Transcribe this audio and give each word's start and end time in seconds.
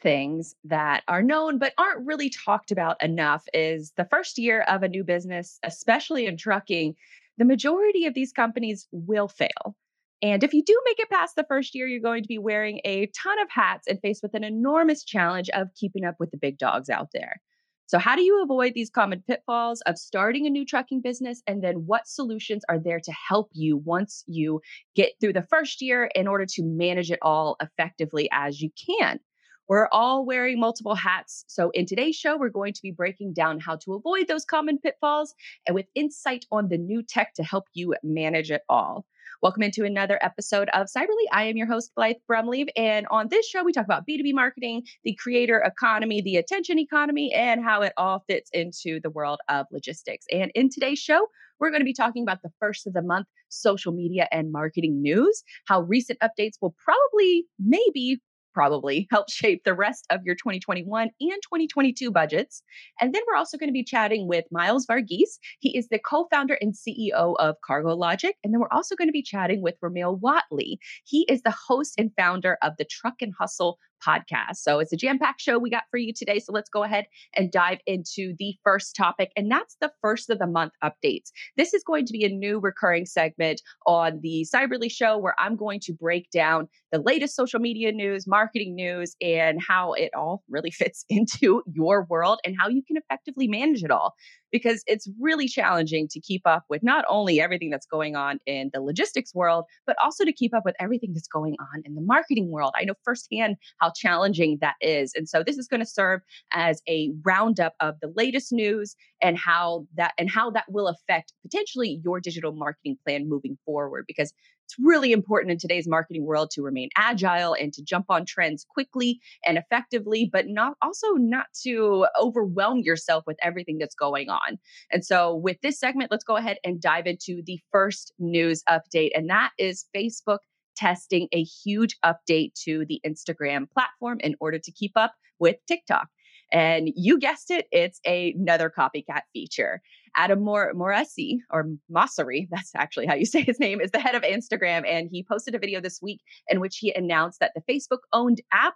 things 0.00 0.54
that 0.64 1.02
are 1.08 1.22
known 1.22 1.58
but 1.58 1.74
aren't 1.78 2.06
really 2.06 2.30
talked 2.30 2.70
about 2.70 3.02
enough 3.02 3.44
is 3.52 3.92
the 3.96 4.06
first 4.10 4.38
year 4.38 4.62
of 4.62 4.82
a 4.82 4.88
new 4.88 5.04
business, 5.04 5.58
especially 5.62 6.26
in 6.26 6.36
trucking, 6.36 6.94
the 7.38 7.44
majority 7.44 8.06
of 8.06 8.14
these 8.14 8.32
companies 8.32 8.86
will 8.92 9.28
fail. 9.28 9.76
And 10.20 10.42
if 10.42 10.52
you 10.52 10.64
do 10.64 10.80
make 10.84 10.98
it 10.98 11.10
past 11.10 11.36
the 11.36 11.46
first 11.48 11.74
year, 11.74 11.86
you're 11.86 12.00
going 12.00 12.22
to 12.22 12.28
be 12.28 12.38
wearing 12.38 12.80
a 12.84 13.06
ton 13.06 13.38
of 13.40 13.48
hats 13.50 13.86
and 13.86 14.00
faced 14.00 14.22
with 14.22 14.34
an 14.34 14.42
enormous 14.42 15.04
challenge 15.04 15.48
of 15.50 15.68
keeping 15.74 16.04
up 16.04 16.16
with 16.18 16.30
the 16.32 16.36
big 16.36 16.58
dogs 16.58 16.90
out 16.90 17.10
there. 17.12 17.40
So, 17.86 17.98
how 17.98 18.16
do 18.16 18.22
you 18.22 18.42
avoid 18.42 18.74
these 18.74 18.90
common 18.90 19.22
pitfalls 19.26 19.80
of 19.82 19.96
starting 19.96 20.46
a 20.46 20.50
new 20.50 20.66
trucking 20.66 21.00
business? 21.00 21.42
And 21.46 21.62
then, 21.62 21.86
what 21.86 22.06
solutions 22.06 22.62
are 22.68 22.78
there 22.78 23.00
to 23.00 23.12
help 23.12 23.48
you 23.54 23.78
once 23.78 24.24
you 24.26 24.60
get 24.94 25.12
through 25.20 25.32
the 25.32 25.46
first 25.48 25.80
year 25.80 26.10
in 26.14 26.26
order 26.26 26.44
to 26.46 26.62
manage 26.62 27.10
it 27.10 27.18
all 27.22 27.56
effectively 27.62 28.28
as 28.30 28.60
you 28.60 28.70
can? 28.76 29.20
We're 29.68 29.88
all 29.92 30.24
wearing 30.24 30.58
multiple 30.58 30.94
hats. 30.94 31.44
So, 31.46 31.68
in 31.74 31.84
today's 31.84 32.16
show, 32.16 32.38
we're 32.38 32.48
going 32.48 32.72
to 32.72 32.80
be 32.82 32.90
breaking 32.90 33.34
down 33.34 33.60
how 33.60 33.76
to 33.76 33.92
avoid 33.92 34.26
those 34.26 34.46
common 34.46 34.78
pitfalls 34.78 35.34
and 35.66 35.74
with 35.74 35.84
insight 35.94 36.46
on 36.50 36.68
the 36.68 36.78
new 36.78 37.02
tech 37.02 37.34
to 37.34 37.42
help 37.44 37.66
you 37.74 37.94
manage 38.02 38.50
it 38.50 38.62
all. 38.70 39.04
Welcome 39.42 39.62
into 39.62 39.84
another 39.84 40.18
episode 40.22 40.70
of 40.72 40.86
Cyberly. 40.86 41.26
I 41.32 41.44
am 41.44 41.58
your 41.58 41.66
host, 41.66 41.92
Blythe 41.94 42.16
Brumleve. 42.26 42.70
And 42.76 43.06
on 43.10 43.28
this 43.28 43.46
show, 43.46 43.62
we 43.62 43.72
talk 43.72 43.84
about 43.84 44.06
B2B 44.06 44.32
marketing, 44.32 44.84
the 45.04 45.14
creator 45.14 45.58
economy, 45.58 46.22
the 46.22 46.38
attention 46.38 46.78
economy, 46.78 47.34
and 47.34 47.62
how 47.62 47.82
it 47.82 47.92
all 47.98 48.24
fits 48.26 48.48
into 48.54 49.00
the 49.02 49.10
world 49.10 49.38
of 49.50 49.66
logistics. 49.70 50.24
And 50.32 50.50
in 50.54 50.70
today's 50.70 50.98
show, 50.98 51.26
we're 51.60 51.70
going 51.70 51.82
to 51.82 51.84
be 51.84 51.92
talking 51.92 52.22
about 52.22 52.40
the 52.42 52.52
first 52.58 52.86
of 52.86 52.94
the 52.94 53.02
month 53.02 53.26
social 53.50 53.92
media 53.92 54.28
and 54.32 54.50
marketing 54.50 55.02
news, 55.02 55.42
how 55.66 55.82
recent 55.82 56.18
updates 56.20 56.54
will 56.60 56.74
probably, 56.82 57.44
maybe 57.58 58.20
probably 58.58 59.06
help 59.12 59.30
shape 59.30 59.62
the 59.64 59.72
rest 59.72 60.04
of 60.10 60.24
your 60.24 60.34
2021 60.34 61.02
and 61.02 61.12
2022 61.20 62.10
budgets. 62.10 62.60
And 63.00 63.14
then 63.14 63.22
we're 63.28 63.36
also 63.36 63.56
going 63.56 63.68
to 63.68 63.72
be 63.72 63.84
chatting 63.84 64.26
with 64.26 64.46
Miles 64.50 64.84
Varghese. 64.84 65.38
He 65.60 65.76
is 65.78 65.86
the 65.88 66.00
co 66.00 66.26
founder 66.28 66.58
and 66.60 66.74
CEO 66.74 67.36
of 67.38 67.54
CargoLogik. 67.68 68.32
And 68.42 68.52
then 68.52 68.58
we're 68.58 68.72
also 68.72 68.96
going 68.96 69.06
to 69.06 69.12
be 69.12 69.22
chatting 69.22 69.62
with 69.62 69.76
Rahmel 69.80 70.20
Wattley. 70.20 70.78
He 71.04 71.24
is 71.28 71.42
the 71.42 71.54
host 71.68 71.94
and 71.98 72.10
founder 72.16 72.58
of 72.60 72.72
the 72.78 72.84
Truck 72.84 73.22
N' 73.22 73.32
Hustle 73.38 73.78
podcast. 74.06 74.56
So 74.56 74.78
it's 74.78 74.92
a 74.92 74.96
jam 74.96 75.18
packed 75.18 75.40
show 75.40 75.58
we 75.58 75.70
got 75.70 75.84
for 75.90 75.98
you 75.98 76.12
today. 76.12 76.38
So 76.38 76.52
let's 76.52 76.70
go 76.70 76.82
ahead 76.82 77.06
and 77.34 77.50
dive 77.50 77.78
into 77.86 78.34
the 78.38 78.54
first 78.64 78.96
topic, 78.96 79.30
and 79.36 79.50
that's 79.50 79.76
the 79.80 79.90
first 80.00 80.30
of 80.30 80.38
the 80.38 80.46
month 80.46 80.72
updates. 80.82 81.30
This 81.56 81.74
is 81.74 81.82
going 81.84 82.06
to 82.06 82.12
be 82.12 82.24
a 82.24 82.28
new 82.28 82.58
recurring 82.58 83.06
segment 83.06 83.62
on 83.86 84.20
the 84.22 84.46
Cyberly 84.52 84.90
show 84.90 85.18
where 85.18 85.34
I'm 85.38 85.56
going 85.56 85.80
to 85.80 85.92
break 85.92 86.30
down 86.30 86.68
the 86.92 87.00
latest 87.00 87.36
social 87.36 87.60
media 87.60 87.92
news, 87.92 88.26
marketing 88.26 88.74
news, 88.74 89.14
and 89.20 89.58
how 89.66 89.92
it 89.92 90.10
all 90.16 90.42
really 90.48 90.70
fits 90.78 91.04
into 91.08 91.62
your 91.72 92.06
world 92.08 92.40
and 92.44 92.56
how 92.58 92.68
you 92.68 92.82
can 92.86 92.96
effectively 92.96 93.48
manage 93.48 93.82
it 93.82 93.90
all 93.90 94.14
because 94.50 94.82
it's 94.86 95.08
really 95.20 95.48
challenging 95.48 96.08
to 96.08 96.20
keep 96.20 96.42
up 96.46 96.64
with 96.68 96.82
not 96.82 97.04
only 97.08 97.40
everything 97.40 97.70
that's 97.70 97.86
going 97.86 98.16
on 98.16 98.38
in 98.46 98.70
the 98.72 98.80
logistics 98.80 99.34
world, 99.34 99.64
but 99.86 99.96
also 100.02 100.24
to 100.24 100.32
keep 100.32 100.54
up 100.54 100.64
with 100.64 100.74
everything 100.80 101.12
that's 101.12 101.28
going 101.28 101.56
on 101.60 101.82
in 101.84 101.94
the 101.94 102.00
marketing 102.00 102.50
world. 102.50 102.72
I 102.76 102.84
know 102.84 102.94
firsthand 103.04 103.56
how 103.80 103.92
challenging 103.94 104.58
that 104.60 104.74
is. 104.80 105.12
And 105.14 105.28
so 105.28 105.42
this 105.42 105.58
is 105.58 105.68
going 105.68 105.80
to 105.80 105.86
serve 105.86 106.20
as 106.52 106.82
a 106.88 107.10
roundup 107.24 107.74
of 107.80 107.96
the 108.00 108.12
latest 108.16 108.52
news 108.52 108.96
and 109.22 109.38
how 109.38 109.86
that 109.96 110.12
and 110.18 110.30
how 110.30 110.50
that 110.50 110.64
will 110.68 110.88
affect 110.88 111.32
potentially 111.42 112.00
your 112.04 112.20
digital 112.20 112.52
marketing 112.52 112.96
plan 113.04 113.28
moving 113.28 113.58
forward 113.64 114.04
because 114.06 114.32
it's 114.68 114.76
really 114.78 115.12
important 115.12 115.50
in 115.50 115.58
today's 115.58 115.88
marketing 115.88 116.26
world 116.26 116.50
to 116.50 116.62
remain 116.62 116.90
agile 116.94 117.54
and 117.54 117.72
to 117.72 117.82
jump 117.82 118.06
on 118.10 118.26
trends 118.26 118.66
quickly 118.68 119.18
and 119.46 119.56
effectively, 119.56 120.28
but 120.30 120.46
not 120.46 120.74
also 120.82 121.12
not 121.14 121.46
to 121.62 122.06
overwhelm 122.20 122.80
yourself 122.80 123.24
with 123.26 123.38
everything 123.42 123.78
that's 123.78 123.94
going 123.94 124.28
on. 124.28 124.58
And 124.92 125.06
so, 125.06 125.34
with 125.34 125.56
this 125.62 125.80
segment, 125.80 126.10
let's 126.10 126.24
go 126.24 126.36
ahead 126.36 126.58
and 126.64 126.82
dive 126.82 127.06
into 127.06 127.42
the 127.46 127.58
first 127.72 128.12
news 128.18 128.62
update, 128.68 129.12
and 129.14 129.30
that 129.30 129.52
is 129.58 129.86
Facebook 129.96 130.40
testing 130.76 131.28
a 131.32 131.42
huge 131.42 131.96
update 132.04 132.52
to 132.64 132.84
the 132.88 133.00
Instagram 133.06 133.70
platform 133.70 134.18
in 134.20 134.36
order 134.38 134.58
to 134.58 134.70
keep 134.70 134.92
up 134.96 135.12
with 135.38 135.56
TikTok. 135.66 136.08
And 136.52 136.90
you 136.94 137.18
guessed 137.18 137.50
it, 137.50 137.66
it's 137.72 138.00
another 138.06 138.70
copycat 138.76 139.22
feature. 139.32 139.82
Adam 140.16 140.40
Mor- 140.40 140.72
Moresi, 140.74 141.38
or 141.50 141.70
Mosseri, 141.90 142.48
that's 142.50 142.72
actually 142.74 143.06
how 143.06 143.14
you 143.14 143.26
say 143.26 143.42
his 143.42 143.60
name, 143.60 143.80
is 143.80 143.90
the 143.90 144.00
head 144.00 144.14
of 144.14 144.22
Instagram. 144.22 144.86
And 144.86 145.08
he 145.10 145.22
posted 145.22 145.54
a 145.54 145.58
video 145.58 145.80
this 145.80 146.00
week 146.02 146.20
in 146.48 146.60
which 146.60 146.78
he 146.78 146.92
announced 146.94 147.40
that 147.40 147.52
the 147.54 147.62
Facebook 147.72 148.00
owned 148.12 148.40
app 148.52 148.74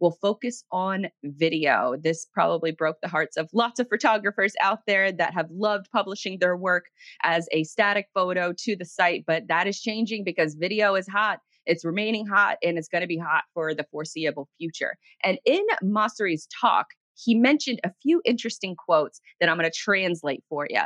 will 0.00 0.18
focus 0.20 0.64
on 0.70 1.06
video. 1.22 1.94
This 2.02 2.26
probably 2.32 2.72
broke 2.72 2.96
the 3.00 3.08
hearts 3.08 3.36
of 3.36 3.48
lots 3.52 3.80
of 3.80 3.88
photographers 3.88 4.54
out 4.60 4.80
there 4.86 5.12
that 5.12 5.34
have 5.34 5.48
loved 5.50 5.86
publishing 5.92 6.38
their 6.40 6.56
work 6.56 6.86
as 7.22 7.48
a 7.52 7.64
static 7.64 8.06
photo 8.12 8.52
to 8.58 8.76
the 8.76 8.84
site, 8.84 9.24
but 9.26 9.48
that 9.48 9.66
is 9.66 9.80
changing 9.80 10.24
because 10.24 10.56
video 10.56 10.94
is 10.94 11.08
hot. 11.08 11.38
It's 11.66 11.84
remaining 11.84 12.26
hot 12.26 12.58
and 12.62 12.76
it's 12.76 12.88
going 12.88 13.00
to 13.00 13.08
be 13.08 13.18
hot 13.18 13.44
for 13.54 13.74
the 13.74 13.86
foreseeable 13.90 14.48
future. 14.58 14.96
And 15.22 15.38
in 15.46 15.64
Mosseri's 15.82 16.46
talk, 16.60 16.88
he 17.14 17.34
mentioned 17.34 17.80
a 17.84 17.92
few 18.02 18.20
interesting 18.24 18.76
quotes 18.76 19.20
that 19.40 19.48
I'm 19.48 19.58
going 19.58 19.70
to 19.70 19.76
translate 19.76 20.42
for 20.48 20.66
you. 20.70 20.80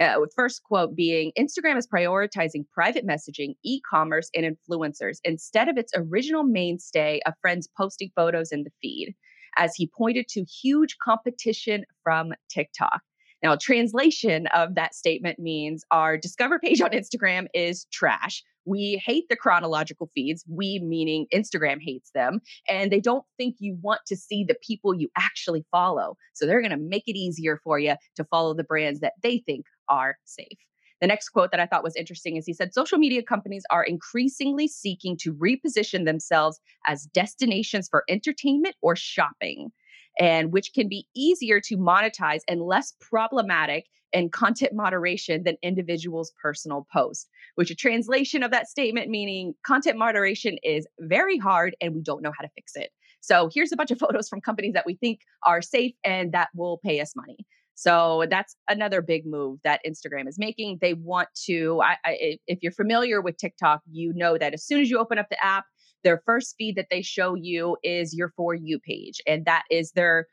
Uh, 0.00 0.16
first 0.34 0.62
quote 0.64 0.96
being 0.96 1.32
Instagram 1.38 1.76
is 1.76 1.86
prioritizing 1.86 2.64
private 2.72 3.06
messaging, 3.06 3.54
e 3.62 3.80
commerce, 3.88 4.30
and 4.34 4.44
influencers 4.44 5.18
instead 5.24 5.68
of 5.68 5.76
its 5.76 5.92
original 5.94 6.44
mainstay 6.44 7.20
of 7.26 7.34
friends 7.40 7.68
posting 7.76 8.10
photos 8.16 8.52
in 8.52 8.64
the 8.64 8.70
feed, 8.80 9.14
as 9.58 9.74
he 9.74 9.90
pointed 9.96 10.26
to 10.28 10.44
huge 10.44 10.96
competition 11.04 11.84
from 12.02 12.32
TikTok. 12.48 13.00
Now, 13.42 13.56
translation 13.56 14.46
of 14.54 14.76
that 14.76 14.94
statement 14.94 15.38
means 15.38 15.84
our 15.90 16.16
discover 16.16 16.58
page 16.58 16.80
on 16.80 16.90
Instagram 16.90 17.46
is 17.54 17.86
trash. 17.92 18.42
We 18.64 19.02
hate 19.04 19.24
the 19.28 19.36
chronological 19.36 20.10
feeds, 20.14 20.44
we 20.48 20.78
meaning 20.78 21.26
Instagram 21.34 21.78
hates 21.80 22.10
them, 22.14 22.40
and 22.68 22.90
they 22.90 23.00
don't 23.00 23.24
think 23.36 23.56
you 23.58 23.76
want 23.82 24.00
to 24.06 24.16
see 24.16 24.44
the 24.44 24.56
people 24.66 24.94
you 24.94 25.08
actually 25.16 25.64
follow. 25.70 26.16
So 26.32 26.46
they're 26.46 26.60
going 26.60 26.70
to 26.70 26.76
make 26.76 27.04
it 27.06 27.16
easier 27.16 27.60
for 27.62 27.78
you 27.78 27.94
to 28.16 28.24
follow 28.24 28.54
the 28.54 28.64
brands 28.64 29.00
that 29.00 29.14
they 29.22 29.38
think 29.38 29.66
are 29.88 30.16
safe. 30.24 30.58
The 31.00 31.08
next 31.08 31.30
quote 31.30 31.50
that 31.50 31.58
I 31.58 31.66
thought 31.66 31.82
was 31.82 31.96
interesting 31.96 32.36
is 32.36 32.46
he 32.46 32.52
said 32.52 32.72
social 32.72 32.96
media 32.96 33.24
companies 33.24 33.64
are 33.70 33.82
increasingly 33.82 34.68
seeking 34.68 35.16
to 35.22 35.34
reposition 35.34 36.04
themselves 36.04 36.60
as 36.86 37.06
destinations 37.06 37.88
for 37.88 38.04
entertainment 38.08 38.76
or 38.82 38.94
shopping 38.94 39.72
and 40.18 40.52
which 40.52 40.72
can 40.74 40.88
be 40.88 41.08
easier 41.14 41.60
to 41.60 41.76
monetize 41.76 42.42
and 42.48 42.62
less 42.62 42.94
problematic 43.00 43.86
in 44.12 44.30
content 44.30 44.72
moderation 44.74 45.42
than 45.44 45.56
individuals' 45.62 46.32
personal 46.40 46.86
posts, 46.92 47.28
which 47.54 47.70
a 47.70 47.74
translation 47.74 48.42
of 48.42 48.50
that 48.50 48.68
statement 48.68 49.08
meaning 49.08 49.54
content 49.64 49.98
moderation 49.98 50.58
is 50.62 50.86
very 51.00 51.38
hard 51.38 51.74
and 51.80 51.94
we 51.94 52.02
don't 52.02 52.22
know 52.22 52.32
how 52.36 52.42
to 52.42 52.50
fix 52.54 52.72
it. 52.76 52.90
So 53.20 53.48
here's 53.54 53.72
a 53.72 53.76
bunch 53.76 53.90
of 53.90 53.98
photos 54.00 54.28
from 54.28 54.40
companies 54.40 54.74
that 54.74 54.86
we 54.86 54.94
think 54.96 55.20
are 55.44 55.62
safe 55.62 55.94
and 56.04 56.32
that 56.32 56.48
will 56.54 56.78
pay 56.84 57.00
us 57.00 57.14
money. 57.16 57.38
So 57.74 58.26
that's 58.30 58.54
another 58.68 59.00
big 59.00 59.26
move 59.26 59.58
that 59.64 59.80
Instagram 59.86 60.28
is 60.28 60.38
making. 60.38 60.78
They 60.80 60.94
want 60.94 61.28
to, 61.46 61.80
I, 61.82 61.96
I, 62.04 62.38
if 62.46 62.58
you're 62.62 62.72
familiar 62.72 63.20
with 63.22 63.38
TikTok, 63.38 63.80
you 63.90 64.12
know 64.14 64.36
that 64.36 64.52
as 64.52 64.64
soon 64.64 64.80
as 64.80 64.90
you 64.90 64.98
open 64.98 65.18
up 65.18 65.26
the 65.30 65.42
app, 65.42 65.64
their 66.04 66.22
first 66.26 66.54
feed 66.58 66.76
that 66.76 66.88
they 66.90 67.02
show 67.02 67.34
you 67.34 67.76
is 67.82 68.14
your 68.14 68.32
For 68.36 68.54
You 68.54 68.78
page, 68.78 69.20
and 69.26 69.44
that 69.46 69.64
is 69.70 69.92
their 69.92 70.26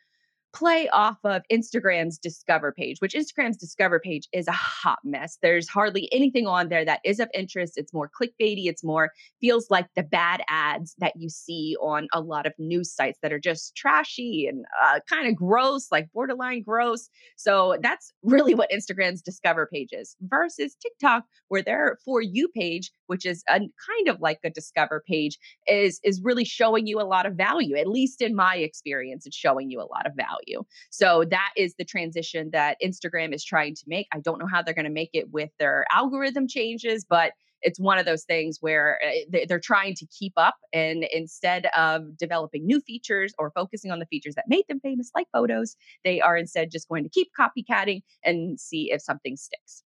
play 0.53 0.89
off 0.89 1.18
of 1.24 1.41
Instagram's 1.51 2.18
Discover 2.18 2.74
page, 2.74 2.97
which 3.00 3.13
Instagram's 3.13 3.57
Discover 3.57 4.00
page 4.00 4.27
is 4.33 4.47
a 4.47 4.53
hot 4.53 5.00
mess. 5.03 5.38
There's 5.41 5.69
hardly 5.69 6.09
anything 6.12 6.47
on 6.47 6.69
there 6.69 6.85
that 6.85 7.01
is 7.03 7.19
of 7.19 7.29
interest. 7.33 7.74
It's 7.75 7.94
more 7.94 8.09
clickbaity. 8.09 8.65
It's 8.65 8.83
more 8.83 9.12
feels 9.39 9.69
like 9.69 9.88
the 9.95 10.03
bad 10.03 10.41
ads 10.50 10.95
that 11.00 11.13
you 11.15 11.29
see 11.29 11.75
on 11.81 12.07
a 12.13 12.21
lot 12.21 12.45
of 12.45 12.53
news 12.57 12.91
sites 12.91 13.19
that 13.21 13.31
are 13.31 13.39
just 13.39 13.75
trashy 13.75 14.47
and 14.47 14.65
uh, 14.83 15.00
kind 15.07 15.27
of 15.27 15.35
gross, 15.35 15.88
like 15.91 16.12
borderline 16.13 16.63
gross. 16.63 17.09
So 17.35 17.77
that's 17.81 18.12
really 18.24 18.56
what 18.56 18.71
Instagram's 18.71 19.21
Discover 19.21 19.69
page 19.71 19.89
is 19.91 20.15
versus 20.21 20.75
TikTok, 20.81 21.25
where 21.50 21.62
their 21.62 21.97
For 22.03 22.21
You 22.21 22.47
page, 22.50 22.91
which 23.07 23.25
is 23.25 23.44
a 23.50 23.59
kind 23.59 24.07
of 24.07 24.19
like 24.19 24.39
a 24.44 24.50
Discover 24.50 25.03
page, 25.07 25.38
is 25.68 26.00
is 26.03 26.21
really 26.24 26.45
showing 26.45 26.88
you 26.88 27.00
a 27.00 27.03
lot 27.03 27.25
of 27.25 27.35
value. 27.35 27.75
At 27.75 27.88
least 27.88 28.21
in 28.21 28.35
my 28.35 28.56
experience, 28.56 29.25
it's 29.25 29.35
showing 29.35 29.69
you 29.69 29.79
a 29.79 29.83
lot 29.83 30.07
of 30.07 30.13
value 30.15 30.38
value. 30.39 30.63
So 30.89 31.25
that 31.30 31.51
is 31.56 31.75
the 31.77 31.86
transition 31.86 32.50
that 32.53 32.77
Instagram 32.83 33.33
is 33.33 33.44
trying 33.44 33.75
to 33.75 33.83
make. 33.88 34.07
I 34.13 34.19
don't 34.19 34.39
know 34.39 34.47
how 34.51 34.62
they're 34.62 34.74
going 34.74 34.86
to 34.86 34.91
make 34.91 35.12
it 35.13 35.31
with 35.31 35.50
their 35.59 35.86
algorithm 35.91 36.47
changes, 36.47 37.06
but 37.07 37.33
it's 37.62 37.80
one 37.80 37.97
of 37.97 38.06
those 38.06 38.24
things 38.24 38.59
where 38.62 39.00
eh, 39.03 39.44
they're 39.47 39.59
trying 39.59 39.94
to 39.95 40.06
keep 40.07 40.33
up 40.38 40.56
and 40.71 41.06
instead 41.12 41.68
of 41.77 42.18
developing 42.18 42.65
new 42.65 42.80
features 42.80 43.33
or 43.38 43.51
focusing 43.51 43.91
on 43.91 44.00
the 44.00 44.06
features 44.06 44.36
that 44.36 44.45
made 44.47 44.63
them 44.69 44.80
famous 44.80 45.12
like 45.13 45.27
photos 45.33 45.75
they 46.06 46.21
are 46.21 46.38
instead 46.38 46.71
just 46.71 46.88
going 46.88 47.03
to 47.03 47.09
keep 47.09 47.27
copycatting 47.38 48.01
and 48.24 48.59
see 48.59 48.91
if 48.91 49.01
something 49.01 49.36
sticks 49.36 49.83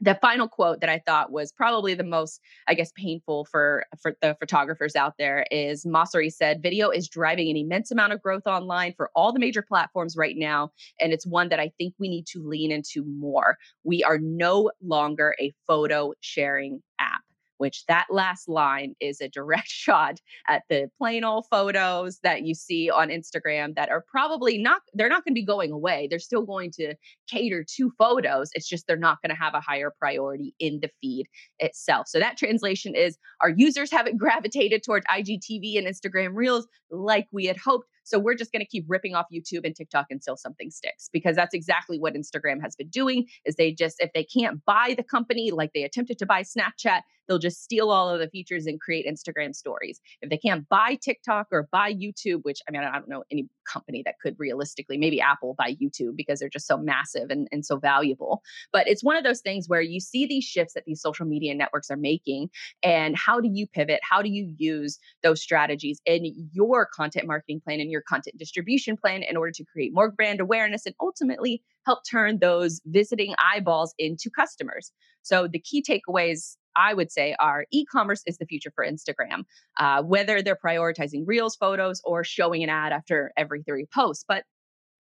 the 0.00 0.18
final 0.20 0.48
quote 0.48 0.80
that 0.80 0.90
I 0.90 1.00
thought 1.06 1.32
was 1.32 1.52
probably 1.52 1.94
the 1.94 2.04
most, 2.04 2.40
I 2.68 2.74
guess, 2.74 2.92
painful 2.96 3.46
for 3.46 3.86
for 4.00 4.16
the 4.20 4.36
photographers 4.38 4.94
out 4.94 5.14
there 5.18 5.46
is 5.50 5.84
Mosseri 5.84 6.32
said, 6.32 6.62
"Video 6.62 6.90
is 6.90 7.08
driving 7.08 7.48
an 7.50 7.56
immense 7.56 7.90
amount 7.90 8.12
of 8.12 8.22
growth 8.22 8.46
online 8.46 8.94
for 8.96 9.10
all 9.14 9.32
the 9.32 9.40
major 9.40 9.62
platforms 9.62 10.16
right 10.16 10.36
now, 10.36 10.70
and 11.00 11.12
it's 11.12 11.26
one 11.26 11.48
that 11.48 11.60
I 11.60 11.70
think 11.78 11.94
we 11.98 12.08
need 12.08 12.26
to 12.28 12.42
lean 12.42 12.70
into 12.70 13.04
more. 13.04 13.56
We 13.84 14.02
are 14.04 14.18
no 14.18 14.70
longer 14.82 15.34
a 15.40 15.54
photo 15.66 16.12
sharing 16.20 16.82
app." 17.00 17.25
Which 17.58 17.84
that 17.86 18.06
last 18.10 18.48
line 18.48 18.94
is 19.00 19.20
a 19.20 19.28
direct 19.28 19.68
shot 19.68 20.20
at 20.48 20.62
the 20.68 20.88
plain 20.98 21.24
old 21.24 21.46
photos 21.50 22.18
that 22.22 22.42
you 22.42 22.54
see 22.54 22.90
on 22.90 23.08
Instagram 23.08 23.74
that 23.74 23.90
are 23.90 24.04
probably 24.10 24.58
not, 24.58 24.82
they're 24.94 25.08
not 25.08 25.24
going 25.24 25.34
to 25.34 25.40
be 25.40 25.44
going 25.44 25.72
away. 25.72 26.06
They're 26.08 26.18
still 26.18 26.42
going 26.42 26.70
to 26.72 26.94
cater 27.30 27.64
to 27.76 27.90
photos. 27.98 28.50
It's 28.54 28.68
just 28.68 28.86
they're 28.86 28.96
not 28.96 29.18
going 29.22 29.34
to 29.34 29.42
have 29.42 29.54
a 29.54 29.60
higher 29.60 29.92
priority 29.98 30.54
in 30.58 30.80
the 30.80 30.90
feed 31.00 31.26
itself. 31.58 32.08
So 32.08 32.18
that 32.18 32.36
translation 32.36 32.94
is 32.94 33.18
our 33.40 33.50
users 33.50 33.90
haven't 33.90 34.18
gravitated 34.18 34.82
towards 34.84 35.06
IGTV 35.06 35.78
and 35.78 35.86
Instagram 35.86 36.34
Reels 36.34 36.66
like 36.90 37.26
we 37.32 37.46
had 37.46 37.56
hoped. 37.56 37.86
So 38.06 38.20
we're 38.20 38.36
just 38.36 38.52
going 38.52 38.60
to 38.60 38.68
keep 38.68 38.84
ripping 38.86 39.16
off 39.16 39.26
YouTube 39.32 39.64
and 39.64 39.74
TikTok 39.74 40.06
until 40.10 40.36
something 40.36 40.70
sticks 40.70 41.10
because 41.12 41.34
that's 41.34 41.54
exactly 41.54 41.98
what 41.98 42.14
Instagram 42.14 42.62
has 42.62 42.76
been 42.76 42.88
doing 42.88 43.26
is 43.44 43.56
they 43.56 43.72
just 43.72 43.96
if 43.98 44.12
they 44.12 44.22
can't 44.22 44.64
buy 44.64 44.94
the 44.96 45.02
company 45.02 45.50
like 45.50 45.72
they 45.74 45.82
attempted 45.82 46.16
to 46.20 46.26
buy 46.26 46.42
Snapchat, 46.42 47.00
they'll 47.26 47.40
just 47.40 47.64
steal 47.64 47.90
all 47.90 48.08
of 48.08 48.20
the 48.20 48.28
features 48.28 48.66
and 48.66 48.80
create 48.80 49.06
Instagram 49.06 49.54
stories. 49.54 50.00
If 50.22 50.30
they 50.30 50.38
can't 50.38 50.68
buy 50.68 50.96
TikTok 51.02 51.48
or 51.50 51.68
buy 51.72 51.92
YouTube, 51.92 52.42
which 52.42 52.60
I 52.68 52.70
mean, 52.70 52.82
I 52.82 52.92
don't 52.92 53.08
know 53.08 53.24
any 53.32 53.48
company 53.70 54.02
that 54.04 54.16
could 54.20 54.36
realistically, 54.38 54.96
maybe 54.96 55.20
Apple 55.20 55.54
buy 55.58 55.74
YouTube 55.80 56.16
because 56.16 56.40
they're 56.40 56.48
just 56.48 56.66
so 56.66 56.76
massive 56.76 57.30
and, 57.30 57.48
and 57.52 57.64
so 57.64 57.78
valuable. 57.78 58.42
But 58.72 58.88
it's 58.88 59.04
one 59.04 59.16
of 59.16 59.24
those 59.24 59.40
things 59.40 59.68
where 59.68 59.80
you 59.80 60.00
see 60.00 60.26
these 60.26 60.44
shifts 60.44 60.74
that 60.74 60.84
these 60.86 61.00
social 61.00 61.26
media 61.26 61.54
networks 61.54 61.90
are 61.90 61.96
making. 61.96 62.50
And 62.82 63.16
how 63.16 63.40
do 63.40 63.48
you 63.52 63.66
pivot? 63.66 64.00
How 64.02 64.22
do 64.22 64.28
you 64.28 64.54
use 64.56 64.98
those 65.22 65.42
strategies 65.42 66.00
in 66.06 66.48
your 66.52 66.86
content 66.86 67.26
marketing 67.26 67.60
plan 67.60 67.80
and 67.80 67.90
your 67.90 68.02
content 68.02 68.38
distribution 68.38 68.96
plan 68.96 69.22
in 69.22 69.36
order 69.36 69.52
to 69.52 69.64
create 69.64 69.92
more 69.94 70.10
brand 70.10 70.40
awareness 70.40 70.86
and 70.86 70.94
ultimately 71.00 71.62
help 71.84 72.00
turn 72.10 72.38
those 72.38 72.80
visiting 72.86 73.34
eyeballs 73.38 73.94
into 73.98 74.30
customers? 74.30 74.92
So 75.22 75.48
the 75.48 75.58
key 75.58 75.82
takeaways 75.82 76.56
I 76.76 76.94
would 76.94 77.10
say 77.10 77.34
are 77.38 77.66
e-commerce 77.72 78.22
is 78.26 78.38
the 78.38 78.46
future 78.46 78.70
for 78.74 78.84
Instagram, 78.84 79.44
uh, 79.78 80.02
whether 80.02 80.42
they're 80.42 80.58
prioritizing 80.62 81.22
reels, 81.26 81.56
photos, 81.56 82.00
or 82.04 82.24
showing 82.24 82.62
an 82.62 82.70
ad 82.70 82.92
after 82.92 83.32
every 83.36 83.62
three 83.62 83.86
posts. 83.92 84.24
But 84.26 84.44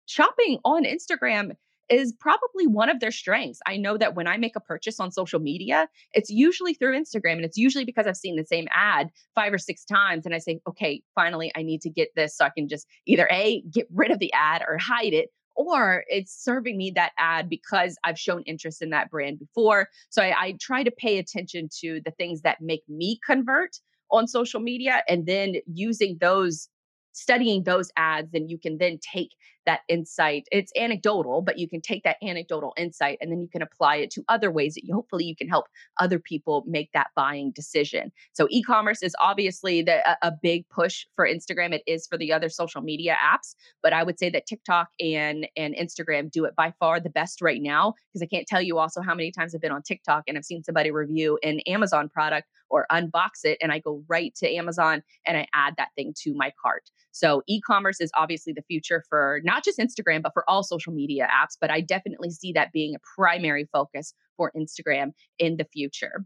shopping 0.05 0.59
on 0.65 0.83
Instagram 0.83 1.51
is 1.89 2.13
probably 2.19 2.67
one 2.67 2.89
of 2.89 2.99
their 2.99 3.11
strengths. 3.11 3.59
I 3.65 3.77
know 3.77 3.97
that 3.97 4.15
when 4.15 4.27
I 4.27 4.37
make 4.37 4.55
a 4.55 4.59
purchase 4.59 4.99
on 4.99 5.11
social 5.11 5.39
media, 5.39 5.87
it's 6.13 6.29
usually 6.29 6.73
through 6.73 6.99
Instagram 6.99 7.33
and 7.33 7.45
it's 7.45 7.57
usually 7.57 7.85
because 7.85 8.05
I've 8.05 8.17
seen 8.17 8.35
the 8.35 8.45
same 8.45 8.67
ad 8.71 9.09
five 9.35 9.53
or 9.53 9.57
six 9.57 9.83
times 9.85 10.25
and 10.25 10.35
I 10.35 10.37
say, 10.37 10.59
okay, 10.67 11.01
finally 11.15 11.51
I 11.55 11.63
need 11.63 11.81
to 11.81 11.89
get 11.89 12.09
this 12.15 12.37
so 12.37 12.45
I 12.45 12.51
can 12.55 12.67
just 12.67 12.87
either 13.07 13.27
A, 13.31 13.63
get 13.71 13.87
rid 13.91 14.11
of 14.11 14.19
the 14.19 14.31
ad 14.33 14.63
or 14.67 14.77
hide 14.77 15.13
it 15.13 15.29
or 15.55 16.03
it's 16.07 16.43
serving 16.43 16.77
me 16.77 16.91
that 16.95 17.11
ad 17.17 17.49
because 17.49 17.97
I've 18.03 18.19
shown 18.19 18.43
interest 18.43 18.81
in 18.81 18.89
that 18.91 19.09
brand 19.09 19.39
before. 19.39 19.89
So 20.09 20.21
I, 20.21 20.33
I 20.39 20.57
try 20.59 20.83
to 20.83 20.91
pay 20.91 21.17
attention 21.17 21.69
to 21.81 22.01
the 22.05 22.11
things 22.11 22.41
that 22.41 22.61
make 22.61 22.83
me 22.87 23.19
convert 23.25 23.77
on 24.11 24.27
social 24.27 24.59
media 24.59 25.03
and 25.07 25.25
then 25.25 25.55
using 25.71 26.17
those 26.19 26.69
studying 27.11 27.63
those 27.63 27.91
ads 27.97 28.31
then 28.31 28.47
you 28.47 28.57
can 28.57 28.77
then 28.77 28.97
take 29.01 29.31
that 29.69 29.81
insight 29.87 30.47
it's 30.51 30.71
anecdotal 30.75 31.43
but 31.43 31.59
you 31.59 31.69
can 31.69 31.79
take 31.79 32.01
that 32.03 32.17
anecdotal 32.23 32.73
insight 32.75 33.19
and 33.21 33.31
then 33.31 33.39
you 33.39 33.47
can 33.47 33.61
apply 33.61 33.97
it 33.97 34.09
to 34.09 34.23
other 34.27 34.49
ways 34.49 34.73
that 34.73 34.83
you 34.83 34.95
hopefully 34.95 35.23
you 35.23 35.35
can 35.35 35.47
help 35.47 35.67
other 35.99 36.17
people 36.17 36.63
make 36.65 36.91
that 36.91 37.09
buying 37.15 37.51
decision 37.51 38.11
so 38.33 38.47
e-commerce 38.49 39.03
is 39.03 39.15
obviously 39.21 39.83
the, 39.83 39.97
a, 40.09 40.29
a 40.29 40.31
big 40.41 40.67
push 40.69 41.05
for 41.15 41.23
instagram 41.23 41.71
it 41.71 41.83
is 41.85 42.07
for 42.07 42.17
the 42.17 42.33
other 42.33 42.49
social 42.49 42.81
media 42.81 43.15
apps 43.23 43.53
but 43.83 43.93
i 43.93 44.01
would 44.01 44.17
say 44.17 44.27
that 44.27 44.47
tiktok 44.47 44.87
and 44.99 45.47
and 45.55 45.75
instagram 45.75 46.31
do 46.31 46.45
it 46.45 46.55
by 46.55 46.73
far 46.79 46.99
the 46.99 47.11
best 47.11 47.39
right 47.39 47.61
now 47.61 47.93
because 48.11 48.23
i 48.23 48.25
can't 48.25 48.47
tell 48.47 48.63
you 48.63 48.79
also 48.79 49.03
how 49.03 49.13
many 49.13 49.31
times 49.31 49.53
i've 49.53 49.61
been 49.61 49.71
on 49.71 49.83
tiktok 49.83 50.23
and 50.27 50.35
i've 50.35 50.45
seen 50.45 50.63
somebody 50.63 50.89
review 50.89 51.37
an 51.43 51.59
amazon 51.67 52.09
product 52.09 52.47
or 52.69 52.85
unbox 52.91 53.43
it 53.43 53.57
and 53.61 53.71
I 53.71 53.79
go 53.79 54.03
right 54.07 54.33
to 54.35 54.49
Amazon 54.49 55.03
and 55.25 55.37
I 55.37 55.47
add 55.53 55.75
that 55.77 55.89
thing 55.95 56.13
to 56.23 56.33
my 56.33 56.51
cart. 56.61 56.89
So 57.11 57.41
e-commerce 57.47 57.99
is 57.99 58.11
obviously 58.15 58.53
the 58.53 58.61
future 58.63 59.03
for 59.09 59.41
not 59.43 59.63
just 59.63 59.79
Instagram 59.79 60.21
but 60.21 60.33
for 60.33 60.49
all 60.49 60.63
social 60.63 60.93
media 60.93 61.27
apps, 61.27 61.57
but 61.59 61.71
I 61.71 61.81
definitely 61.81 62.29
see 62.31 62.51
that 62.53 62.71
being 62.71 62.95
a 62.95 62.99
primary 63.15 63.67
focus 63.71 64.13
for 64.37 64.51
Instagram 64.55 65.11
in 65.37 65.57
the 65.57 65.65
future. 65.65 66.25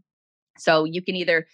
So 0.58 0.84
you 0.84 1.02
can 1.02 1.16
either 1.16 1.46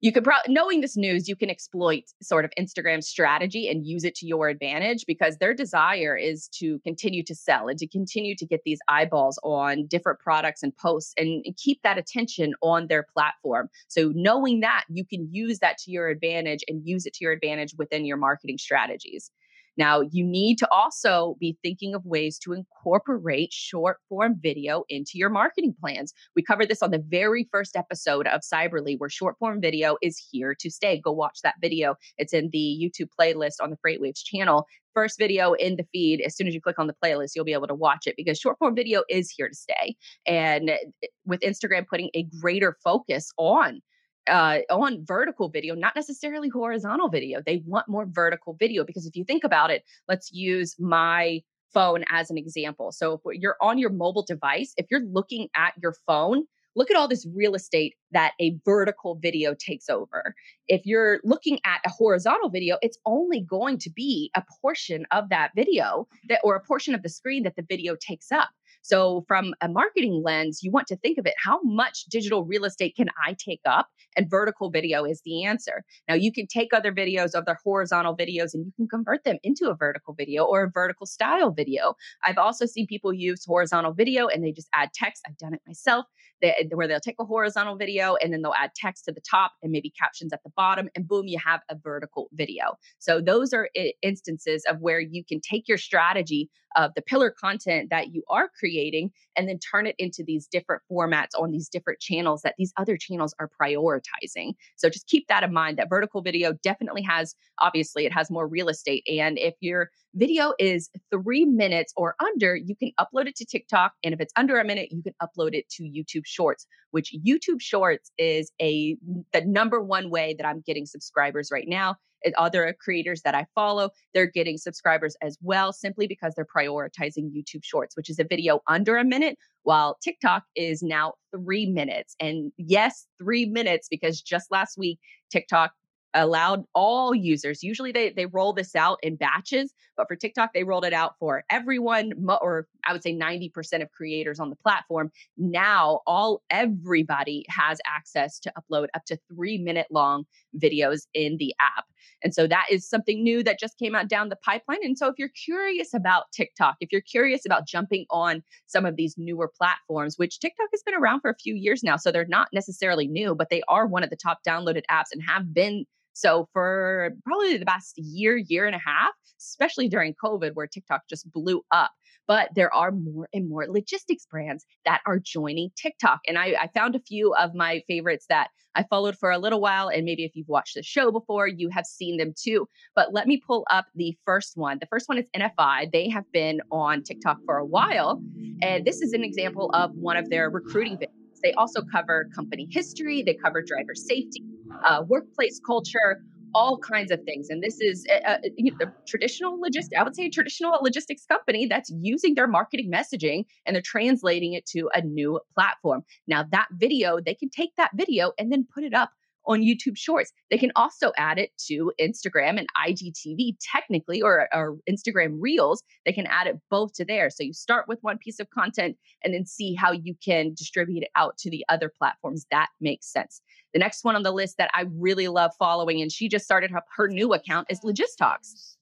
you 0.00 0.12
could 0.12 0.24
probably 0.24 0.52
knowing 0.52 0.80
this 0.80 0.96
news 0.96 1.28
you 1.28 1.36
can 1.36 1.50
exploit 1.50 2.04
sort 2.22 2.44
of 2.44 2.50
instagram's 2.58 3.08
strategy 3.08 3.68
and 3.68 3.86
use 3.86 4.04
it 4.04 4.14
to 4.14 4.26
your 4.26 4.48
advantage 4.48 5.04
because 5.06 5.36
their 5.38 5.54
desire 5.54 6.16
is 6.16 6.48
to 6.48 6.78
continue 6.80 7.22
to 7.24 7.34
sell 7.34 7.68
and 7.68 7.78
to 7.78 7.86
continue 7.86 8.34
to 8.36 8.46
get 8.46 8.60
these 8.64 8.78
eyeballs 8.88 9.38
on 9.42 9.86
different 9.86 10.18
products 10.18 10.62
and 10.62 10.76
posts 10.76 11.12
and 11.16 11.44
keep 11.56 11.82
that 11.82 11.98
attention 11.98 12.54
on 12.62 12.86
their 12.86 13.06
platform. 13.12 13.68
So 13.88 14.12
knowing 14.14 14.60
that 14.60 14.84
you 14.88 15.04
can 15.04 15.28
use 15.30 15.58
that 15.60 15.78
to 15.78 15.90
your 15.90 16.08
advantage 16.08 16.64
and 16.68 16.86
use 16.86 17.06
it 17.06 17.14
to 17.14 17.24
your 17.24 17.32
advantage 17.32 17.74
within 17.76 18.04
your 18.04 18.16
marketing 18.16 18.58
strategies 18.58 19.30
now, 19.78 20.00
you 20.00 20.24
need 20.24 20.58
to 20.58 20.68
also 20.72 21.36
be 21.38 21.56
thinking 21.62 21.94
of 21.94 22.04
ways 22.04 22.36
to 22.40 22.52
incorporate 22.52 23.52
short 23.52 23.98
form 24.08 24.34
video 24.40 24.82
into 24.88 25.12
your 25.14 25.30
marketing 25.30 25.74
plans. 25.80 26.12
We 26.34 26.42
covered 26.42 26.68
this 26.68 26.82
on 26.82 26.90
the 26.90 26.98
very 26.98 27.48
first 27.52 27.76
episode 27.76 28.26
of 28.26 28.40
Cyberly, 28.40 28.98
where 28.98 29.08
short 29.08 29.36
form 29.38 29.60
video 29.60 29.96
is 30.02 30.20
here 30.30 30.56
to 30.58 30.68
stay. 30.68 31.00
Go 31.00 31.12
watch 31.12 31.38
that 31.44 31.54
video. 31.62 31.94
It's 32.18 32.34
in 32.34 32.50
the 32.50 32.76
YouTube 32.82 33.08
playlist 33.18 33.62
on 33.62 33.70
the 33.70 33.76
FreightWaves 33.76 34.24
channel. 34.24 34.66
First 34.94 35.16
video 35.16 35.52
in 35.52 35.76
the 35.76 35.86
feed. 35.92 36.22
As 36.22 36.36
soon 36.36 36.48
as 36.48 36.54
you 36.54 36.60
click 36.60 36.80
on 36.80 36.88
the 36.88 36.96
playlist, 37.02 37.32
you'll 37.36 37.44
be 37.44 37.52
able 37.52 37.68
to 37.68 37.74
watch 37.74 38.08
it 38.08 38.16
because 38.16 38.36
short 38.36 38.58
form 38.58 38.74
video 38.74 39.04
is 39.08 39.30
here 39.30 39.48
to 39.48 39.54
stay. 39.54 39.94
And 40.26 40.70
eh, 40.70 41.06
with 41.24 41.40
Instagram 41.40 41.86
putting 41.86 42.10
a 42.14 42.24
greater 42.40 42.76
focus 42.82 43.30
on 43.38 43.80
uh, 44.28 44.60
on 44.70 45.04
vertical 45.04 45.48
video, 45.48 45.74
not 45.74 45.96
necessarily 45.96 46.48
horizontal 46.48 47.08
video. 47.08 47.40
They 47.44 47.62
want 47.66 47.88
more 47.88 48.06
vertical 48.06 48.54
video 48.58 48.84
because 48.84 49.06
if 49.06 49.16
you 49.16 49.24
think 49.24 49.44
about 49.44 49.70
it, 49.70 49.84
let's 50.08 50.32
use 50.32 50.76
my 50.78 51.42
phone 51.72 52.04
as 52.10 52.30
an 52.30 52.38
example. 52.38 52.92
So 52.92 53.20
if 53.24 53.40
you're 53.40 53.56
on 53.60 53.78
your 53.78 53.90
mobile 53.90 54.24
device, 54.26 54.72
if 54.76 54.86
you're 54.90 55.04
looking 55.04 55.48
at 55.54 55.74
your 55.82 55.94
phone, 56.06 56.44
look 56.76 56.90
at 56.90 56.96
all 56.96 57.08
this 57.08 57.26
real 57.34 57.54
estate 57.54 57.94
that 58.12 58.32
a 58.40 58.56
vertical 58.64 59.16
video 59.16 59.54
takes 59.58 59.88
over. 59.88 60.34
If 60.68 60.82
you're 60.84 61.20
looking 61.24 61.58
at 61.66 61.80
a 61.84 61.90
horizontal 61.90 62.50
video, 62.50 62.78
it's 62.82 62.98
only 63.04 63.40
going 63.40 63.78
to 63.78 63.90
be 63.90 64.30
a 64.34 64.42
portion 64.62 65.04
of 65.10 65.28
that 65.30 65.50
video 65.56 66.06
that 66.28 66.40
or 66.44 66.54
a 66.54 66.60
portion 66.60 66.94
of 66.94 67.02
the 67.02 67.08
screen 67.08 67.42
that 67.42 67.56
the 67.56 67.66
video 67.68 67.96
takes 68.00 68.30
up. 68.30 68.50
So, 68.82 69.24
from 69.28 69.54
a 69.60 69.68
marketing 69.68 70.22
lens, 70.24 70.60
you 70.62 70.70
want 70.70 70.86
to 70.88 70.96
think 70.96 71.18
of 71.18 71.26
it 71.26 71.34
how 71.42 71.60
much 71.62 72.04
digital 72.06 72.44
real 72.44 72.64
estate 72.64 72.94
can 72.96 73.08
I 73.24 73.36
take 73.38 73.60
up? 73.66 73.88
And 74.16 74.30
vertical 74.30 74.70
video 74.70 75.04
is 75.04 75.20
the 75.24 75.44
answer. 75.44 75.84
Now, 76.08 76.14
you 76.14 76.32
can 76.32 76.46
take 76.46 76.72
other 76.72 76.92
videos, 76.92 77.34
other 77.34 77.56
horizontal 77.62 78.16
videos, 78.16 78.54
and 78.54 78.64
you 78.66 78.72
can 78.76 78.88
convert 78.88 79.24
them 79.24 79.38
into 79.42 79.68
a 79.68 79.74
vertical 79.74 80.14
video 80.14 80.44
or 80.44 80.64
a 80.64 80.70
vertical 80.70 81.06
style 81.06 81.50
video. 81.50 81.94
I've 82.24 82.38
also 82.38 82.66
seen 82.66 82.86
people 82.86 83.12
use 83.12 83.44
horizontal 83.44 83.92
video 83.92 84.26
and 84.26 84.44
they 84.44 84.52
just 84.52 84.68
add 84.74 84.90
text. 84.94 85.22
I've 85.26 85.38
done 85.38 85.54
it 85.54 85.60
myself, 85.66 86.06
they, 86.40 86.50
eh, 86.50 86.64
where 86.72 86.88
they'll 86.88 87.00
take 87.00 87.20
a 87.20 87.24
horizontal 87.24 87.76
video 87.76 88.16
and 88.16 88.32
then 88.32 88.42
they'll 88.42 88.54
add 88.54 88.70
text 88.74 89.04
to 89.04 89.12
the 89.12 89.20
top 89.20 89.52
and 89.62 89.72
maybe 89.72 89.90
captions 89.90 90.32
at 90.32 90.42
the 90.44 90.50
bottom, 90.56 90.88
and 90.94 91.06
boom, 91.06 91.26
you 91.26 91.38
have 91.44 91.60
a 91.68 91.76
vertical 91.76 92.28
video. 92.32 92.76
So, 92.98 93.20
those 93.20 93.52
are 93.52 93.68
eh, 93.76 93.90
instances 94.02 94.64
of 94.68 94.80
where 94.80 95.00
you 95.00 95.24
can 95.24 95.40
take 95.40 95.68
your 95.68 95.78
strategy 95.78 96.48
of 96.76 96.92
the 96.94 97.02
pillar 97.02 97.30
content 97.30 97.90
that 97.90 98.14
you 98.14 98.22
are 98.28 98.50
creating 98.58 99.10
and 99.36 99.48
then 99.48 99.58
turn 99.58 99.86
it 99.86 99.94
into 99.98 100.22
these 100.24 100.46
different 100.46 100.82
formats 100.90 101.38
on 101.38 101.50
these 101.50 101.68
different 101.68 102.00
channels 102.00 102.42
that 102.42 102.54
these 102.58 102.72
other 102.76 102.96
channels 102.96 103.34
are 103.38 103.50
prioritizing. 103.60 104.54
So 104.76 104.88
just 104.88 105.06
keep 105.06 105.26
that 105.28 105.42
in 105.42 105.52
mind 105.52 105.78
that 105.78 105.88
vertical 105.90 106.22
video 106.22 106.52
definitely 106.62 107.02
has, 107.02 107.34
obviously, 107.60 108.06
it 108.06 108.12
has 108.12 108.30
more 108.30 108.46
real 108.46 108.68
estate. 108.68 109.04
And 109.08 109.38
if 109.38 109.54
your 109.60 109.90
video 110.18 110.52
is 110.58 110.90
three 111.12 111.44
minutes 111.44 111.92
or 111.96 112.14
under, 112.20 112.56
you 112.56 112.74
can 112.76 112.90
upload 113.00 113.26
it 113.26 113.36
to 113.36 113.46
TikTok. 113.46 113.92
And 114.02 114.12
if 114.12 114.20
it's 114.20 114.32
under 114.36 114.58
a 114.58 114.64
minute, 114.64 114.88
you 114.90 115.02
can 115.02 115.14
upload 115.22 115.54
it 115.54 115.68
to 115.70 115.84
YouTube 115.84 116.26
Shorts, 116.26 116.66
which 116.90 117.14
YouTube 117.26 117.60
Shorts 117.60 118.10
is 118.18 118.52
a 118.60 118.96
the 119.32 119.44
number 119.44 119.80
one 119.80 120.10
way 120.10 120.34
that 120.36 120.46
I'm 120.46 120.62
getting 120.66 120.86
subscribers 120.86 121.50
right 121.52 121.68
now 121.68 121.96
other 122.36 122.74
creators 122.80 123.22
that 123.22 123.34
I 123.34 123.46
follow, 123.54 123.90
they're 124.14 124.30
getting 124.30 124.58
subscribers 124.58 125.16
as 125.22 125.38
well 125.42 125.72
simply 125.72 126.06
because 126.06 126.34
they're 126.34 126.46
prioritizing 126.46 127.30
YouTube 127.34 127.62
Shorts, 127.62 127.96
which 127.96 128.10
is 128.10 128.18
a 128.18 128.24
video 128.24 128.60
under 128.68 128.96
a 128.96 129.04
minute, 129.04 129.36
while 129.62 129.96
TikTok 130.02 130.44
is 130.56 130.82
now 130.82 131.14
three 131.34 131.66
minutes. 131.66 132.14
And 132.20 132.52
yes, 132.56 133.06
three 133.20 133.46
minutes 133.46 133.88
because 133.90 134.20
just 134.20 134.50
last 134.50 134.78
week, 134.78 134.98
TikTok 135.30 135.72
allowed 136.14 136.64
all 136.74 137.14
users. 137.14 137.62
Usually 137.62 137.92
they 137.92 138.10
they 138.10 138.26
roll 138.26 138.52
this 138.52 138.74
out 138.74 138.98
in 139.02 139.16
batches, 139.16 139.72
but 139.96 140.08
for 140.08 140.16
TikTok 140.16 140.52
they 140.54 140.64
rolled 140.64 140.84
it 140.84 140.92
out 140.92 141.14
for 141.18 141.44
everyone 141.50 142.12
or 142.40 142.66
I 142.86 142.92
would 142.92 143.02
say 143.02 143.14
90% 143.14 143.82
of 143.82 143.90
creators 143.92 144.40
on 144.40 144.50
the 144.50 144.56
platform. 144.56 145.10
Now 145.36 146.00
all 146.06 146.42
everybody 146.50 147.44
has 147.48 147.78
access 147.86 148.38
to 148.40 148.52
upload 148.58 148.88
up 148.94 149.04
to 149.06 149.18
3 149.34 149.58
minute 149.58 149.86
long 149.90 150.24
videos 150.56 151.06
in 151.14 151.36
the 151.38 151.54
app. 151.60 151.84
And 152.22 152.34
so 152.34 152.46
that 152.46 152.66
is 152.70 152.88
something 152.88 153.22
new 153.22 153.42
that 153.44 153.60
just 153.60 153.78
came 153.78 153.94
out 153.94 154.08
down 154.08 154.28
the 154.28 154.36
pipeline. 154.36 154.78
And 154.82 154.98
so 154.98 155.08
if 155.08 155.14
you're 155.18 155.28
curious 155.28 155.94
about 155.94 156.24
TikTok, 156.32 156.76
if 156.80 156.90
you're 156.90 157.00
curious 157.00 157.46
about 157.46 157.66
jumping 157.66 158.06
on 158.10 158.42
some 158.66 158.84
of 158.84 158.96
these 158.96 159.14
newer 159.16 159.50
platforms, 159.56 160.16
which 160.16 160.40
TikTok 160.40 160.68
has 160.72 160.82
been 160.82 160.94
around 160.94 161.20
for 161.20 161.30
a 161.30 161.36
few 161.36 161.54
years 161.54 161.82
now, 161.82 161.96
so 161.96 162.10
they're 162.10 162.26
not 162.26 162.48
necessarily 162.52 163.06
new, 163.06 163.34
but 163.34 163.50
they 163.50 163.62
are 163.68 163.86
one 163.86 164.02
of 164.02 164.10
the 164.10 164.16
top 164.16 164.38
downloaded 164.46 164.82
apps 164.90 165.12
and 165.12 165.22
have 165.26 165.52
been 165.54 165.84
so 166.18 166.48
for 166.52 167.10
probably 167.24 167.56
the 167.56 167.64
past 167.64 167.94
year, 167.96 168.36
year 168.36 168.66
and 168.66 168.74
a 168.74 168.80
half, 168.84 169.12
especially 169.38 169.88
during 169.88 170.14
COVID, 170.22 170.54
where 170.54 170.66
TikTok 170.66 171.02
just 171.08 171.30
blew 171.32 171.62
up. 171.70 171.92
But 172.26 172.50
there 172.56 172.74
are 172.74 172.90
more 172.90 173.28
and 173.32 173.48
more 173.48 173.66
logistics 173.68 174.26
brands 174.26 174.66
that 174.84 175.00
are 175.06 175.18
joining 175.18 175.70
TikTok. 175.80 176.20
And 176.26 176.36
I, 176.36 176.56
I 176.60 176.68
found 176.74 176.96
a 176.96 177.00
few 177.00 177.34
of 177.34 177.54
my 177.54 177.82
favorites 177.86 178.26
that 178.28 178.48
I 178.74 178.84
followed 178.90 179.16
for 179.16 179.30
a 179.30 179.38
little 179.38 179.60
while. 179.60 179.88
And 179.88 180.04
maybe 180.04 180.24
if 180.24 180.32
you've 180.34 180.48
watched 180.48 180.74
the 180.74 180.82
show 180.82 181.12
before, 181.12 181.46
you 181.46 181.70
have 181.70 181.86
seen 181.86 182.18
them 182.18 182.34
too. 182.36 182.68
But 182.96 183.14
let 183.14 183.28
me 183.28 183.40
pull 183.46 183.64
up 183.70 183.86
the 183.94 184.16
first 184.26 184.56
one. 184.56 184.78
The 184.80 184.86
first 184.86 185.08
one 185.08 185.18
is 185.18 185.26
NFI. 185.36 185.92
They 185.92 186.08
have 186.10 186.24
been 186.32 186.60
on 186.72 187.04
TikTok 187.04 187.38
for 187.46 187.58
a 187.58 187.64
while. 187.64 188.20
And 188.60 188.84
this 188.84 189.00
is 189.00 189.12
an 189.12 189.22
example 189.22 189.70
of 189.72 189.92
one 189.94 190.16
of 190.16 190.28
their 190.30 190.50
recruiting 190.50 190.96
videos. 190.96 191.17
They 191.42 191.52
also 191.54 191.82
cover 191.82 192.28
company 192.34 192.68
history, 192.70 193.22
they 193.22 193.34
cover 193.34 193.62
driver 193.62 193.94
safety, 193.94 194.42
uh, 194.84 195.04
workplace 195.06 195.60
culture, 195.64 196.22
all 196.54 196.78
kinds 196.78 197.10
of 197.10 197.22
things. 197.24 197.48
And 197.50 197.62
this 197.62 197.80
is 197.80 198.06
a, 198.10 198.32
a, 198.32 198.38
you 198.56 198.72
know, 198.80 198.86
traditional 199.06 199.60
logistics, 199.60 199.98
I 199.98 200.02
would 200.02 200.16
say 200.16 200.26
a 200.26 200.30
traditional 200.30 200.78
logistics 200.82 201.24
company 201.26 201.66
that's 201.66 201.92
using 202.00 202.34
their 202.34 202.48
marketing 202.48 202.90
messaging 202.90 203.44
and 203.66 203.74
they're 203.74 203.82
translating 203.82 204.54
it 204.54 204.66
to 204.66 204.88
a 204.94 205.02
new 205.02 205.40
platform. 205.54 206.02
Now, 206.26 206.44
that 206.50 206.68
video, 206.72 207.20
they 207.20 207.34
can 207.34 207.50
take 207.50 207.70
that 207.76 207.90
video 207.94 208.32
and 208.38 208.50
then 208.50 208.66
put 208.74 208.84
it 208.84 208.94
up 208.94 209.10
on 209.48 209.62
YouTube 209.62 209.96
Shorts. 209.96 210.32
They 210.50 210.58
can 210.58 210.70
also 210.76 211.12
add 211.16 211.38
it 211.38 211.50
to 211.66 211.92
Instagram 212.00 212.58
and 212.58 212.68
IGTV, 212.86 213.56
technically, 213.60 214.22
or, 214.22 214.48
or 214.52 214.76
Instagram 214.88 215.38
Reels. 215.40 215.82
They 216.04 216.12
can 216.12 216.26
add 216.26 216.46
it 216.46 216.56
both 216.70 216.92
to 216.94 217.04
there. 217.04 217.30
So 217.30 217.42
you 217.42 217.52
start 217.52 217.86
with 217.88 217.98
one 218.02 218.18
piece 218.18 218.38
of 218.38 218.48
content 218.50 218.96
and 219.24 219.34
then 219.34 219.46
see 219.46 219.74
how 219.74 219.92
you 219.92 220.14
can 220.24 220.54
distribute 220.54 221.02
it 221.02 221.10
out 221.16 221.38
to 221.38 221.50
the 221.50 221.64
other 221.68 221.90
platforms. 221.96 222.46
That 222.50 222.68
makes 222.80 223.10
sense. 223.10 223.40
The 223.72 223.78
next 223.78 224.04
one 224.04 224.14
on 224.14 224.22
the 224.22 224.32
list 224.32 224.58
that 224.58 224.70
I 224.74 224.84
really 224.92 225.28
love 225.28 225.52
following, 225.58 226.00
and 226.00 226.12
she 226.12 226.28
just 226.28 226.44
started 226.44 226.70
her, 226.70 226.82
her 226.96 227.08
new 227.08 227.32
account, 227.32 227.66
is 227.70 227.80
Logistox. 227.80 228.76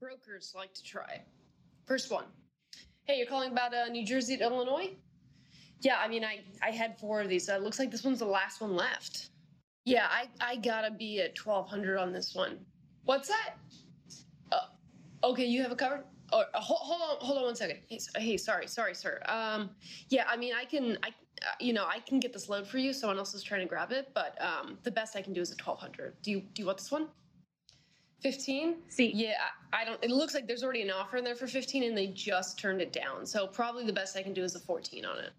Brokers 0.00 0.52
like 0.56 0.72
to 0.74 0.82
try. 0.82 1.22
First 1.84 2.10
one. 2.10 2.24
Hey, 3.04 3.18
you're 3.18 3.26
calling 3.26 3.50
about 3.50 3.74
uh, 3.74 3.88
New 3.88 4.06
Jersey 4.06 4.36
to 4.36 4.44
Illinois? 4.44 4.90
Yeah, 5.80 5.96
I 5.98 6.06
mean, 6.06 6.24
I, 6.24 6.40
I 6.62 6.70
had 6.70 6.98
four 6.98 7.20
of 7.20 7.28
these. 7.28 7.46
So 7.46 7.56
it 7.56 7.62
looks 7.62 7.78
like 7.78 7.90
this 7.90 8.04
one's 8.04 8.20
the 8.20 8.24
last 8.24 8.60
one 8.60 8.76
left. 8.76 9.30
Yeah, 9.84 10.06
I, 10.10 10.28
I 10.40 10.56
gotta 10.56 10.90
be 10.90 11.20
at 11.20 11.36
1200 11.38 11.98
on 11.98 12.12
this 12.12 12.34
one. 12.34 12.58
What's 13.04 13.28
that? 13.28 13.54
Uh, 14.52 14.58
okay, 15.24 15.44
you 15.44 15.62
have 15.62 15.72
a 15.72 15.76
cover? 15.76 16.04
Oh, 16.32 16.44
uh, 16.54 16.60
hold, 16.60 16.80
hold 16.82 17.02
on, 17.02 17.16
hold 17.24 17.38
on 17.38 17.44
one 17.44 17.56
second. 17.56 17.78
Hey, 17.88 17.98
hey, 18.16 18.36
sorry, 18.36 18.66
sorry, 18.66 18.94
sir. 18.94 19.20
Um, 19.26 19.70
yeah, 20.08 20.24
I 20.28 20.36
mean, 20.36 20.54
I 20.54 20.64
can, 20.64 20.96
I, 21.02 21.08
uh, 21.08 21.52
you 21.60 21.72
know, 21.72 21.84
I 21.84 21.98
can 21.98 22.20
get 22.20 22.32
this 22.32 22.48
load 22.48 22.66
for 22.66 22.78
you. 22.78 22.92
Someone 22.92 23.18
else 23.18 23.34
is 23.34 23.42
trying 23.42 23.60
to 23.60 23.66
grab 23.66 23.92
it, 23.92 24.10
but 24.14 24.38
um, 24.40 24.78
the 24.84 24.90
best 24.90 25.16
I 25.16 25.22
can 25.22 25.32
do 25.32 25.40
is 25.40 25.50
a 25.50 25.56
1200. 25.56 26.14
Do 26.22 26.30
you, 26.30 26.40
do 26.40 26.62
you 26.62 26.66
want 26.66 26.78
this 26.78 26.90
one? 26.90 27.08
15? 28.22 28.76
See, 28.88 29.10
yeah, 29.12 29.34
I, 29.72 29.82
I 29.82 29.84
don't. 29.84 30.02
It 30.02 30.10
looks 30.10 30.32
like 30.32 30.46
there's 30.46 30.62
already 30.62 30.82
an 30.82 30.90
offer 30.90 31.16
in 31.16 31.24
there 31.24 31.34
for 31.34 31.48
15, 31.48 31.82
and 31.82 31.98
they 31.98 32.06
just 32.06 32.56
turned 32.56 32.80
it 32.80 32.92
down. 32.92 33.26
So 33.26 33.48
probably 33.48 33.84
the 33.84 33.92
best 33.92 34.16
I 34.16 34.22
can 34.22 34.32
do 34.32 34.44
is 34.44 34.54
a 34.54 34.60
14 34.60 35.04
on 35.04 35.18
it. 35.18 35.30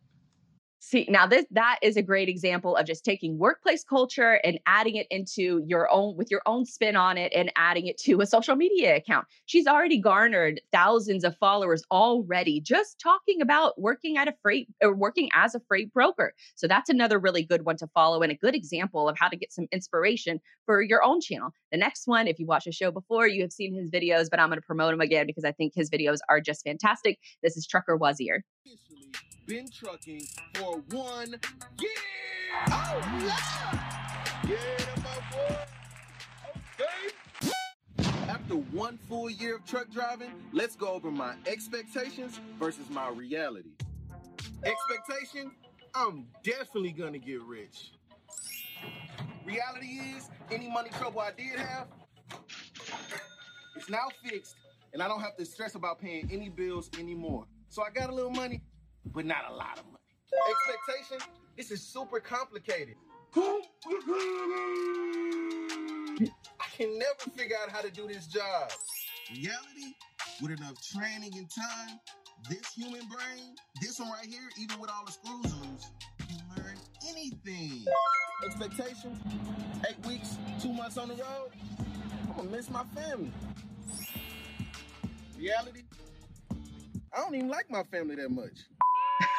See, 0.86 1.08
now 1.10 1.26
this 1.26 1.46
that 1.52 1.80
is 1.82 1.96
a 1.96 2.02
great 2.02 2.28
example 2.28 2.76
of 2.76 2.86
just 2.86 3.06
taking 3.06 3.38
workplace 3.38 3.86
culture 3.86 4.42
and 4.44 4.60
adding 4.66 4.98
it 4.98 5.08
into 5.10 5.64
your 5.66 5.90
own 5.90 6.18
with 6.18 6.30
your 6.30 6.42
own 6.46 6.66
spin 6.66 6.98
on 6.98 7.18
it 7.18 7.32
and 7.34 7.54
adding 7.56 7.88
it 7.88 7.98
to 8.00 8.20
a 8.20 8.26
social 8.26 8.58
media 8.58 8.98
account. 8.98 9.26
She's 9.46 9.66
already 9.66 9.98
garnered 9.98 10.60
thousands 10.74 11.24
of 11.24 11.38
followers 11.38 11.84
already 11.90 12.60
just 12.60 13.00
talking 13.00 13.42
about 13.42 13.80
working 13.80 14.18
at 14.18 14.28
a 14.28 14.34
freight 14.42 14.68
or 14.84 14.94
working 14.94 15.30
as 15.34 15.56
a 15.56 15.62
freight 15.62 15.92
broker. 15.94 16.34
So 16.56 16.68
that's 16.68 16.90
another 16.90 17.18
really 17.18 17.44
good 17.44 17.64
one 17.64 17.78
to 17.78 17.88
follow 17.88 18.22
and 18.22 18.34
a 18.34 18.36
good 18.36 18.54
example 18.54 19.08
of 19.08 19.18
how 19.18 19.30
to 19.30 19.38
get 19.38 19.54
some 19.54 19.68
inspiration 19.72 20.42
for 20.66 20.82
your 20.82 21.02
own 21.02 21.22
channel. 21.22 21.54
The 21.72 21.78
next 21.78 22.08
one, 22.08 22.28
if 22.28 22.40
you 22.40 22.46
watched 22.46 22.66
the 22.66 22.74
show 22.74 22.92
before, 22.92 23.26
you 23.26 23.42
have 23.42 23.54
seen 23.54 23.74
his 23.74 23.90
videos, 23.90 24.30
but 24.30 24.42
I'm 24.42 24.50
going 24.50 24.60
to 24.60 24.66
promote 24.66 24.94
him 24.94 25.00
again 25.00 25.28
because 25.28 25.46
I 25.46 25.54
think 25.54 25.74
his 25.74 25.90
videos 25.90 26.18
are 26.28 26.42
just 26.42 26.66
fantastic. 26.66 27.20
This 27.42 27.56
is 27.56 27.66
Trucker 27.66 27.96
Wazir 27.96 28.44
been 29.46 29.70
trucking 29.70 30.26
for 30.56 30.82
one 30.92 31.36
year. 31.80 31.90
Oh, 32.70 33.02
yeah. 33.22 34.48
Yeah, 34.48 34.86
my 34.98 35.18
boy. 35.32 35.56
Okay. 36.80 38.30
After 38.30 38.56
one 38.56 38.98
full 39.10 39.30
year 39.30 39.58
of 39.58 39.66
truck 39.66 39.90
driving, 39.92 40.32
let's 40.54 40.76
go 40.76 40.88
over 40.90 41.12
my 41.12 41.36
expectations 41.46 42.40
versus 42.60 42.90
my 42.90 43.10
reality. 43.10 43.72
Expectation, 44.64 45.52
I'm 45.94 46.28
definitely 46.44 46.94
gonna 46.94 47.20
get 47.20 47.42
rich. 47.42 47.92
Reality 49.46 50.00
is, 50.16 50.30
any 50.52 50.70
money 50.70 50.90
trouble 50.98 51.20
I 51.20 51.32
did 51.32 51.60
have, 51.60 51.88
it's 53.76 53.90
now 53.90 54.08
fixed, 54.24 54.56
and 54.94 55.02
I 55.04 55.08
don't 55.10 55.20
have 55.20 55.36
to 55.36 55.46
stress 55.46 55.76
about 55.76 56.00
paying 56.00 56.30
any 56.32 56.48
bills 56.48 56.90
anymore. 56.98 57.46
So 57.68 57.84
I 57.84 57.90
got 57.90 58.10
a 58.10 58.14
little 58.14 58.32
money, 58.32 58.62
but 59.12 59.26
not 59.26 59.50
a 59.50 59.54
lot 59.54 59.80
of 59.80 59.86
money. 59.86 59.98
Expectation, 60.50 61.20
this 61.58 61.72
is 61.72 61.82
super 61.82 62.20
complicated. 62.20 62.96
I 63.36 63.62
can 66.76 66.98
never 66.98 67.30
figure 67.36 67.56
out 67.62 67.70
how 67.70 67.82
to 67.82 67.92
do 67.92 68.08
this 68.08 68.28
job. 68.28 68.72
Reality, 69.32 69.96
with 70.42 70.52
enough 70.52 70.82
training 70.82 71.32
and 71.38 71.50
time, 71.50 72.00
this 72.50 72.74
human 72.74 73.08
brain, 73.08 73.56
this 73.82 74.00
one 74.00 74.10
right 74.10 74.26
here, 74.26 74.50
even 74.60 74.80
with 74.80 74.90
all 74.90 75.06
the 75.06 75.12
screws 75.12 75.54
loose, 75.62 75.92
can 76.28 76.42
learn 76.56 76.78
anything. 77.10 77.86
Expectation, 78.46 79.20
eight 79.88 80.06
weeks, 80.06 80.38
two 80.62 80.74
months 80.74 80.98
on 80.98 81.08
the 81.08 81.16
road, 81.16 81.52
I'm 82.28 82.36
gonna 82.36 82.50
miss 82.50 82.70
my 82.70 82.84
family. 82.96 83.32
Reality, 85.38 85.84
I 87.14 87.18
don't 87.18 87.36
even 87.36 87.50
like 87.50 87.70
my 87.70 87.84
family 87.84 88.16
that 88.16 88.30
much 88.30 88.66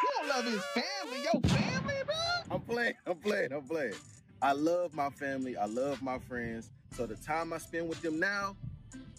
don't 0.04 0.28
love 0.28 0.44
his 0.44 0.64
family. 0.74 1.22
Your 1.22 1.40
family, 1.42 1.94
bro? 2.04 2.14
I'm 2.50 2.60
playing. 2.60 2.94
I'm 3.06 3.16
playing. 3.16 3.52
I'm 3.52 3.62
playing. 3.62 3.94
I 4.42 4.52
love 4.52 4.94
my 4.94 5.10
family. 5.10 5.56
I 5.56 5.66
love 5.66 6.02
my 6.02 6.18
friends. 6.18 6.70
So 6.94 7.06
the 7.06 7.16
time 7.16 7.52
I 7.52 7.58
spend 7.58 7.88
with 7.88 8.02
them 8.02 8.20
now, 8.20 8.56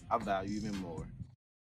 I 0.09 0.17
value 0.17 0.57
even 0.57 0.75
more 0.77 1.05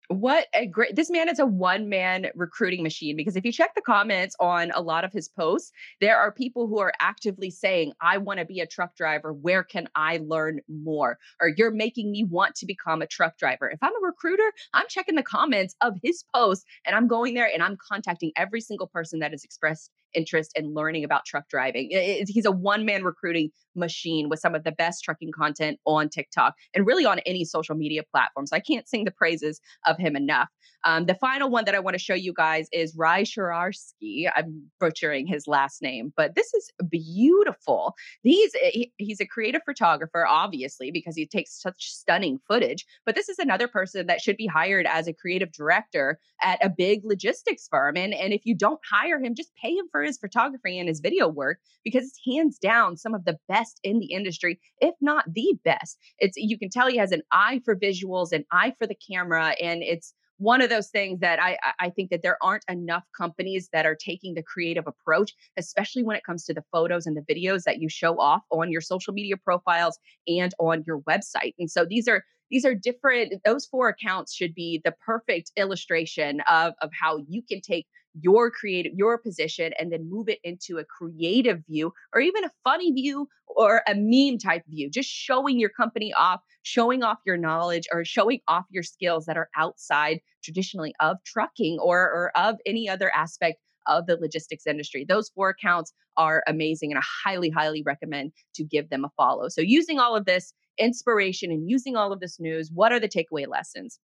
what 0.08 0.46
a 0.54 0.66
great 0.66 0.94
this 0.94 1.10
man 1.10 1.28
is 1.28 1.38
a 1.38 1.46
one 1.46 1.88
man 1.88 2.26
recruiting 2.34 2.82
machine 2.82 3.16
because 3.16 3.36
if 3.36 3.44
you 3.44 3.52
check 3.52 3.74
the 3.74 3.80
comments 3.80 4.36
on 4.38 4.70
a 4.72 4.80
lot 4.80 5.04
of 5.04 5.12
his 5.12 5.28
posts 5.28 5.72
there 6.00 6.18
are 6.18 6.30
people 6.30 6.68
who 6.68 6.78
are 6.78 6.92
actively 7.00 7.50
saying 7.50 7.92
i 8.00 8.16
want 8.16 8.38
to 8.38 8.44
be 8.44 8.60
a 8.60 8.66
truck 8.66 8.94
driver 8.96 9.32
where 9.32 9.62
can 9.62 9.88
i 9.94 10.18
learn 10.24 10.60
more? 10.68 11.18
or 11.40 11.48
you're 11.48 11.70
making 11.70 12.10
me 12.10 12.24
want 12.24 12.54
to 12.54 12.66
become 12.66 13.02
a 13.02 13.06
truck 13.06 13.36
driver. 13.38 13.68
If 13.68 13.78
i'm 13.82 13.92
a 13.92 14.06
recruiter 14.06 14.52
i'm 14.74 14.86
checking 14.88 15.16
the 15.16 15.22
comments 15.22 15.74
of 15.80 15.94
his 16.02 16.24
posts 16.34 16.64
and 16.84 16.94
i'm 16.94 17.08
going 17.08 17.34
there 17.34 17.50
and 17.52 17.62
i'm 17.62 17.76
contacting 17.76 18.32
every 18.36 18.60
single 18.60 18.86
person 18.86 19.18
that 19.20 19.32
has 19.32 19.44
expressed 19.44 19.90
interest 20.16 20.52
in 20.56 20.74
learning 20.74 21.04
about 21.04 21.24
truck 21.24 21.48
driving. 21.48 21.90
He's 22.26 22.46
a 22.46 22.50
one 22.50 22.84
man 22.84 23.04
recruiting 23.04 23.50
machine 23.76 24.28
with 24.28 24.40
some 24.40 24.54
of 24.54 24.64
the 24.64 24.72
best 24.72 25.04
trucking 25.04 25.32
content 25.32 25.78
on 25.84 26.08
TikTok 26.08 26.54
and 26.74 26.86
really 26.86 27.04
on 27.04 27.20
any 27.20 27.44
social 27.44 27.74
media 27.74 28.02
platform. 28.10 28.46
So 28.46 28.56
I 28.56 28.60
can't 28.60 28.88
sing 28.88 29.04
the 29.04 29.10
praises 29.10 29.60
of 29.86 29.98
him 29.98 30.16
enough. 30.16 30.48
Um, 30.84 31.06
the 31.06 31.14
final 31.14 31.50
one 31.50 31.64
that 31.64 31.74
I 31.74 31.80
want 31.80 31.94
to 31.94 31.98
show 31.98 32.14
you 32.14 32.32
guys 32.32 32.68
is 32.72 32.94
Rai 32.96 33.24
Shararsky. 33.24 34.30
I'm 34.34 34.70
butchering 34.78 35.26
his 35.26 35.46
last 35.46 35.82
name, 35.82 36.12
but 36.16 36.34
this 36.34 36.54
is 36.54 36.70
beautiful. 36.88 37.94
He's 38.22 38.52
he, 38.54 38.92
he's 38.96 39.20
a 39.20 39.26
creative 39.26 39.62
photographer, 39.64 40.26
obviously, 40.26 40.90
because 40.90 41.16
he 41.16 41.26
takes 41.26 41.60
such 41.60 41.90
stunning 41.90 42.38
footage. 42.46 42.86
But 43.04 43.14
this 43.14 43.28
is 43.28 43.38
another 43.38 43.68
person 43.68 44.06
that 44.06 44.20
should 44.20 44.36
be 44.36 44.46
hired 44.46 44.86
as 44.86 45.08
a 45.08 45.12
creative 45.12 45.52
director 45.52 46.20
at 46.40 46.64
a 46.64 46.68
big 46.68 47.00
logistics 47.04 47.66
firm. 47.68 47.96
And 47.96 48.14
and 48.14 48.32
if 48.32 48.42
you 48.44 48.54
don't 48.54 48.80
hire 48.88 49.20
him, 49.20 49.34
just 49.34 49.54
pay 49.56 49.72
him 49.72 49.86
for 49.90 50.02
his 50.06 50.18
photography 50.18 50.78
and 50.78 50.88
his 50.88 51.00
video 51.00 51.28
work 51.28 51.58
because 51.84 52.04
it's 52.04 52.20
hands 52.26 52.58
down 52.58 52.96
some 52.96 53.14
of 53.14 53.24
the 53.24 53.38
best 53.48 53.80
in 53.82 53.98
the 53.98 54.12
industry, 54.12 54.58
if 54.80 54.94
not 55.00 55.24
the 55.32 55.54
best. 55.64 55.98
It's 56.18 56.36
you 56.36 56.58
can 56.58 56.70
tell 56.70 56.88
he 56.88 56.96
has 56.96 57.12
an 57.12 57.22
eye 57.32 57.60
for 57.64 57.76
visuals, 57.76 58.32
an 58.32 58.44
eye 58.52 58.74
for 58.78 58.86
the 58.86 58.96
camera, 59.08 59.54
and 59.60 59.82
it's 59.82 60.14
one 60.38 60.60
of 60.60 60.68
those 60.68 60.88
things 60.88 61.20
that 61.20 61.40
I 61.40 61.58
I 61.80 61.90
think 61.90 62.10
that 62.10 62.22
there 62.22 62.38
aren't 62.42 62.64
enough 62.68 63.04
companies 63.16 63.68
that 63.72 63.86
are 63.86 63.96
taking 63.96 64.34
the 64.34 64.42
creative 64.42 64.86
approach, 64.86 65.32
especially 65.56 66.02
when 66.02 66.16
it 66.16 66.24
comes 66.24 66.44
to 66.44 66.54
the 66.54 66.64
photos 66.72 67.06
and 67.06 67.16
the 67.16 67.34
videos 67.34 67.62
that 67.64 67.80
you 67.80 67.88
show 67.88 68.18
off 68.20 68.42
on 68.50 68.70
your 68.70 68.80
social 68.80 69.12
media 69.12 69.36
profiles 69.36 69.98
and 70.26 70.54
on 70.58 70.84
your 70.86 71.00
website. 71.00 71.54
And 71.58 71.70
so 71.70 71.84
these 71.84 72.08
are 72.08 72.24
these 72.50 72.64
are 72.64 72.74
different 72.74 73.32
those 73.44 73.66
four 73.66 73.88
accounts 73.88 74.34
should 74.34 74.54
be 74.54 74.80
the 74.84 74.94
perfect 75.04 75.52
illustration 75.56 76.40
of 76.48 76.74
of 76.82 76.90
how 76.98 77.18
you 77.28 77.42
can 77.42 77.60
take 77.60 77.86
your 78.20 78.50
creative 78.50 78.92
your 78.94 79.18
position 79.18 79.72
and 79.78 79.92
then 79.92 80.08
move 80.08 80.28
it 80.28 80.38
into 80.44 80.78
a 80.78 80.84
creative 80.84 81.62
view 81.68 81.92
or 82.12 82.20
even 82.20 82.44
a 82.44 82.50
funny 82.64 82.92
view 82.92 83.28
or 83.48 83.82
a 83.86 83.94
meme 83.94 84.38
type 84.38 84.62
view 84.68 84.90
just 84.90 85.08
showing 85.08 85.58
your 85.58 85.70
company 85.70 86.12
off 86.14 86.40
showing 86.62 87.02
off 87.02 87.18
your 87.24 87.36
knowledge 87.36 87.84
or 87.92 88.04
showing 88.04 88.40
off 88.48 88.64
your 88.70 88.82
skills 88.82 89.26
that 89.26 89.36
are 89.36 89.48
outside 89.56 90.20
traditionally 90.42 90.94
of 91.00 91.16
trucking 91.24 91.78
or 91.80 92.00
or 92.00 92.32
of 92.36 92.56
any 92.66 92.88
other 92.88 93.12
aspect 93.14 93.58
of 93.86 94.06
the 94.06 94.16
logistics 94.16 94.66
industry. 94.66 95.04
Those 95.08 95.30
four 95.30 95.50
accounts 95.50 95.92
are 96.16 96.42
amazing 96.46 96.90
and 96.90 96.98
i 96.98 97.02
highly 97.24 97.50
highly 97.50 97.82
recommend 97.82 98.32
to 98.54 98.64
give 98.64 98.88
them 98.88 99.04
a 99.04 99.10
follow. 99.16 99.48
So 99.48 99.60
using 99.60 99.98
all 99.98 100.16
of 100.16 100.24
this 100.24 100.52
inspiration 100.78 101.50
and 101.50 101.68
using 101.68 101.96
all 101.96 102.12
of 102.12 102.20
this 102.20 102.38
news 102.38 102.70
what 102.72 102.92
are 102.92 103.00
the 103.00 103.08
takeaway 103.08 103.46
lessons 103.46 103.98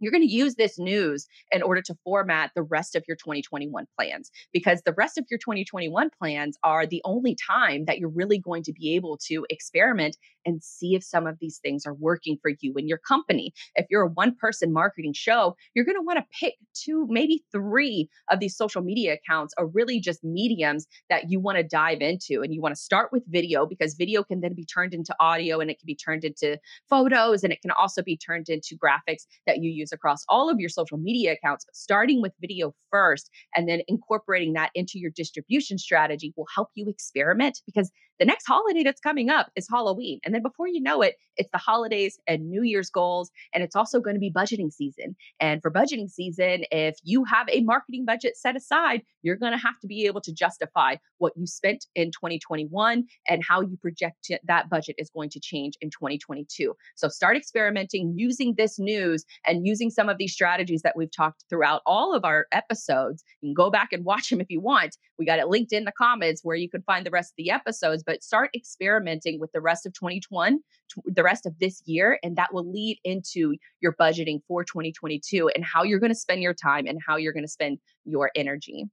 you're 0.00 0.12
going 0.12 0.26
to 0.26 0.32
use 0.32 0.54
this 0.56 0.78
news 0.78 1.26
in 1.52 1.62
order 1.62 1.80
to 1.82 1.94
format 2.04 2.50
the 2.54 2.62
rest 2.62 2.94
of 2.94 3.04
your 3.06 3.16
2021 3.16 3.86
plans 3.96 4.30
because 4.52 4.82
the 4.82 4.92
rest 4.92 5.18
of 5.18 5.24
your 5.30 5.38
2021 5.38 6.10
plans 6.18 6.56
are 6.62 6.86
the 6.86 7.02
only 7.04 7.36
time 7.36 7.84
that 7.86 7.98
you're 7.98 8.08
really 8.08 8.38
going 8.38 8.62
to 8.62 8.72
be 8.72 8.94
able 8.94 9.18
to 9.18 9.46
experiment 9.50 10.16
and 10.46 10.62
see 10.62 10.94
if 10.94 11.02
some 11.02 11.26
of 11.26 11.38
these 11.40 11.58
things 11.58 11.86
are 11.86 11.94
working 11.94 12.38
for 12.40 12.50
you 12.60 12.74
and 12.76 12.88
your 12.88 12.98
company. 12.98 13.52
If 13.76 13.86
you're 13.90 14.02
a 14.02 14.08
one 14.08 14.34
person 14.34 14.72
marketing 14.72 15.14
show, 15.14 15.56
you're 15.74 15.84
going 15.84 15.96
to 15.96 16.02
want 16.02 16.18
to 16.18 16.38
pick 16.38 16.54
two, 16.74 17.06
maybe 17.08 17.44
three 17.52 18.08
of 18.30 18.40
these 18.40 18.56
social 18.56 18.82
media 18.82 19.14
accounts 19.14 19.54
or 19.58 19.66
really 19.68 20.00
just 20.00 20.22
mediums 20.22 20.86
that 21.08 21.30
you 21.30 21.40
want 21.40 21.58
to 21.58 21.64
dive 21.64 22.00
into. 22.00 22.42
And 22.42 22.52
you 22.52 22.60
want 22.60 22.74
to 22.74 22.80
start 22.80 23.10
with 23.12 23.22
video 23.26 23.66
because 23.66 23.94
video 23.94 24.22
can 24.22 24.40
then 24.40 24.54
be 24.54 24.64
turned 24.64 24.94
into 24.94 25.14
audio 25.20 25.60
and 25.60 25.70
it 25.70 25.78
can 25.78 25.86
be 25.86 25.96
turned 25.96 26.24
into 26.24 26.58
photos 26.88 27.44
and 27.44 27.52
it 27.52 27.62
can 27.62 27.70
also 27.70 28.02
be 28.02 28.16
turned 28.16 28.48
into 28.48 28.76
graphics 28.76 29.26
that 29.46 29.58
you 29.58 29.70
use 29.70 29.83
across 29.92 30.24
all 30.28 30.50
of 30.50 30.60
your 30.60 30.68
social 30.68 30.98
media 30.98 31.32
accounts. 31.32 31.64
But 31.64 31.76
starting 31.76 32.20
with 32.22 32.32
video 32.40 32.74
first 32.90 33.30
and 33.56 33.68
then 33.68 33.82
incorporating 33.88 34.52
that 34.54 34.70
into 34.74 34.98
your 34.98 35.10
distribution 35.10 35.78
strategy 35.78 36.32
will 36.36 36.46
help 36.54 36.68
you 36.74 36.88
experiment 36.88 37.60
because 37.66 37.90
the 38.20 38.24
next 38.24 38.46
holiday 38.46 38.84
that's 38.84 39.00
coming 39.00 39.28
up 39.28 39.50
is 39.56 39.66
Halloween. 39.68 40.20
And 40.24 40.32
then 40.34 40.42
before 40.42 40.68
you 40.68 40.80
know 40.80 41.02
it, 41.02 41.16
it's 41.36 41.50
the 41.50 41.58
holidays 41.58 42.18
and 42.28 42.48
New 42.48 42.62
Year's 42.62 42.88
goals. 42.88 43.30
And 43.52 43.64
it's 43.64 43.74
also 43.74 44.00
going 44.00 44.14
to 44.14 44.20
be 44.20 44.30
budgeting 44.30 44.72
season. 44.72 45.16
And 45.40 45.60
for 45.60 45.70
budgeting 45.70 46.08
season, 46.08 46.64
if 46.70 46.96
you 47.02 47.24
have 47.24 47.48
a 47.50 47.62
marketing 47.62 48.04
budget 48.04 48.36
set 48.36 48.54
aside, 48.54 49.02
you're 49.22 49.36
going 49.36 49.52
to 49.52 49.58
have 49.58 49.78
to 49.80 49.88
be 49.88 50.06
able 50.06 50.20
to 50.20 50.32
justify 50.32 50.96
what 51.18 51.32
you 51.36 51.46
spent 51.46 51.86
in 51.96 52.12
2021 52.12 53.04
and 53.28 53.42
how 53.44 53.60
you 53.60 53.76
project 53.78 54.30
that 54.44 54.70
budget 54.70 54.94
is 54.98 55.10
going 55.10 55.30
to 55.30 55.40
change 55.40 55.74
in 55.80 55.90
2022. 55.90 56.74
So 56.94 57.08
start 57.08 57.36
experimenting 57.36 58.14
using 58.16 58.54
this 58.56 58.78
news 58.78 59.24
and 59.46 59.66
using 59.66 59.73
some 59.90 60.08
of 60.08 60.18
these 60.18 60.32
strategies 60.32 60.82
that 60.82 60.96
we've 60.96 61.14
talked 61.14 61.44
throughout 61.48 61.82
all 61.86 62.14
of 62.14 62.24
our 62.24 62.46
episodes. 62.52 63.22
You 63.40 63.48
can 63.48 63.54
go 63.54 63.70
back 63.70 63.92
and 63.92 64.04
watch 64.04 64.30
them 64.30 64.40
if 64.40 64.50
you 64.50 64.60
want. 64.60 64.96
We 65.18 65.24
got 65.24 65.38
it 65.38 65.48
linked 65.48 65.72
in 65.72 65.84
the 65.84 65.92
comments 65.92 66.42
where 66.42 66.56
you 66.56 66.68
can 66.68 66.82
find 66.82 67.04
the 67.04 67.10
rest 67.10 67.32
of 67.32 67.36
the 67.36 67.50
episodes, 67.50 68.02
but 68.04 68.22
start 68.22 68.50
experimenting 68.54 69.40
with 69.40 69.52
the 69.52 69.60
rest 69.60 69.86
of 69.86 69.92
2021, 69.94 70.58
the 71.06 71.22
rest 71.22 71.46
of 71.46 71.58
this 71.58 71.82
year, 71.86 72.18
and 72.22 72.36
that 72.36 72.52
will 72.52 72.70
lead 72.70 72.98
into 73.04 73.54
your 73.80 73.94
budgeting 73.94 74.40
for 74.46 74.64
2022 74.64 75.50
and 75.54 75.64
how 75.64 75.82
you're 75.82 76.00
going 76.00 76.12
to 76.12 76.18
spend 76.18 76.42
your 76.42 76.54
time 76.54 76.86
and 76.86 76.98
how 77.06 77.16
you're 77.16 77.32
going 77.32 77.44
to 77.44 77.48
spend 77.48 77.78
your 78.04 78.30
energy. 78.34 78.84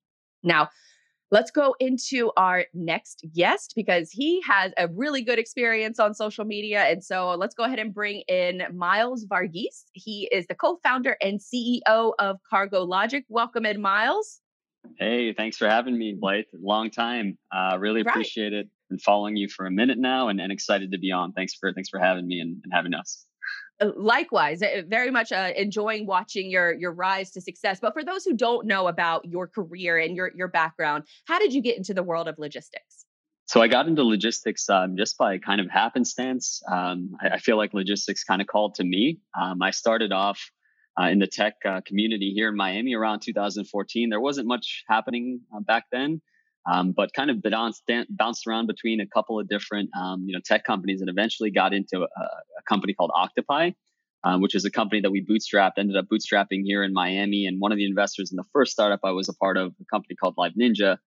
Now, 0.43 0.69
Let's 1.31 1.49
go 1.49 1.73
into 1.79 2.29
our 2.35 2.65
next 2.73 3.23
guest 3.33 3.71
because 3.73 4.11
he 4.11 4.41
has 4.41 4.73
a 4.77 4.89
really 4.89 5.21
good 5.21 5.39
experience 5.39 5.97
on 5.97 6.13
social 6.13 6.43
media. 6.43 6.81
And 6.81 7.01
so 7.01 7.29
let's 7.35 7.55
go 7.55 7.63
ahead 7.63 7.79
and 7.79 7.93
bring 7.93 8.23
in 8.27 8.63
Miles 8.73 9.25
Varghese. 9.25 9.85
He 9.93 10.27
is 10.29 10.45
the 10.47 10.55
co 10.55 10.77
founder 10.83 11.15
and 11.21 11.39
CEO 11.39 12.11
of 12.19 12.37
CargoLogik. 12.51 13.23
Welcome 13.29 13.65
in, 13.65 13.81
Miles. 13.81 14.41
Hey, 14.99 15.31
thanks 15.31 15.55
for 15.55 15.69
having 15.69 15.97
me, 15.97 16.17
Blythe. 16.19 16.45
Long 16.53 16.91
time. 16.91 17.37
Uh, 17.49 17.77
really 17.79 18.01
appreciate 18.01 18.51
right. 18.51 18.65
it. 18.65 18.69
Been 18.89 18.99
following 18.99 19.37
you 19.37 19.47
for 19.47 19.65
a 19.65 19.71
minute 19.71 19.99
now 19.99 20.27
and, 20.27 20.41
and 20.41 20.51
excited 20.51 20.91
to 20.91 20.97
be 20.97 21.13
on. 21.13 21.31
Thanks 21.31 21.53
for 21.53 21.71
thanks 21.71 21.87
for 21.87 21.99
having 21.99 22.27
me 22.27 22.41
and, 22.41 22.59
and 22.61 22.73
having 22.73 22.93
us. 22.93 23.25
Uh, 23.81 23.91
likewise, 23.97 24.61
uh, 24.61 24.83
very 24.87 25.11
much 25.11 25.31
uh, 25.31 25.51
enjoying 25.57 26.05
watching 26.05 26.49
your 26.49 26.73
your 26.73 26.91
rise 26.91 27.31
to 27.31 27.41
success. 27.41 27.79
But 27.81 27.93
for 27.93 28.03
those 28.03 28.23
who 28.23 28.33
don't 28.33 28.67
know 28.67 28.87
about 28.87 29.25
your 29.25 29.47
career 29.47 29.97
and 29.97 30.15
your 30.15 30.31
your 30.35 30.47
background, 30.47 31.05
how 31.25 31.39
did 31.39 31.53
you 31.53 31.61
get 31.61 31.77
into 31.77 31.93
the 31.93 32.03
world 32.03 32.27
of 32.27 32.37
logistics? 32.37 33.05
So 33.45 33.61
I 33.61 33.67
got 33.67 33.87
into 33.87 34.03
logistics 34.03 34.69
um, 34.69 34.95
just 34.95 35.17
by 35.17 35.37
kind 35.37 35.59
of 35.59 35.69
happenstance. 35.69 36.61
Um, 36.71 37.17
I, 37.21 37.31
I, 37.31 37.37
feel 37.37 37.57
like 37.57 37.73
logistics 37.73 38.23
kind 38.23 38.41
of 38.41 38.47
called 38.47 38.75
to 38.75 38.85
me. 38.85 39.19
Um, 39.37 39.61
I 39.61 39.71
started 39.71 40.13
off 40.13 40.39
uh, 40.97 41.07
in 41.07 41.19
the 41.19 41.27
tech 41.27 41.55
uh, 41.67 41.81
community 41.85 42.31
here 42.33 42.47
in 42.47 42.55
Miami 42.55 42.95
around 42.95 43.19
2014. 43.19 44.09
There 44.09 44.21
wasn't 44.21 44.47
much 44.47 44.85
happening 44.87 45.41
uh, 45.53 45.59
back 45.59 45.85
then, 45.91 46.21
um, 46.69 46.91
but 46.91 47.13
kind 47.13 47.29
of 47.29 47.41
bounced, 47.41 47.83
bounced 48.09 48.47
around 48.47 48.67
between 48.67 48.99
a 48.99 49.07
couple 49.07 49.39
of 49.39 49.47
different 49.47 49.89
um, 49.99 50.23
you 50.25 50.33
know 50.33 50.41
tech 50.45 50.63
companies 50.63 51.01
and 51.01 51.09
eventually 51.09 51.51
got 51.51 51.73
into 51.73 52.01
a, 52.01 52.21
a 52.21 52.63
company 52.67 52.93
called 52.93 53.11
Octopi. 53.15 53.71
Um, 54.23 54.39
which 54.39 54.53
is 54.53 54.65
a 54.65 54.69
company 54.69 55.01
that 55.01 55.09
we 55.09 55.25
bootstrapped, 55.25 55.79
ended 55.79 55.97
up 55.97 56.05
bootstrapping 56.05 56.61
here 56.63 56.83
in 56.83 56.93
Miami. 56.93 57.47
And 57.47 57.59
one 57.59 57.71
of 57.71 57.79
the 57.79 57.87
investors 57.87 58.31
in 58.31 58.35
the 58.35 58.43
first 58.53 58.71
startup 58.71 58.99
I 59.03 59.09
was 59.09 59.27
a 59.27 59.33
part 59.33 59.57
of, 59.57 59.73
a 59.81 59.85
company 59.91 60.13
called 60.13 60.35
Live 60.37 60.51
Ninja, 60.53 60.97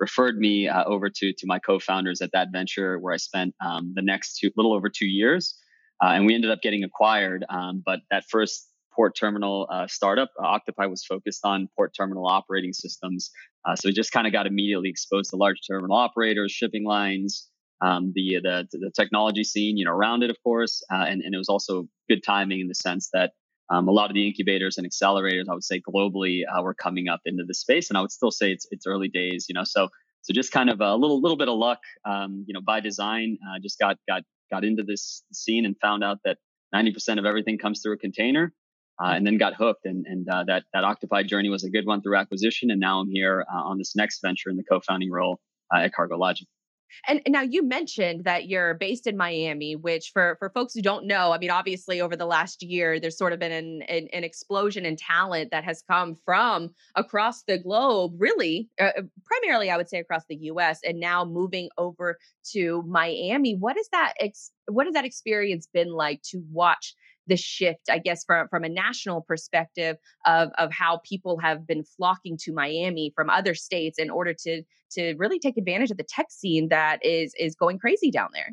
referred 0.00 0.38
me 0.38 0.66
uh, 0.68 0.82
over 0.84 1.08
to 1.08 1.32
to 1.32 1.46
my 1.46 1.60
co-founders 1.60 2.20
at 2.20 2.30
that 2.32 2.48
venture, 2.52 2.98
where 2.98 3.14
I 3.14 3.18
spent 3.18 3.54
um, 3.64 3.92
the 3.94 4.02
next 4.02 4.38
two, 4.38 4.50
little 4.56 4.74
over 4.74 4.88
two 4.88 5.06
years, 5.06 5.56
uh, 6.02 6.08
and 6.08 6.26
we 6.26 6.34
ended 6.34 6.50
up 6.50 6.62
getting 6.62 6.82
acquired. 6.82 7.44
Um, 7.48 7.82
but 7.84 8.00
that 8.10 8.24
first 8.28 8.68
port 8.94 9.16
terminal 9.16 9.68
uh, 9.70 9.86
startup. 9.86 10.30
Uh, 10.40 10.46
Octopi 10.46 10.86
was 10.86 11.04
focused 11.04 11.40
on 11.44 11.68
port 11.76 11.92
terminal 11.96 12.26
operating 12.26 12.72
systems. 12.72 13.30
Uh, 13.66 13.76
so 13.76 13.88
we 13.88 13.92
just 13.92 14.12
kind 14.12 14.26
of 14.26 14.32
got 14.32 14.46
immediately 14.46 14.88
exposed 14.88 15.30
to 15.30 15.36
large 15.36 15.58
terminal 15.66 15.96
operators, 15.96 16.52
shipping 16.52 16.84
lines, 16.84 17.48
um, 17.80 18.12
the, 18.14 18.40
the, 18.42 18.68
the 18.72 18.90
technology 18.94 19.44
scene, 19.44 19.76
you 19.76 19.84
know, 19.84 19.92
around 19.92 20.22
it, 20.22 20.30
of 20.30 20.36
course, 20.42 20.82
uh, 20.92 21.04
and 21.08 21.22
and 21.22 21.34
it 21.34 21.38
was 21.38 21.48
also 21.48 21.86
good 22.08 22.22
timing 22.22 22.60
in 22.60 22.68
the 22.68 22.74
sense 22.74 23.10
that 23.12 23.32
um, 23.70 23.88
a 23.88 23.92
lot 23.92 24.10
of 24.10 24.14
the 24.14 24.26
incubators 24.26 24.76
and 24.78 24.86
accelerators, 24.86 25.44
I 25.50 25.54
would 25.54 25.64
say, 25.64 25.80
globally, 25.80 26.42
uh, 26.46 26.62
were 26.62 26.74
coming 26.74 27.08
up 27.08 27.20
into 27.24 27.44
the 27.46 27.54
space, 27.54 27.90
and 27.90 27.98
I 27.98 28.00
would 28.00 28.12
still 28.12 28.30
say 28.30 28.52
it's 28.52 28.66
it's 28.70 28.86
early 28.86 29.08
days, 29.08 29.46
you 29.48 29.54
know. 29.54 29.64
So 29.64 29.88
so 30.22 30.32
just 30.32 30.52
kind 30.52 30.70
of 30.70 30.80
a 30.80 30.94
little 30.94 31.20
little 31.20 31.36
bit 31.36 31.48
of 31.48 31.58
luck, 31.58 31.80
um, 32.04 32.44
you 32.46 32.54
know, 32.54 32.60
by 32.60 32.80
design. 32.80 33.38
Uh, 33.46 33.58
just 33.62 33.78
got 33.78 33.96
got 34.08 34.22
got 34.50 34.64
into 34.64 34.82
this 34.82 35.22
scene 35.32 35.64
and 35.64 35.76
found 35.80 36.04
out 36.04 36.18
that 36.24 36.38
90% 36.74 37.18
of 37.18 37.24
everything 37.24 37.58
comes 37.58 37.80
through 37.80 37.94
a 37.94 37.96
container 37.96 38.52
uh, 39.02 39.08
and 39.08 39.26
then 39.26 39.38
got 39.38 39.54
hooked. 39.54 39.86
And, 39.86 40.06
and 40.06 40.28
uh, 40.28 40.44
that 40.44 40.64
that 40.72 40.84
Octopi 40.84 41.22
journey 41.24 41.48
was 41.48 41.64
a 41.64 41.70
good 41.70 41.86
one 41.86 42.02
through 42.02 42.16
acquisition. 42.16 42.70
And 42.70 42.80
now 42.80 43.00
I'm 43.00 43.10
here 43.10 43.44
uh, 43.52 43.62
on 43.62 43.78
this 43.78 43.94
next 43.96 44.20
venture 44.20 44.50
in 44.50 44.56
the 44.56 44.64
co-founding 44.64 45.10
role 45.10 45.40
uh, 45.74 45.80
at 45.80 45.92
CargoLogik. 45.92 46.46
And, 47.08 47.20
now 47.26 47.42
you 47.42 47.66
mentioned 47.66 48.24
that 48.24 48.48
you're 48.48 48.74
based 48.74 49.06
in 49.06 49.16
Miami, 49.16 49.74
which 49.74 50.10
for 50.12 50.36
for 50.38 50.50
folks 50.50 50.74
who 50.74 50.82
don't 50.82 51.06
know, 51.06 51.32
I 51.32 51.38
mean, 51.38 51.50
obviously 51.50 52.00
over 52.00 52.16
the 52.16 52.26
last 52.26 52.62
year, 52.62 53.00
there's 53.00 53.18
sort 53.18 53.32
of 53.32 53.38
been 53.38 53.52
an, 53.52 53.82
an, 53.82 54.08
an 54.12 54.24
explosion 54.24 54.86
in 54.86 54.96
talent 54.96 55.50
that 55.50 55.64
has 55.64 55.82
come 55.90 56.16
from 56.24 56.70
across 56.94 57.42
the 57.42 57.58
globe, 57.58 58.12
really, 58.18 58.68
uh 58.80 58.92
primarily 59.24 59.70
I 59.70 59.76
would 59.76 59.88
say 59.88 59.98
across 59.98 60.22
the 60.28 60.36
U.S. 60.36 60.80
and 60.84 61.00
now 61.00 61.24
moving 61.24 61.68
over 61.78 62.18
to 62.52 62.82
Miami. 62.86 63.56
What 63.56 63.76
is 63.76 63.88
that? 63.90 64.14
Ex- 64.20 64.52
what 64.66 64.86
has 64.86 64.94
that 64.94 65.04
experience 65.04 65.66
been 65.66 65.92
like 65.92 66.22
to 66.30 66.42
watch 66.50 66.94
the 67.26 67.36
shift, 67.36 67.88
I 67.90 67.98
guess, 67.98 68.24
from 68.24 68.48
from 68.48 68.64
a 68.64 68.68
national 68.68 69.22
perspective 69.22 69.96
of 70.26 70.50
of 70.58 70.72
how 70.72 71.00
people 71.04 71.38
have 71.38 71.66
been 71.66 71.84
flocking 71.84 72.36
to 72.42 72.52
Miami 72.52 73.12
from 73.14 73.30
other 73.30 73.54
states 73.54 73.98
in 73.98 74.10
order 74.10 74.34
to 74.44 74.62
to 74.92 75.14
really 75.16 75.38
take 75.38 75.56
advantage 75.56 75.90
of 75.90 75.96
the 75.96 76.04
tech 76.04 76.26
scene 76.30 76.68
that 76.68 77.04
is 77.04 77.34
is 77.38 77.54
going 77.54 77.78
crazy 77.78 78.10
down 78.10 78.28
there. 78.32 78.50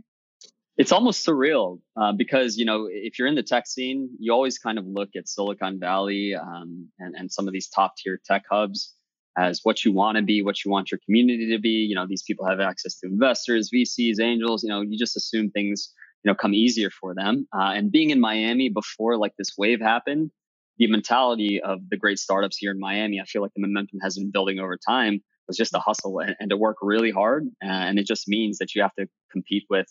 It's 0.77 0.91
almost 0.91 1.25
surreal 1.25 1.79
uh, 1.95 2.13
because 2.13 2.57
you 2.57 2.65
know 2.65 2.87
if 2.89 3.19
you're 3.19 3.27
in 3.27 3.35
the 3.35 3.43
tech 3.43 3.67
scene, 3.67 4.09
you 4.19 4.33
always 4.33 4.57
kind 4.57 4.77
of 4.77 4.85
look 4.85 5.09
at 5.15 5.27
Silicon 5.27 5.79
Valley 5.79 6.35
um, 6.35 6.87
and 6.99 7.15
and 7.15 7.31
some 7.31 7.47
of 7.47 7.53
these 7.53 7.67
top 7.67 7.95
tier 7.97 8.19
tech 8.25 8.43
hubs 8.49 8.93
as 9.37 9.61
what 9.63 9.85
you 9.85 9.93
want 9.93 10.17
to 10.17 10.23
be, 10.23 10.41
what 10.41 10.63
you 10.63 10.71
want 10.71 10.91
your 10.91 10.99
community 11.05 11.49
to 11.51 11.59
be. 11.59 11.69
You 11.69 11.95
know, 11.95 12.05
these 12.07 12.23
people 12.23 12.45
have 12.45 12.59
access 12.59 12.99
to 12.99 13.07
investors, 13.07 13.69
VCs, 13.73 14.19
angels. 14.19 14.63
You 14.63 14.69
know, 14.69 14.81
you 14.81 14.97
just 14.97 15.15
assume 15.15 15.51
things 15.51 15.93
you 16.23 16.31
know 16.31 16.35
come 16.35 16.53
easier 16.53 16.89
for 16.89 17.13
them. 17.13 17.47
Uh, 17.53 17.71
and 17.75 17.91
being 17.91 18.09
in 18.09 18.19
Miami 18.19 18.69
before 18.69 19.17
like 19.17 19.33
this 19.37 19.53
wave 19.57 19.81
happened, 19.81 20.31
the 20.77 20.87
mentality 20.87 21.61
of 21.61 21.79
the 21.89 21.97
great 21.97 22.19
startups 22.19 22.57
here 22.57 22.71
in 22.71 22.79
Miami, 22.79 23.19
I 23.19 23.25
feel 23.25 23.41
like 23.41 23.51
the 23.55 23.61
momentum 23.61 23.99
has 24.01 24.17
been 24.17 24.31
building 24.31 24.59
over 24.59 24.77
time. 24.77 25.21
Was 25.47 25.57
just 25.57 25.73
to 25.73 25.79
hustle 25.79 26.19
and, 26.19 26.35
and 26.39 26.49
to 26.51 26.55
work 26.55 26.77
really 26.81 27.11
hard, 27.11 27.45
and 27.61 27.99
it 27.99 28.07
just 28.07 28.27
means 28.27 28.59
that 28.59 28.73
you 28.73 28.83
have 28.83 28.93
to 28.97 29.07
compete 29.31 29.65
with 29.69 29.87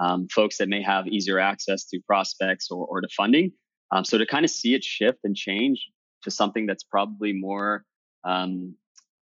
um, 0.00 0.28
folks 0.28 0.58
that 0.58 0.68
may 0.68 0.82
have 0.82 1.08
easier 1.08 1.38
access 1.38 1.84
to 1.86 2.00
prospects 2.06 2.70
or, 2.70 2.86
or 2.86 3.00
to 3.00 3.08
funding. 3.08 3.52
Um, 3.92 4.04
so 4.04 4.18
to 4.18 4.26
kind 4.26 4.44
of 4.44 4.50
see 4.50 4.74
it 4.74 4.84
shift 4.84 5.18
and 5.24 5.36
change 5.36 5.88
to 6.22 6.30
something 6.30 6.66
that's 6.66 6.84
probably 6.84 7.32
more 7.32 7.84
um, 8.24 8.74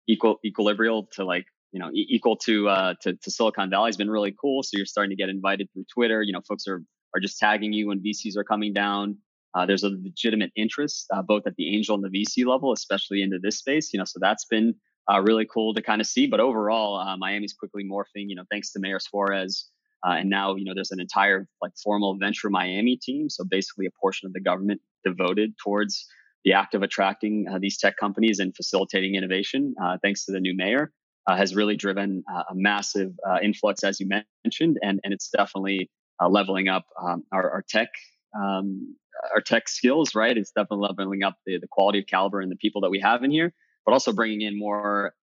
equal 0.09 0.39
equilibrial 0.45 1.09
to 1.13 1.25
like 1.25 1.47
you 1.77 1.81
know 1.81 1.91
e- 1.93 2.07
equal 2.09 2.37
to, 2.37 2.69
uh, 2.71 2.95
to 3.03 3.13
to 3.15 3.31
Silicon 3.31 3.69
Valley 3.69 3.89
has 3.89 3.99
been 3.99 4.11
really 4.11 4.35
cool. 4.41 4.63
So 4.63 4.79
you're 4.79 4.87
starting 4.87 5.11
to 5.11 5.17
get 5.17 5.29
invited 5.29 5.69
through 5.71 5.85
Twitter. 5.93 6.23
You 6.23 6.33
know, 6.33 6.41
folks 6.41 6.67
are 6.67 6.83
are 7.15 7.21
just 7.21 7.39
tagging 7.39 7.75
you 7.75 7.89
when 7.89 8.01
VCs 8.01 8.35
are 8.39 8.45
coming 8.45 8.73
down. 8.73 9.19
Uh, 9.55 9.67
there's 9.67 9.85
a 9.85 9.91
legitimate 9.91 10.53
interest 10.57 11.07
uh, 11.13 11.21
both 11.21 11.47
at 11.47 11.55
the 11.57 11.75
angel 11.77 11.95
and 11.95 12.03
the 12.03 12.09
VC 12.09 12.47
level, 12.47 12.73
especially 12.73 13.21
into 13.21 13.39
this 13.39 13.59
space. 13.59 13.93
You 13.93 13.99
know, 13.99 14.07
so 14.07 14.19
that's 14.23 14.47
been 14.47 14.75
uh, 15.13 15.21
really 15.21 15.45
cool 15.45 15.75
to 15.75 15.83
kind 15.83 16.01
of 16.01 16.07
see. 16.07 16.27
But 16.27 16.41
overall, 16.41 16.99
uh, 16.99 17.15
Miami's 17.19 17.53
quickly 17.53 17.85
morphing. 17.85 18.31
You 18.31 18.37
know, 18.37 18.45
thanks 18.51 18.73
to 18.73 18.81
Mayor 18.81 18.99
Suarez. 18.99 19.67
Uh, 20.07 20.13
and 20.13 20.31
now, 20.31 20.55
you 20.55 20.65
know, 20.65 20.73
there's 20.75 20.93
an 20.93 21.01
entire 21.01 21.47
like 21.61 21.73
formal 21.85 22.17
Venture 22.17 22.49
Miami 22.49 22.97
team. 22.97 23.29
So 23.29 23.45
basically, 23.45 23.85
a 23.85 24.01
portion 24.01 24.27
of 24.27 24.33
the 24.33 24.41
government 24.41 24.81
devoted 25.05 25.53
towards 25.63 26.07
the 26.47 26.55
act 26.55 26.75
of 26.75 26.83
attracting 26.83 27.47
uh, 27.51 27.59
these 27.59 27.77
tech 27.77 27.99
companies 27.99 28.39
and 28.39 28.57
facilitating 28.57 29.15
innovation, 29.15 29.75
thanks 30.03 30.25
to 30.25 30.33
the 30.33 30.41
new 30.41 30.57
mayor, 30.57 30.93
uh, 31.27 31.37
has 31.37 31.55
really 31.55 31.77
driven 31.77 32.23
uh, 32.33 32.45
a 32.51 32.55
massive 32.55 33.13
uh, 33.29 33.39
influx, 33.43 33.83
as 33.85 34.01
you 34.01 34.09
mentioned, 34.45 34.79
and 34.83 35.01
and 35.05 35.13
it's 35.13 35.29
definitely 35.29 35.91
leveling 36.29 36.69
up 36.69 36.85
um, 37.03 37.25
our, 37.33 37.51
our, 37.51 37.65
tech. 37.69 37.89
Um, 38.35 38.97
our 39.35 39.41
tech 39.41 39.69
skills, 39.69 40.15
right? 40.15 40.37
It's 40.37 40.51
definitely 40.51 40.87
leveling 40.89 41.23
up 41.23 41.35
the, 41.47 41.59
the 41.59 41.67
quality 41.71 41.99
of 41.99 42.07
caliber 42.07 42.41
and 42.41 42.51
the 42.51 42.57
people 42.57 42.83
that 42.83 42.91
we 42.91 43.01
have 43.01 43.23
in 43.23 43.31
here, 43.31 43.53
but 43.85 43.93
also 43.93 44.13
bringing 44.13 44.43
in 44.43 44.59
more, 44.59 45.15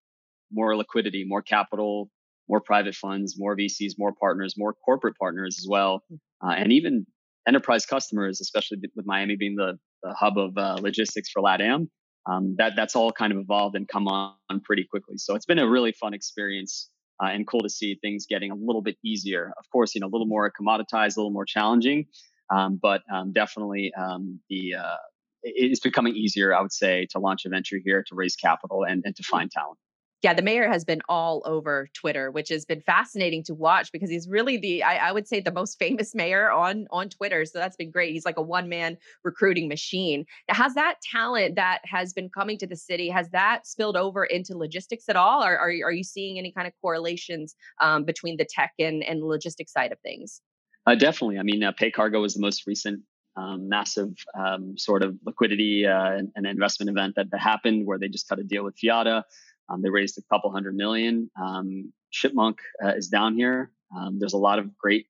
more 0.52 0.76
liquidity, 0.76 1.24
more 1.26 1.42
capital, 1.42 2.10
more 2.48 2.60
private 2.60 2.94
funds, 2.94 3.34
more 3.38 3.56
VCs, 3.56 3.92
more 3.98 4.12
partners, 4.12 4.54
more 4.56 4.74
corporate 4.84 5.16
partners 5.16 5.56
as 5.58 5.66
well, 5.68 6.02
hmm. 6.08 6.16
uh, 6.46 6.52
and 6.54 6.72
even 6.72 7.06
enterprise 7.46 7.86
customers, 7.86 8.40
especially 8.40 8.78
with 8.96 9.06
Miami 9.06 9.36
being 9.36 9.56
the, 9.56 9.78
the 10.02 10.14
hub 10.14 10.38
of 10.38 10.56
uh, 10.56 10.78
logistics 10.80 11.30
for 11.30 11.42
LATAM. 11.42 11.88
Um, 12.26 12.54
that 12.58 12.72
that's 12.76 12.96
all 12.96 13.12
kind 13.12 13.32
of 13.32 13.38
evolved 13.38 13.76
and 13.76 13.86
come 13.86 14.08
on 14.08 14.34
pretty 14.62 14.84
quickly. 14.84 15.16
So 15.18 15.34
it's 15.34 15.46
been 15.46 15.58
a 15.58 15.68
really 15.68 15.92
fun 15.92 16.14
experience 16.14 16.88
uh, 17.22 17.26
and 17.26 17.46
cool 17.46 17.60
to 17.60 17.68
see 17.68 17.96
things 18.00 18.26
getting 18.26 18.50
a 18.50 18.54
little 18.54 18.82
bit 18.82 18.96
easier. 19.04 19.52
Of 19.58 19.68
course, 19.70 19.94
you 19.94 20.00
know, 20.00 20.06
a 20.06 20.12
little 20.12 20.26
more 20.26 20.50
commoditized, 20.50 21.16
a 21.16 21.20
little 21.20 21.30
more 21.30 21.44
challenging, 21.44 22.06
um, 22.54 22.78
but 22.80 23.02
um, 23.12 23.32
definitely 23.32 23.92
um, 23.94 24.40
the 24.48 24.74
uh, 24.76 24.96
it's 25.42 25.80
becoming 25.80 26.16
easier, 26.16 26.54
I 26.54 26.62
would 26.62 26.72
say, 26.72 27.06
to 27.10 27.18
launch 27.18 27.44
a 27.44 27.50
venture 27.50 27.78
here, 27.84 28.02
to 28.08 28.14
raise 28.14 28.34
capital, 28.34 28.84
and, 28.84 29.02
and 29.04 29.14
to 29.16 29.22
find 29.22 29.50
talent 29.50 29.78
yeah, 30.24 30.32
the 30.32 30.42
mayor 30.42 30.66
has 30.66 30.86
been 30.86 31.02
all 31.06 31.42
over 31.44 31.90
Twitter, 31.92 32.30
which 32.30 32.48
has 32.48 32.64
been 32.64 32.80
fascinating 32.80 33.44
to 33.44 33.54
watch 33.54 33.92
because 33.92 34.08
he's 34.08 34.26
really 34.26 34.56
the 34.56 34.82
I, 34.82 35.08
I, 35.08 35.12
would 35.12 35.28
say 35.28 35.40
the 35.40 35.52
most 35.52 35.78
famous 35.78 36.14
mayor 36.14 36.50
on 36.50 36.86
on 36.90 37.10
Twitter. 37.10 37.44
So 37.44 37.58
that's 37.58 37.76
been 37.76 37.90
great. 37.90 38.14
He's 38.14 38.24
like 38.24 38.38
a 38.38 38.42
one 38.42 38.70
man 38.70 38.96
recruiting 39.22 39.68
machine. 39.68 40.24
Now, 40.48 40.54
has 40.54 40.72
that 40.74 40.96
talent 41.02 41.56
that 41.56 41.82
has 41.84 42.14
been 42.14 42.30
coming 42.30 42.56
to 42.58 42.66
the 42.66 42.74
city 42.74 43.10
has 43.10 43.28
that 43.30 43.66
spilled 43.66 43.98
over 43.98 44.24
into 44.24 44.56
logistics 44.56 45.10
at 45.10 45.16
all? 45.16 45.44
Or 45.44 45.58
are 45.58 45.68
are 45.84 45.92
you 45.92 46.04
seeing 46.04 46.38
any 46.38 46.50
kind 46.50 46.66
of 46.66 46.72
correlations 46.80 47.54
um, 47.82 48.04
between 48.04 48.38
the 48.38 48.46
tech 48.48 48.72
and 48.78 49.04
and 49.04 49.22
logistics 49.22 49.72
side 49.72 49.92
of 49.92 50.00
things? 50.00 50.40
Uh, 50.86 50.94
definitely. 50.94 51.38
I 51.38 51.42
mean, 51.42 51.62
uh, 51.62 51.72
PayCargo 51.72 52.20
was 52.22 52.34
the 52.34 52.40
most 52.40 52.66
recent 52.66 53.02
um, 53.36 53.68
massive 53.68 54.14
um, 54.38 54.78
sort 54.78 55.02
of 55.02 55.16
liquidity 55.26 55.86
uh, 55.86 56.12
and, 56.12 56.30
and, 56.36 56.46
investment 56.46 56.88
event 56.88 57.14
that, 57.16 57.32
that 57.32 57.40
happened 57.40 57.84
where 57.84 57.98
they 57.98 58.08
just 58.08 58.28
cut 58.28 58.38
a 58.38 58.44
deal 58.44 58.62
with 58.62 58.76
Fiata. 58.76 59.24
Um, 59.68 59.82
they 59.82 59.90
raised 59.90 60.18
a 60.18 60.22
couple 60.32 60.50
hundred 60.50 60.76
million. 60.76 61.30
Um, 61.40 61.92
Shipmonk 62.12 62.58
uh, 62.84 62.94
is 62.94 63.08
down 63.08 63.34
here. 63.34 63.70
Um, 63.96 64.18
there's 64.18 64.32
a 64.32 64.38
lot 64.38 64.58
of 64.58 64.76
great 64.76 65.06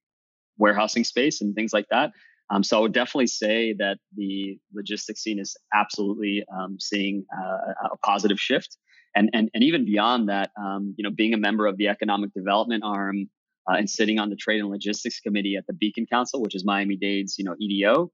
warehousing 0.58 1.04
space 1.04 1.40
and 1.40 1.54
things 1.54 1.72
like 1.72 1.86
that. 1.90 2.12
Um, 2.50 2.62
so 2.62 2.76
I 2.76 2.80
would 2.80 2.92
definitely 2.92 3.26
say 3.26 3.72
that 3.78 3.98
the 4.14 4.58
logistics 4.74 5.22
scene 5.22 5.38
is 5.38 5.56
absolutely 5.72 6.44
um, 6.54 6.78
seeing 6.78 7.24
uh, 7.36 7.88
a 7.92 7.96
positive 8.04 8.38
shift. 8.38 8.76
And, 9.16 9.30
and, 9.32 9.48
and 9.54 9.64
even 9.64 9.84
beyond 9.84 10.28
that, 10.28 10.50
um, 10.60 10.94
you 10.98 11.04
know, 11.04 11.10
being 11.10 11.34
a 11.34 11.38
member 11.38 11.66
of 11.66 11.78
the 11.78 11.88
economic 11.88 12.34
development 12.34 12.82
arm 12.84 13.30
uh, 13.70 13.76
and 13.76 13.88
sitting 13.88 14.18
on 14.18 14.28
the 14.28 14.36
trade 14.36 14.60
and 14.60 14.68
logistics 14.68 15.20
committee 15.20 15.56
at 15.56 15.66
the 15.66 15.72
Beacon 15.72 16.06
Council, 16.06 16.42
which 16.42 16.54
is 16.54 16.64
Miami 16.64 16.96
Dade's, 16.96 17.36
you 17.38 17.44
know, 17.44 17.54
EDO, 17.58 18.10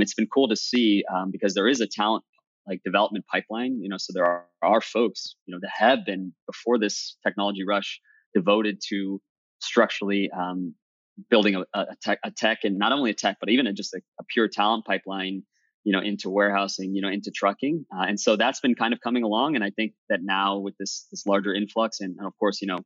it's 0.00 0.14
been 0.14 0.28
cool 0.32 0.48
to 0.48 0.56
see 0.56 1.04
because 1.30 1.54
there 1.54 1.68
is 1.68 1.80
a 1.80 1.86
talent 1.86 2.24
like 2.66 2.82
development 2.84 3.24
pipeline. 3.30 3.80
You 3.80 3.88
know, 3.88 3.96
so 3.98 4.12
there 4.14 4.24
are, 4.24 4.46
are 4.62 4.80
folks, 4.80 5.36
you 5.46 5.54
know, 5.54 5.58
that 5.62 5.70
have 5.76 6.04
been 6.06 6.32
before 6.46 6.78
this 6.78 7.16
technology 7.26 7.64
rush 7.66 8.00
devoted 8.34 8.80
to 8.88 9.20
structurally 9.60 10.30
um, 10.36 10.74
building 11.30 11.54
a, 11.54 11.64
a, 11.74 11.96
tech, 12.02 12.18
a 12.24 12.30
tech 12.30 12.58
and 12.64 12.78
not 12.78 12.92
only 12.92 13.10
a 13.10 13.14
tech, 13.14 13.36
but 13.40 13.48
even 13.48 13.66
a, 13.66 13.72
just 13.72 13.94
a, 13.94 14.00
a, 14.20 14.24
pure 14.28 14.48
talent 14.48 14.84
pipeline, 14.84 15.42
you 15.84 15.92
know, 15.92 16.00
into 16.00 16.30
warehousing, 16.30 16.94
you 16.94 17.02
know, 17.02 17.08
into 17.08 17.30
trucking. 17.30 17.84
Uh, 17.94 18.02
and 18.02 18.18
so 18.18 18.36
that's 18.36 18.60
been 18.60 18.74
kind 18.74 18.92
of 18.92 19.00
coming 19.00 19.22
along. 19.22 19.54
And 19.54 19.64
I 19.64 19.70
think 19.70 19.92
that 20.08 20.20
now 20.22 20.58
with 20.58 20.74
this, 20.78 21.06
this 21.10 21.26
larger 21.26 21.54
influx 21.54 22.00
and, 22.00 22.16
and 22.18 22.26
of 22.26 22.32
course, 22.38 22.60
you 22.60 22.68
know, 22.68 22.80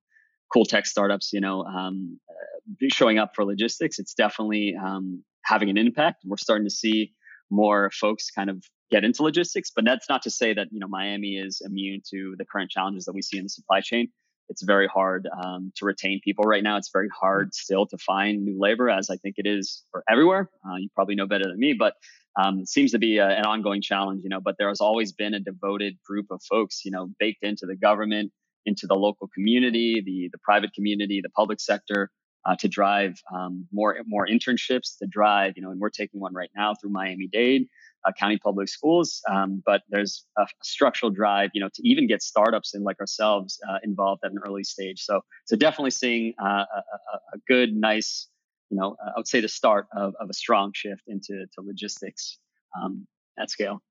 cool 0.53 0.65
tech 0.65 0.87
startups, 0.87 1.33
you 1.33 1.41
know, 1.41 1.63
um, 1.63 2.19
uh, 2.29 2.87
showing 2.93 3.19
up 3.19 3.33
for 3.35 3.45
logistics, 3.45 3.99
it's 3.99 4.15
definitely 4.15 4.75
um, 4.83 5.23
having 5.45 5.71
an 5.71 5.79
impact. 5.79 6.23
We're 6.25 6.37
starting 6.37 6.67
to 6.67 6.75
see 6.75 7.13
more 7.51 7.91
folks 7.91 8.31
kind 8.31 8.51
of 8.51 8.63
get 8.91 9.05
into 9.05 9.23
logistics. 9.23 9.71
But 9.75 9.85
that's 9.85 10.09
not 10.09 10.23
to 10.23 10.31
say 10.31 10.55
that 10.55 10.69
you 10.71 10.81
know 10.81 10.89
Miami 10.89 11.37
is 11.37 11.63
immune 11.65 12.03
to 12.11 12.35
the 12.39 12.45
current 12.45 12.71
challenges 12.71 13.05
that 13.05 13.13
we 13.13 13.23
see 13.23 13.39
in 13.39 13.45
the 13.45 13.51
supply 13.51 13.81
chain. 13.81 14.09
It's 14.49 14.63
very 14.63 14.87
hard 14.87 15.29
um, 15.45 15.73
to 15.77 15.85
retain 15.85 16.21
people 16.25 16.45
right 16.45 16.63
now. 16.63 16.79
It's 16.79 16.91
very 16.91 17.09
hard 17.09 17.55
still 17.55 17.87
to 17.87 17.99
find 17.99 18.45
new 18.45 18.59
labor, 18.59 18.89
as 18.89 19.11
I 19.11 19.17
think 19.17 19.35
it 19.37 19.47
is 19.47 19.83
for 19.91 20.03
everywhere. 20.09 20.49
Uh, 20.67 20.77
you 20.77 20.89
probably 20.95 21.17
know 21.17 21.27
better 21.27 21.45
than 21.45 21.59
me, 21.59 21.75
but 21.75 21.95
um, 22.41 22.61
it 22.61 22.69
seems 22.69 22.93
to 22.93 22.99
be 22.99 23.19
a, 23.19 23.29
an 23.29 23.45
ongoing 23.45 23.83
challenge. 23.83 24.23
You 24.23 24.31
know, 24.31 24.41
but 24.41 24.57
there 24.59 24.69
has 24.69 24.81
always 24.81 25.13
been 25.13 25.35
a 25.35 25.41
devoted 25.41 25.99
group 26.07 26.27
of 26.31 26.43
folks, 26.43 26.85
you 26.85 26.91
know, 26.91 27.11
baked 27.19 27.45
into 27.45 27.67
the 27.67 27.77
government, 27.77 28.33
into 28.65 28.87
the 28.87 28.95
local 28.95 29.29
community, 29.29 30.03
the 30.05 30.31
the 30.33 30.39
private 30.39 30.73
community, 30.73 31.21
the 31.23 31.31
public 31.31 31.61
sector. 31.61 32.11
Uh, 32.47 32.55
to 32.55 32.69
drive 32.69 33.21
um, 33.35 33.67
more 33.73 33.99
more 34.07 34.27
internships, 34.27 34.97
to 34.97 35.07
drive, 35.07 35.53
you 35.57 35.63
know, 35.63 35.71
and 35.71 35.81
we're 35.81 35.91
taking 35.91 36.21
one 36.21 36.33
right 36.33 36.49
now 36.57 36.73
through 36.73 36.89
Miami 36.89 37.27
Dade, 37.27 37.67
uh, 38.09 38.13
county 38.19 38.39
public 38.39 38.69
schools. 38.69 39.21
Um, 39.31 39.63
but 39.65 39.83
there's 39.89 40.25
a 40.37 40.47
structural 40.63 41.11
drive, 41.11 41.51
you 41.55 41.61
know, 41.61 41.69
to 41.75 41.89
even 41.89 42.07
get 42.07 42.23
startups 42.23 42.75
and 42.75 42.85
like 42.85 42.99
ourselves 43.01 43.59
uh, 43.69 43.79
involved 43.83 44.23
at 44.25 44.33
an 44.33 44.39
early 44.47 44.65
stage. 44.65 45.03
So, 45.03 45.21
so 45.47 45.57
definitely 45.57 45.91
seeing 45.91 46.35
uh, 46.43 46.65
a, 46.75 47.17
a, 47.35 47.39
good, 47.47 47.75
nice, 47.75 48.29
you 48.71 48.79
know, 48.79 48.97
I 49.03 49.13
would 49.17 49.29
say 49.29 49.41
the 49.41 49.49
start 49.49 49.87
of, 49.97 50.15
of 50.21 50.31
a 50.31 50.35
strong 50.35 50.73
shift 50.75 51.03
into 51.07 51.47
to 51.55 51.61
logistics 51.63 52.39
um, 52.81 53.07
at 53.39 53.51
scale. 53.51 53.83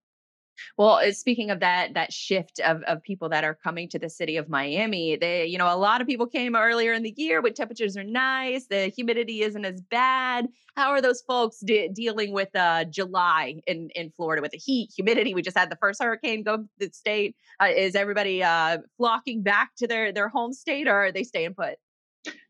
Well, 0.78 1.00
uh, 1.04 1.12
speaking 1.12 1.50
of 1.52 1.60
that, 1.60 1.94
that 1.94 2.14
shift 2.14 2.60
of, 2.60 2.82
of 2.84 3.04
people 3.04 3.30
that 3.30 3.44
are 3.44 3.56
coming 3.56 3.90
to 3.90 4.00
the 4.00 4.10
city 4.10 4.38
of 4.38 4.50
Miami, 4.50 5.16
they, 5.16 5.46
you 5.46 5.58
know, 5.58 5.74
a 5.74 5.78
lot 5.78 6.02
of 6.02 6.08
people 6.08 6.28
came 6.28 6.56
earlier 6.56 6.94
in 6.94 7.04
the 7.04 7.14
year 7.16 7.42
when 7.42 7.54
temperatures 7.54 7.98
are 7.98 8.04
nice, 8.04 8.68
the 8.68 8.88
humidity 8.96 9.42
isn't 9.42 9.66
as 9.66 9.82
bad. 9.82 10.48
How 10.76 10.92
are 10.92 11.02
those 11.02 11.22
folks 11.22 11.60
de- 11.60 11.90
dealing 11.90 12.32
with 12.32 12.56
uh, 12.56 12.86
July 12.86 13.56
in, 13.66 13.90
in 13.96 14.12
Florida 14.12 14.42
with 14.42 14.52
the 14.52 14.58
heat, 14.58 14.92
humidity? 14.96 15.34
We 15.34 15.42
just 15.42 15.58
had 15.58 15.70
the 15.70 15.78
first 15.78 16.02
hurricane 16.02 16.44
go 16.44 16.66
the 16.78 16.90
state. 16.94 17.36
Uh, 17.62 17.70
is 17.76 17.96
everybody 17.96 18.44
uh, 18.44 18.80
flocking 18.98 19.44
back 19.44 19.72
to 19.78 19.88
their 19.88 20.12
their 20.12 20.30
home 20.30 20.54
state, 20.54 20.88
or 20.88 21.06
are 21.06 21.12
they 21.12 21.24
staying 21.24 21.56
put? 21.56 21.76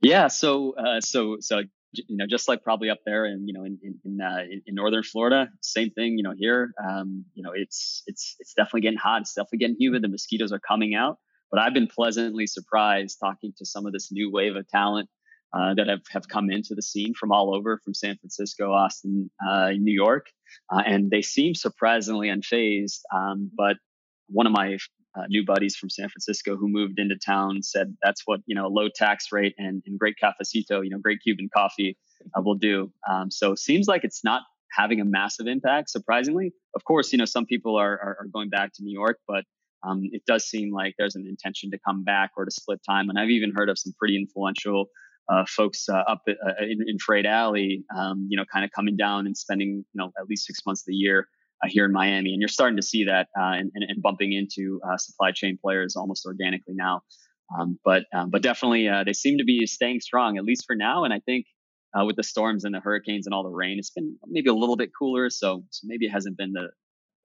Yeah, 0.01 0.27
so 0.27 0.75
uh, 0.75 1.01
so 1.01 1.37
so 1.39 1.63
you 1.93 2.17
know, 2.17 2.25
just 2.27 2.47
like 2.47 2.63
probably 2.63 2.89
up 2.89 2.99
there 3.05 3.25
and 3.25 3.47
you 3.47 3.53
know 3.53 3.63
in 3.63 3.79
in 3.81 3.99
in, 4.03 4.21
uh, 4.21 4.43
in, 4.65 4.75
northern 4.75 5.03
Florida, 5.03 5.49
same 5.61 5.89
thing. 5.91 6.17
You 6.17 6.23
know, 6.23 6.33
here, 6.37 6.73
um, 6.83 7.25
you 7.33 7.43
know, 7.43 7.51
it's 7.53 8.03
it's 8.07 8.35
it's 8.39 8.53
definitely 8.53 8.81
getting 8.81 8.99
hot. 8.99 9.21
It's 9.21 9.33
definitely 9.33 9.59
getting 9.59 9.77
humid. 9.79 10.03
The 10.03 10.09
mosquitoes 10.09 10.51
are 10.51 10.59
coming 10.59 10.95
out. 10.95 11.17
But 11.49 11.61
I've 11.61 11.73
been 11.73 11.87
pleasantly 11.87 12.45
surprised 12.45 13.19
talking 13.19 13.53
to 13.57 13.65
some 13.65 13.85
of 13.85 13.93
this 13.93 14.11
new 14.11 14.31
wave 14.31 14.55
of 14.55 14.67
talent 14.67 15.09
uh, 15.53 15.73
that 15.75 15.87
have, 15.87 16.01
have 16.11 16.27
come 16.27 16.49
into 16.51 16.75
the 16.75 16.81
scene 16.81 17.13
from 17.13 17.31
all 17.31 17.55
over, 17.55 17.79
from 17.83 17.93
San 17.93 18.17
Francisco, 18.17 18.71
Austin, 18.73 19.31
uh, 19.47 19.69
New 19.69 19.93
York, 19.93 20.27
uh, 20.69 20.83
and 20.85 21.09
they 21.09 21.21
seem 21.21 21.55
surprisingly 21.55 22.27
unfazed. 22.27 22.99
Um, 23.15 23.49
but 23.55 23.77
one 24.27 24.45
of 24.45 24.51
my 24.51 24.77
uh, 25.17 25.23
new 25.29 25.45
buddies 25.45 25.75
from 25.75 25.89
San 25.89 26.09
Francisco 26.09 26.55
who 26.55 26.67
moved 26.67 26.99
into 26.99 27.15
town 27.15 27.63
said 27.63 27.95
that's 28.03 28.23
what 28.25 28.41
you 28.45 28.55
know 28.55 28.67
a 28.67 28.69
low 28.69 28.87
tax 28.93 29.31
rate 29.31 29.55
and, 29.57 29.81
and 29.85 29.97
great 29.97 30.15
cafecito, 30.21 30.83
you 30.83 30.89
know, 30.89 30.99
great 30.99 31.19
Cuban 31.23 31.49
coffee 31.53 31.97
uh, 32.37 32.41
will 32.41 32.55
do. 32.55 32.91
Um, 33.09 33.31
so 33.31 33.55
seems 33.55 33.87
like 33.87 34.03
it's 34.03 34.23
not 34.23 34.41
having 34.71 34.99
a 34.99 35.05
massive 35.05 35.47
impact. 35.47 35.89
Surprisingly, 35.89 36.53
of 36.75 36.83
course, 36.83 37.11
you 37.11 37.17
know 37.17 37.25
some 37.25 37.45
people 37.45 37.75
are 37.75 37.93
are, 37.93 38.17
are 38.21 38.27
going 38.31 38.49
back 38.49 38.73
to 38.73 38.83
New 38.83 38.93
York, 38.93 39.19
but 39.27 39.43
um, 39.83 40.03
it 40.11 40.23
does 40.27 40.45
seem 40.45 40.73
like 40.73 40.95
there's 40.97 41.15
an 41.15 41.25
intention 41.27 41.71
to 41.71 41.79
come 41.79 42.03
back 42.03 42.31
or 42.35 42.45
to 42.45 42.51
split 42.51 42.79
time. 42.87 43.09
And 43.09 43.17
I've 43.19 43.29
even 43.29 43.53
heard 43.55 43.69
of 43.69 43.77
some 43.77 43.93
pretty 43.97 44.17
influential 44.17 44.87
uh, 45.29 45.45
folks 45.47 45.87
uh, 45.89 46.03
up 46.07 46.21
uh, 46.27 46.33
in, 46.61 46.79
in 46.87 46.97
Freight 46.99 47.25
Alley, 47.25 47.83
um, 47.95 48.27
you 48.29 48.37
know, 48.37 48.45
kind 48.51 48.63
of 48.63 48.71
coming 48.71 48.95
down 48.95 49.25
and 49.25 49.37
spending 49.37 49.85
you 49.93 49.97
know 49.99 50.11
at 50.19 50.27
least 50.27 50.45
six 50.45 50.59
months 50.65 50.81
of 50.81 50.87
the 50.87 50.95
year 50.95 51.27
uh, 51.63 51.67
here 51.69 51.85
in 51.85 51.91
Miami, 51.91 52.33
and 52.33 52.41
you're 52.41 52.47
starting 52.47 52.77
to 52.77 52.83
see 52.83 53.05
that 53.05 53.27
uh, 53.39 53.53
and, 53.53 53.71
and, 53.73 54.01
bumping 54.01 54.33
into 54.33 54.79
uh, 54.87 54.97
supply 54.97 55.31
chain 55.31 55.57
players 55.61 55.95
almost 55.95 56.25
organically 56.25 56.73
now. 56.75 57.01
Um, 57.57 57.79
but 57.83 58.03
um, 58.13 58.29
but 58.29 58.41
definitely 58.41 58.89
they 59.05 59.13
seem 59.13 59.37
to 59.37 59.45
be 59.45 59.65
staying 59.65 60.01
strong 60.01 60.37
at 60.37 60.43
least 60.43 60.65
for 60.67 60.75
now. 60.75 61.03
And 61.05 61.13
I 61.13 61.19
think 61.19 61.45
with 61.95 62.15
the 62.15 62.23
storms 62.23 62.65
and 62.65 62.75
the 62.75 62.79
hurricanes 62.79 63.25
and 63.25 63.33
all 63.33 63.43
the 63.43 63.49
rain, 63.49 63.79
it's 63.79 63.89
been 63.89 64.17
maybe 64.27 64.49
a 64.49 64.53
little 64.53 64.75
bit 64.75 64.91
cooler. 64.97 65.29
So 65.29 65.63
so 65.69 65.85
maybe 65.85 66.05
it 66.05 66.11
hasn't 66.11 66.37
been 66.37 66.51
the 66.51 66.69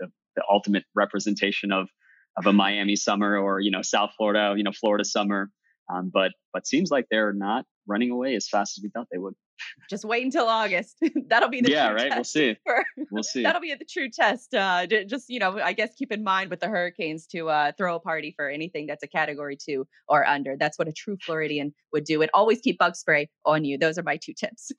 the, 0.01 0.07
the 0.37 0.43
ultimate 0.51 0.85
representation 0.95 1.73
of 1.73 1.89
of 2.37 2.47
a 2.47 2.53
Miami 2.53 2.97
summer 2.97 3.37
or 3.37 3.61
you 3.61 3.71
know 3.71 3.83
South 3.83 4.11
Florida, 4.17 4.55
you 4.57 4.65
know 4.65 4.73
Florida 4.73 5.05
summer. 5.05 5.51
Um, 5.93 6.11
but 6.13 6.33
but 6.53 6.67
seems 6.67 6.91
like 6.91 7.07
they're 7.11 7.33
not 7.33 7.65
running 7.87 8.11
away 8.11 8.35
as 8.35 8.49
fast 8.49 8.79
as 8.79 8.83
we 8.83 8.91
thought 8.91 9.09
they 9.11 9.19
would. 9.19 9.35
Just 9.91 10.05
wait 10.05 10.25
until 10.25 10.47
August. 10.47 10.97
that'll 11.29 11.49
be 11.49 11.61
the 11.61 11.71
yeah, 11.71 11.91
right. 11.91 12.13
We'll 12.15 12.25
see. 12.25 12.57
For, 12.65 12.85
we'll 13.11 13.23
see. 13.23 13.43
That'll 13.43 13.61
be 13.61 13.75
the 13.75 13.85
true 13.85 14.09
test. 14.09 14.55
Uh, 14.55 14.87
just 14.87 15.29
you 15.29 15.39
know, 15.39 15.59
I 15.59 15.73
guess 15.73 15.95
keep 15.97 16.13
in 16.13 16.25
mind 16.25 16.51
with 16.51 16.61
the 16.61 16.69
hurricanes 16.69 17.27
to 17.29 17.49
uh, 17.49 17.73
throw 17.77 17.97
a 17.97 18.01
party 18.01 18.33
for 18.37 18.49
anything 18.49 18.87
that's 18.87 19.03
a 19.03 19.09
category 19.09 19.57
two 19.57 19.87
or 20.09 20.27
under. 20.27 20.57
That's 20.57 20.79
what 20.79 20.89
a 20.89 20.93
true 20.93 21.17
Floridian 21.25 21.75
would 21.93 22.05
do. 22.05 22.23
And 22.23 22.31
always 22.35 22.61
keep 22.61 22.79
bug 22.79 22.97
spray 22.97 23.29
on 23.45 23.65
you. 23.65 23.79
Those 23.79 23.99
are 23.99 24.03
my 24.03 24.17
two 24.17 24.35
tips. 24.35 24.73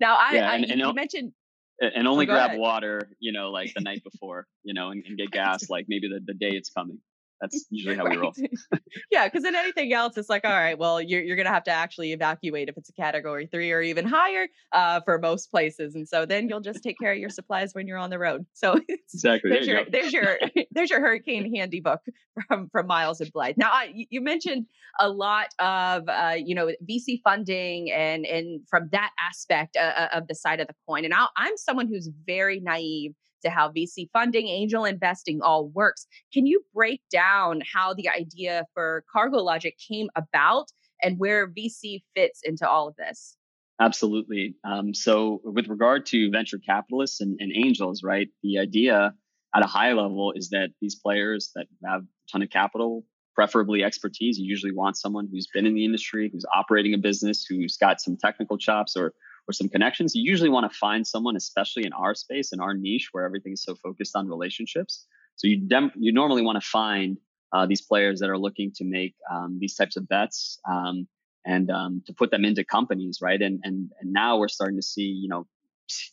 now, 0.00 0.16
I, 0.16 0.34
yeah, 0.34 0.52
and, 0.52 0.64
I 0.66 0.68
and 0.72 0.80
you, 0.80 0.92
mentioned 0.92 1.32
and 1.80 2.06
only 2.06 2.26
oh, 2.26 2.32
grab 2.32 2.50
ahead. 2.50 2.60
water, 2.60 3.10
you 3.20 3.32
know, 3.32 3.50
like 3.50 3.72
the 3.74 3.80
night 3.80 4.02
before, 4.04 4.46
you 4.62 4.74
know, 4.74 4.90
and, 4.90 5.02
and 5.06 5.16
get 5.16 5.30
gas 5.30 5.70
like 5.70 5.86
maybe 5.88 6.08
the, 6.08 6.20
the 6.24 6.34
day 6.34 6.54
it's 6.54 6.70
coming. 6.70 6.98
That's 7.40 7.66
usually 7.70 7.96
how 7.96 8.04
right. 8.04 8.16
we 8.16 8.22
roll. 8.22 8.34
yeah, 9.10 9.26
because 9.26 9.44
in 9.44 9.54
anything 9.54 9.92
else, 9.92 10.16
it's 10.16 10.28
like, 10.28 10.44
all 10.44 10.50
right, 10.50 10.78
well, 10.78 11.00
you're 11.00 11.22
you're 11.22 11.36
gonna 11.36 11.48
have 11.48 11.64
to 11.64 11.70
actually 11.70 12.12
evacuate 12.12 12.68
if 12.68 12.76
it's 12.76 12.88
a 12.88 12.92
category 12.92 13.46
three 13.46 13.72
or 13.72 13.80
even 13.80 14.06
higher 14.06 14.46
uh, 14.72 15.00
for 15.00 15.18
most 15.18 15.50
places, 15.50 15.94
and 15.94 16.08
so 16.08 16.26
then 16.26 16.48
you'll 16.48 16.60
just 16.60 16.82
take 16.82 16.96
care 17.00 17.12
of 17.12 17.18
your 17.18 17.30
supplies 17.30 17.74
when 17.74 17.86
you're 17.86 17.98
on 17.98 18.10
the 18.10 18.18
road. 18.18 18.46
So 18.60 18.78
exactly, 18.88 19.50
there's 19.50 19.66
there 19.66 19.74
your 19.74 19.84
there's 19.90 20.12
your 20.12 20.38
there's 20.70 20.90
your 20.90 21.00
hurricane 21.00 21.54
handy 21.54 21.80
book 21.80 22.00
from 22.46 22.68
from 22.68 22.86
Miles 22.86 23.20
and 23.22 23.32
Blythe. 23.32 23.54
Now, 23.56 23.70
I, 23.70 24.06
you 24.10 24.20
mentioned 24.20 24.66
a 24.98 25.08
lot 25.08 25.46
of 25.58 26.06
uh, 26.08 26.34
you 26.36 26.54
know 26.54 26.70
VC 26.88 27.20
funding 27.24 27.90
and 27.90 28.26
and 28.26 28.60
from 28.68 28.90
that 28.92 29.12
aspect 29.18 29.76
uh, 29.76 29.92
uh, 29.96 30.08
of 30.12 30.28
the 30.28 30.34
side 30.34 30.60
of 30.60 30.66
the 30.66 30.74
coin, 30.86 31.06
and 31.06 31.14
i 31.14 31.26
I'm 31.36 31.56
someone 31.56 31.88
who's 31.88 32.10
very 32.26 32.60
naive 32.60 33.14
to 33.42 33.50
how 33.50 33.70
VC 33.70 34.08
funding, 34.12 34.48
angel 34.48 34.84
investing 34.84 35.40
all 35.42 35.68
works. 35.68 36.06
Can 36.32 36.46
you 36.46 36.62
break 36.74 37.00
down 37.10 37.62
how 37.72 37.94
the 37.94 38.08
idea 38.08 38.66
for 38.74 39.04
CargoLogik 39.14 39.74
came 39.88 40.08
about 40.16 40.66
and 41.02 41.18
where 41.18 41.48
VC 41.48 42.02
fits 42.14 42.40
into 42.44 42.68
all 42.68 42.88
of 42.88 42.96
this? 42.96 43.36
Absolutely. 43.80 44.54
Um, 44.64 44.92
so, 44.92 45.40
with 45.42 45.68
regard 45.68 46.04
to 46.06 46.30
venture 46.30 46.58
capitalists 46.58 47.20
and, 47.22 47.38
and 47.40 47.50
angels, 47.54 48.02
right, 48.04 48.28
the 48.42 48.58
idea 48.58 49.14
at 49.54 49.64
a 49.64 49.66
high 49.66 49.92
level 49.92 50.32
is 50.36 50.50
that 50.50 50.68
these 50.80 50.94
players 50.94 51.50
that 51.54 51.66
have 51.84 52.02
a 52.02 52.30
ton 52.30 52.42
of 52.42 52.50
capital 52.50 53.04
preferably 53.34 53.82
expertise. 53.82 54.38
You 54.38 54.46
usually 54.46 54.72
want 54.72 54.98
someone 54.98 55.28
who's 55.30 55.48
been 55.52 55.64
in 55.64 55.74
the 55.74 55.84
industry, 55.84 56.28
who's 56.30 56.44
operating 56.54 56.92
a 56.92 56.98
business, 56.98 57.46
who's 57.48 57.76
got 57.76 58.00
some 58.00 58.16
technical 58.16 58.58
chops 58.58 58.96
or 58.96 59.14
or 59.50 59.52
some 59.52 59.68
connections, 59.68 60.14
you 60.14 60.22
usually 60.32 60.48
want 60.48 60.70
to 60.70 60.78
find 60.78 61.06
someone, 61.06 61.36
especially 61.36 61.84
in 61.84 61.92
our 61.92 62.14
space, 62.14 62.52
in 62.52 62.60
our 62.60 62.74
niche, 62.74 63.08
where 63.12 63.24
everything 63.24 63.52
is 63.52 63.62
so 63.62 63.74
focused 63.74 64.14
on 64.14 64.28
relationships. 64.28 65.06
So 65.36 65.48
you 65.48 65.56
dem- 65.74 65.92
you 65.96 66.12
normally 66.12 66.42
want 66.42 66.62
to 66.62 66.66
find 66.80 67.18
uh, 67.52 67.66
these 67.66 67.82
players 67.82 68.20
that 68.20 68.30
are 68.30 68.38
looking 68.38 68.70
to 68.76 68.84
make 68.84 69.14
um, 69.34 69.58
these 69.60 69.74
types 69.74 69.96
of 69.96 70.06
bets 70.08 70.60
um, 70.70 71.08
and 71.44 71.68
um, 71.70 72.02
to 72.06 72.12
put 72.12 72.30
them 72.30 72.44
into 72.44 72.64
companies, 72.64 73.18
right? 73.20 73.40
And 73.42 73.60
and 73.64 73.90
and 74.00 74.12
now 74.12 74.38
we're 74.38 74.54
starting 74.58 74.78
to 74.78 74.86
see, 74.94 75.10
you 75.22 75.28
know, 75.28 75.46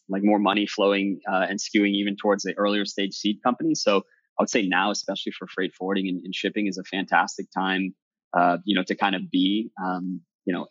like 0.10 0.24
more 0.24 0.40
money 0.40 0.66
flowing 0.66 1.20
uh, 1.32 1.46
and 1.50 1.60
skewing 1.60 1.94
even 2.02 2.16
towards 2.16 2.44
the 2.44 2.54
earlier 2.58 2.86
stage 2.86 3.14
seed 3.14 3.38
companies. 3.44 3.82
So 3.84 3.98
I 3.98 4.42
would 4.42 4.50
say 4.50 4.68
now, 4.68 4.92
especially 4.92 5.34
for 5.38 5.48
freight 5.48 5.74
forwarding 5.78 6.08
and, 6.08 6.20
and 6.24 6.34
shipping, 6.34 6.68
is 6.68 6.78
a 6.78 6.84
fantastic 6.84 7.48
time, 7.56 7.94
uh, 8.38 8.58
you 8.66 8.76
know, 8.76 8.84
to 8.88 8.96
kind 8.96 9.16
of 9.16 9.30
be, 9.32 9.70
um, 9.84 10.22
you 10.48 10.54
know, 10.54 10.66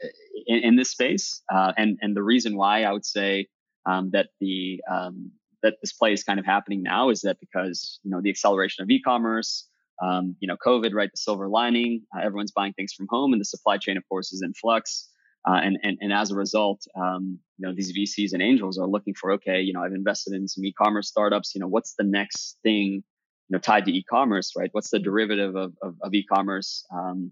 in, 0.46 0.58
in 0.64 0.76
this 0.76 0.90
space. 0.90 1.42
Uh, 1.52 1.72
and 1.76 1.98
and 2.00 2.16
the 2.16 2.22
reason 2.22 2.56
why 2.56 2.82
I 2.82 2.92
would 2.92 3.04
say 3.04 3.46
um, 3.84 4.10
that 4.12 4.30
the 4.40 4.80
um, 4.90 5.30
that 5.62 5.74
this 5.82 5.92
play 5.92 6.12
is 6.12 6.24
kind 6.24 6.40
of 6.40 6.46
happening 6.46 6.82
now 6.82 7.10
is 7.10 7.20
that 7.20 7.38
because 7.38 8.00
you 8.02 8.10
know 8.10 8.20
the 8.22 8.30
acceleration 8.30 8.82
of 8.82 8.90
e-commerce, 8.90 9.68
um, 10.02 10.34
you 10.40 10.48
know, 10.48 10.56
COVID, 10.56 10.94
right? 10.94 11.10
The 11.12 11.18
silver 11.18 11.48
lining, 11.48 12.02
uh, 12.16 12.24
everyone's 12.24 12.52
buying 12.52 12.72
things 12.72 12.94
from 12.94 13.06
home, 13.10 13.32
and 13.32 13.40
the 13.40 13.44
supply 13.44 13.76
chain, 13.76 13.98
of 13.98 14.08
course, 14.08 14.32
is 14.32 14.42
in 14.42 14.54
flux. 14.54 15.08
Uh, 15.48 15.60
and, 15.62 15.78
and 15.84 15.98
and 16.00 16.12
as 16.12 16.30
a 16.30 16.34
result, 16.34 16.80
um, 16.98 17.38
you 17.58 17.68
know, 17.68 17.74
these 17.74 17.96
VCs 17.96 18.32
and 18.32 18.42
angels 18.42 18.78
are 18.78 18.88
looking 18.88 19.14
for 19.14 19.32
okay, 19.32 19.60
you 19.60 19.74
know, 19.74 19.82
I've 19.82 19.92
invested 19.92 20.32
in 20.32 20.48
some 20.48 20.64
e-commerce 20.64 21.08
startups. 21.08 21.54
You 21.54 21.60
know, 21.60 21.68
what's 21.68 21.94
the 21.98 22.04
next 22.04 22.56
thing, 22.62 23.04
you 23.48 23.50
know, 23.50 23.58
tied 23.58 23.84
to 23.84 23.92
e-commerce, 23.92 24.52
right? 24.56 24.70
What's 24.72 24.90
the 24.90 24.98
derivative 24.98 25.54
of 25.54 25.74
of, 25.82 25.96
of 26.02 26.14
e-commerce? 26.14 26.84
Um, 26.90 27.30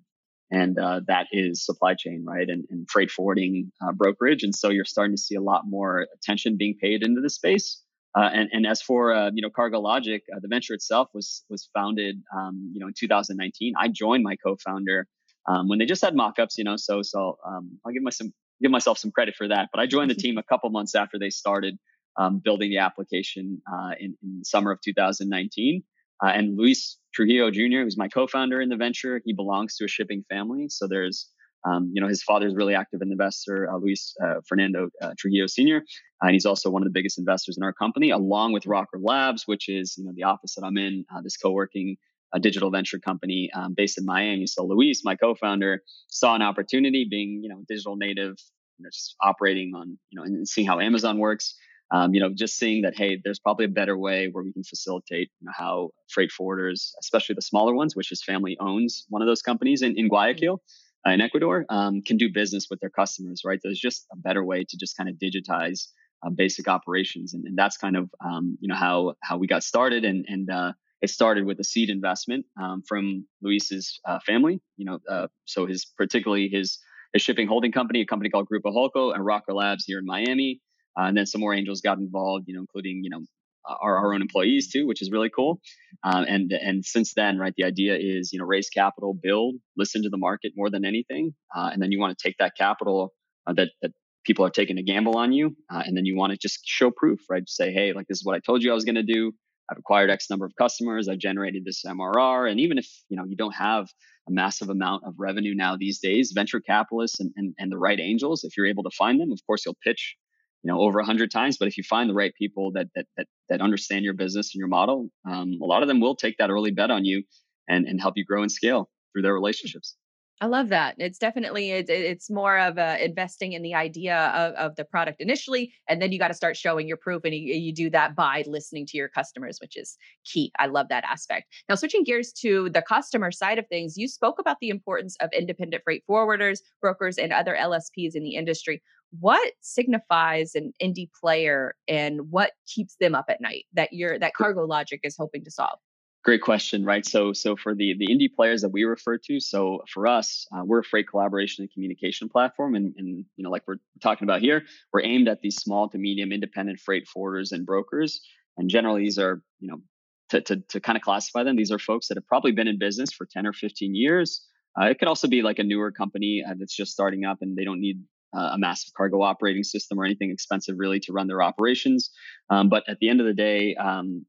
and 0.55 0.79
uh, 0.79 1.01
that 1.09 1.27
is 1.33 1.64
supply 1.64 1.95
chain, 1.95 2.25
right, 2.25 2.49
and, 2.49 2.64
and 2.71 2.88
freight 2.88 3.11
forwarding 3.11 3.73
uh, 3.83 3.93
brokerage. 3.93 4.45
And 4.45 4.55
so 4.55 4.71
you're 4.71 4.85
starting 4.85 5.17
to 5.17 5.21
see 5.21 5.35
a 5.35 5.40
lot 5.40 5.62
more 5.67 6.07
attention 6.14 6.57
being 6.57 6.77
paid 6.81 7.03
into 7.03 7.21
the 7.21 7.31
space. 7.31 7.83
Uh, 8.17 8.31
and, 8.33 8.49
and 8.53 8.64
as 8.64 8.81
for 8.81 9.12
uh, 9.12 9.31
you 9.35 9.43
know 9.43 9.51
CargoLogik, 9.51 10.21
uh, 10.33 10.38
the 10.40 10.47
venture 10.49 10.73
itself 10.73 11.09
was 11.12 11.45
was 11.51 11.69
founded 11.75 12.23
um, 12.37 12.71
you 12.73 12.79
know 12.79 12.87
in 12.87 12.95
2019. 12.97 13.75
I 13.77 13.88
joined 13.88 14.23
my 14.23 14.37
co-founder 14.37 15.09
um, 15.49 15.69
when 15.69 15.81
they 15.81 15.87
just 15.87 16.03
had 16.03 16.14
mock-ups, 16.14 16.57
you 16.57 16.62
know. 16.62 16.77
So 16.77 17.03
so 17.03 17.37
um, 17.45 17.81
I'll 17.85 17.93
give 17.93 18.05
my 18.05 18.11
some 18.11 18.33
give 18.62 18.71
myself 18.71 18.99
some 18.99 19.11
credit 19.11 19.35
for 19.35 19.49
that. 19.49 19.71
But 19.73 19.81
I 19.81 19.87
joined 19.87 20.11
the 20.11 20.14
team 20.14 20.38
a 20.38 20.45
couple 20.45 20.71
months 20.71 20.95
after 20.95 21.19
they 21.19 21.31
started 21.31 21.77
um, 22.17 22.40
building 22.45 22.71
the 22.71 22.79
application 22.79 23.61
uh, 23.71 23.95
in, 23.99 24.17
in 24.23 24.38
the 24.38 24.45
summer 24.45 24.71
of 24.71 24.81
2019. 24.81 25.83
Uh, 26.25 26.29
and 26.29 26.57
Luis 26.57 26.97
Trujillo 27.13 27.51
Jr., 27.51 27.83
who's 27.83 27.99
my 27.99 28.09
co-founder 28.09 28.61
in 28.61 28.69
the 28.69 28.77
venture, 28.77 29.21
he 29.25 29.33
belongs 29.33 29.77
to 29.77 29.85
a 29.85 29.89
shipping 29.89 30.25
family. 30.31 30.67
So 30.71 30.87
there's, 30.89 31.29
um, 31.69 31.91
you 31.93 32.01
know, 32.01 32.09
his 32.09 32.23
father 32.23 32.47
is 32.47 32.55
really 32.55 32.75
active 32.75 33.03
investor, 33.03 33.69
uh, 33.71 33.77
Luis 33.77 34.15
uh, 34.25 34.41
Fernando 34.49 34.89
uh, 35.03 35.13
Trujillo 35.19 35.47
Sr., 35.47 35.83
and 36.23 36.33
he's 36.33 36.47
also 36.47 36.71
one 36.71 36.83
of 36.83 36.87
the 36.87 36.93
biggest 36.93 37.19
investors 37.19 37.57
in 37.59 37.63
our 37.63 37.73
company, 37.73 38.11
along 38.11 38.53
with 38.53 38.65
Rokk3r 38.65 39.01
Labs, 39.03 39.43
which 39.47 39.69
is, 39.69 39.97
you 39.99 40.05
know, 40.05 40.13
the 40.15 40.23
office 40.23 40.55
that 40.55 40.65
I'm 40.65 40.79
in, 40.79 41.05
uh, 41.15 41.21
this 41.23 41.37
co-working 41.37 41.97
uh, 42.35 42.39
digital 42.39 42.71
venture 42.71 42.99
company 42.99 43.51
um, 43.55 43.75
based 43.77 43.99
in 43.99 44.07
Miami. 44.07 44.47
So 44.47 44.65
Luis, 44.65 45.03
my 45.05 45.17
co-founder, 45.17 45.83
saw 46.09 46.35
an 46.35 46.43
opportunity 46.43 47.07
being, 47.09 47.41
you 47.43 47.51
know, 47.51 47.63
digital 47.69 47.97
native, 47.97 48.37
you 48.79 48.85
know, 48.85 48.91
just 48.91 49.15
operating 49.21 49.73
on, 49.77 49.99
you 50.11 50.19
know, 50.19 50.25
and 50.25 50.49
seeing 50.49 50.67
how 50.67 50.81
Amazon 50.81 51.19
works 51.19 51.55
um, 51.90 52.14
you 52.14 52.20
know, 52.20 52.31
just 52.35 52.57
seeing 52.57 52.83
that, 52.83 52.97
hey, 52.97 53.20
there's 53.23 53.38
probably 53.38 53.66
a 53.66 53.68
better 53.68 53.97
way 53.97 54.29
where 54.31 54.42
we 54.42 54.53
can 54.53 54.64
facilitate 54.64 55.31
you 55.40 55.47
know, 55.47 55.53
how 55.55 55.90
freight 56.09 56.31
forwarders, 56.38 56.90
especially 57.01 57.35
the 57.35 57.42
smaller 57.42 57.75
ones, 57.75 57.94
which 57.94 58.09
his 58.09 58.23
family 58.23 58.57
owns 58.61 59.05
one 59.09 59.23
of 59.23 59.29
those 59.29 59.42
companies 59.42 59.83
in, 59.83 59.97
in 59.99 60.09
Guayaquil 60.09 60.62
uh, 61.07 61.11
in 61.11 61.20
Ecuador, 61.20 61.66
um, 61.68 62.03
can 62.03 62.16
do 62.16 62.33
business 62.33 62.66
with 62.70 62.81
their 62.81 62.90
customers, 62.90 63.42
right? 63.44 63.61
There's 63.62 63.79
just 63.79 64.07
a 64.12 64.16
better 64.16 64.44
way 64.44 64.64
to 64.68 64.77
just 64.79 64.97
kind 64.97 65.09
of 65.09 65.16
digitize 65.16 65.88
uh, 66.27 66.31
basic 66.31 66.68
operations. 66.68 67.35
And, 67.35 67.44
and 67.44 67.57
that's 67.57 67.77
kind 67.77 67.97
of, 67.97 68.11
um, 68.25 68.57
you 68.61 68.68
know, 68.68 68.77
how, 68.77 69.14
how 69.23 69.37
we 69.37 69.47
got 69.47 69.62
started. 69.62 70.05
And, 70.05 70.25
and, 70.27 70.51
uh, 70.51 70.73
it 71.03 71.11
started 71.11 71.44
with 71.44 71.61
a 71.61 71.64
seed 71.64 71.90
investment 71.90 72.47
um, 72.59 72.83
from 72.88 73.27
Luis's 73.42 74.01
uh, 74.09 74.20
family, 74.27 74.62
you 74.79 74.87
know, 74.87 74.99
uh, 75.09 75.27
so 75.44 75.66
his 75.66 75.85
particularly 75.99 76.49
his, 76.51 76.79
his 77.12 77.20
shipping 77.20 77.47
holding 77.47 77.73
company, 77.73 78.01
a 78.01 78.07
company 78.07 78.31
called 78.31 78.49
Grupo 78.51 78.73
Holco 78.75 79.14
and 79.14 79.23
Rokk3r 79.23 79.55
Labs 79.55 79.85
here 79.85 79.99
in 79.99 80.07
Miami. 80.07 80.61
Uh, 80.98 81.04
and 81.04 81.16
then 81.16 81.26
some 81.26 81.40
more 81.40 81.54
angels 81.54 81.80
got 81.80 81.98
involved, 81.98 82.44
you 82.46 82.54
know, 82.54 82.61
including, 82.61 83.00
you 83.02 83.11
know, 83.11 83.20
our, 83.66 83.98
our 83.98 84.14
own 84.14 84.22
employees 84.22 84.70
too, 84.70 84.87
which 84.87 85.02
is 85.02 85.11
really 85.11 85.30
cool. 85.30 85.61
Um, 86.02 86.24
and 86.28 86.52
and 86.52 86.85
since 86.85 87.14
then, 87.14 87.38
right, 87.38 87.54
the 87.57 87.64
idea 87.64 87.96
is 87.96 88.30
you 88.33 88.38
know 88.38 88.44
raise 88.44 88.68
capital, 88.68 89.14
build, 89.20 89.57
listen 89.76 90.02
to 90.02 90.09
the 90.09 90.18
market 90.18 90.52
more 90.57 90.70
than 90.70 90.85
anything, 90.85 91.35
uh, 91.57 91.70
and 91.72 91.83
then 91.83 91.92
you 91.92 91.98
want 91.98 92.16
to 92.16 92.28
take 92.28 92.37
that 92.38 92.52
capital 92.59 93.12
uh, 93.46 93.52
that 93.54 93.70
that 93.83 93.92
people 94.24 94.44
are 94.44 94.50
taking 94.50 94.78
a 94.78 94.83
gamble 94.83 95.16
on 95.16 95.33
you, 95.33 95.57
uh, 95.72 95.83
and 95.85 95.96
then 95.96 96.04
you 96.04 96.16
want 96.16 96.33
to 96.33 96.38
just 96.38 96.61
show 96.64 96.90
proof, 96.90 97.20
right? 97.28 97.44
Just 97.44 97.57
say, 97.57 97.72
hey, 97.72 97.92
like 97.92 98.07
this 98.09 98.18
is 98.18 98.24
what 98.24 98.37
I 98.37 98.40
told 98.40 98.62
you 98.62 98.70
I 98.70 98.74
was 98.74 98.85
going 98.85 98.94
to 98.96 99.02
do. 99.02 99.33
I've 99.70 99.78
acquired 99.78 100.11
X 100.11 100.28
number 100.28 100.44
of 100.44 100.52
customers. 100.61 101.09
I've 101.09 101.18
generated 101.18 101.64
this 101.64 101.83
MRR, 101.87 102.50
and 102.50 102.61
even 102.61 102.78
if 102.78 102.87
you 103.09 103.16
know 103.16 103.24
you 103.26 103.37
don't 103.37 103.54
have 103.54 103.87
a 104.28 104.33
massive 104.33 104.70
amount 104.70 105.04
of 105.07 105.14
revenue 105.18 105.54
now 105.54 105.76
these 105.78 106.00
days, 106.00 106.33
venture 106.35 106.61
capitalists 106.61 107.20
and, 107.20 107.30
and, 107.37 107.54
and 107.59 107.70
the 107.70 107.76
right 107.76 108.00
angels, 108.00 108.42
if 108.42 108.57
you're 108.57 108.66
able 108.66 108.83
to 108.83 108.90
find 108.96 109.20
them, 109.20 109.30
of 109.30 109.38
course 109.46 109.66
you'll 109.66 109.76
pitch 109.85 110.16
you 110.64 110.72
know 110.72 110.81
over 110.81 110.98
a 110.98 111.05
hundred 111.05 111.31
times. 111.31 111.57
But 111.59 111.68
if 111.68 111.77
you 111.77 111.85
find 111.85 112.09
the 112.09 112.14
right 112.14 112.35
people 112.35 112.72
that 112.72 112.88
that 112.94 113.07
that, 113.16 113.27
that 113.48 113.61
understand 113.61 114.05
your 114.05 114.14
business 114.14 114.55
and 114.55 114.59
your 114.59 114.68
model, 114.68 115.09
um, 115.29 115.59
a 115.62 115.66
lot 115.66 115.83
of 115.83 115.88
them 115.88 116.00
will 116.00 116.16
take 116.16 116.38
that 116.38 116.50
early 116.50 116.70
bet 116.70 116.90
on 116.90 117.05
you 117.05 117.22
and 117.68 117.87
and 117.87 118.00
help 118.00 118.14
you 118.16 118.24
grow 118.24 118.42
and 118.42 118.50
scale 118.50 118.90
through 119.12 119.22
their 119.22 119.35
relationships. 119.35 119.96
I 120.40 120.46
love 120.46 120.68
that. 120.70 120.96
It's 120.98 121.18
definitely 121.18 121.70
it's 121.70 121.88
it's 121.88 122.29
more 122.29 122.59
of 122.59 122.77
uh, 122.77 122.96
investing 123.00 123.53
in 123.53 123.62
the 123.62 123.74
idea 123.74 124.16
of, 124.35 124.55
of 124.55 124.77
the 124.77 124.85
product 124.85 125.20
initially, 125.20 125.72
and 125.88 126.03
then 126.03 126.11
you 126.11 126.18
got 126.18 126.29
to 126.29 126.35
start 126.35 126.57
showing 126.57 126.88
your 126.88 126.96
proof, 126.96 127.22
and 127.24 127.35
you, 127.35 127.55
you 127.55 127.72
do 127.72 127.88
that 127.90 128.16
by 128.16 128.42
listening 128.46 128.85
to 128.87 128.96
your 128.96 129.09
customers, 129.09 129.59
which 129.61 129.77
is 129.77 129.96
key. 130.24 130.50
I 130.59 130.66
love 130.66 130.88
that 130.88 131.05
aspect. 131.05 131.53
Now, 131.68 131.77
switching 131.77 132.03
gears 132.03 132.33
to 132.40 132.68
the 132.70 132.83
customer 132.83 133.31
side 133.31 133.61
of 133.61 133.68
things, 133.68 133.96
you 133.96 134.09
spoke 134.09 134.40
about 134.40 134.57
the 134.61 134.70
importance 134.70 135.16
of 135.20 135.31
independent 135.33 135.85
freight 135.85 136.03
forwarders, 136.11 136.59
brokers, 136.81 137.16
and 137.16 137.33
other 137.33 137.57
LSPs 137.59 138.14
in 138.16 138.24
the 138.24 138.35
industry 138.35 138.83
what 139.20 139.53
signifies 139.61 140.55
an 140.55 140.72
indie 140.83 141.11
player 141.20 141.74
and 141.88 142.31
what 142.31 142.53
keeps 142.66 142.96
them 142.96 143.14
up 143.14 143.27
at 143.29 143.40
night 143.40 143.64
that 143.72 143.92
you're 143.92 144.18
that 144.18 144.33
CargoLogik 144.38 145.00
is 145.03 145.16
hoping 145.16 145.44
to 145.44 145.50
solve? 145.50 145.79
Great 146.24 146.42
question 146.42 146.85
right? 146.85 147.05
So 147.05 147.33
so 147.33 147.57
for 147.57 147.74
the 147.74 147.94
the 147.98 148.07
indie 148.07 148.33
players 148.35 148.62
that 148.62 148.70
we 148.70 148.85
refer 148.85 149.18
to 149.18 149.40
so 149.40 149.83
for 149.92 150.07
us 150.07 150.46
uh, 150.55 150.62
we're 150.64 150.81
a 150.81 150.85
freight 150.85 151.09
collaboration 151.09 151.62
and 151.62 151.72
communication 151.72 152.29
platform 152.29 152.74
and, 152.74 152.94
and 152.96 153.24
you 153.37 153.44
know 153.44 153.50
like 153.50 153.62
we're 153.66 153.77
talking 154.03 154.24
about 154.27 154.40
here 154.40 154.64
we're 154.92 155.03
aimed 155.03 155.29
at 155.29 155.40
these 155.42 155.57
small 155.57 155.88
to 155.88 155.98
medium 155.98 156.33
independent 156.33 156.81
freight 156.81 157.07
forwarders 157.14 157.53
and 157.53 157.66
brokers. 157.66 158.20
And 158.57 158.70
generally 158.70 159.03
these 159.03 159.18
are 159.18 159.42
you 159.61 159.68
know 159.68 159.83
to, 160.31 160.40
to, 160.40 160.57
to 160.57 160.81
kind 160.81 160.96
of 160.96 161.03
classify 161.03 161.42
them, 161.42 161.57
these 161.57 161.70
are 161.70 161.79
folks 161.79 162.09
that 162.09 162.16
have 162.16 162.27
probably 162.27 162.53
been 162.53 162.68
in 162.68 162.79
business 162.79 163.12
for 163.12 163.27
10 163.27 163.46
or 163.46 163.53
15 163.53 163.94
years. 163.94 164.46
Uh, 164.81 164.87
it 164.87 164.98
could 164.98 165.09
also 165.09 165.29
be 165.29 165.42
like 165.42 165.59
a 165.59 165.62
newer 165.62 165.92
company 165.92 166.42
uh, 166.46 166.55
that's 166.59 166.74
just 166.74 166.92
starting 166.92 167.24
up 167.24 167.38
and 167.42 167.57
they 167.57 167.64
don't 167.64 167.81
need 167.81 168.03
uh, 168.37 168.51
a 168.53 168.59
massive 168.59 168.92
cargo 168.94 169.23
operating 169.23 169.64
system 169.64 169.99
or 169.99 170.05
anything 170.05 170.31
expensive 170.31 170.77
really 170.79 171.01
to 171.01 171.12
run 171.12 171.27
their 171.27 171.42
operations. 171.42 172.11
Um, 172.51 172.68
but 172.68 172.85
at 172.88 172.99
the 172.99 173.09
end 173.09 173.20
of 173.20 173.27
the 173.27 173.35
day, 173.35 173.75
um, 173.77 174.27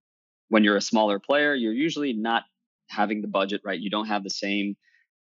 when 0.50 0.64
you're 0.64 0.78
a 0.78 0.82
smaller 0.82 1.20
player, 1.20 1.54
you're 1.56 1.74
usually 1.74 2.14
not 2.14 2.44
having 2.90 3.22
the 3.22 3.28
budget, 3.28 3.62
right? 3.66 3.80
You 3.80 3.90
don't 3.90 4.08
have 4.08 4.24
the 4.24 4.30
same 4.30 4.76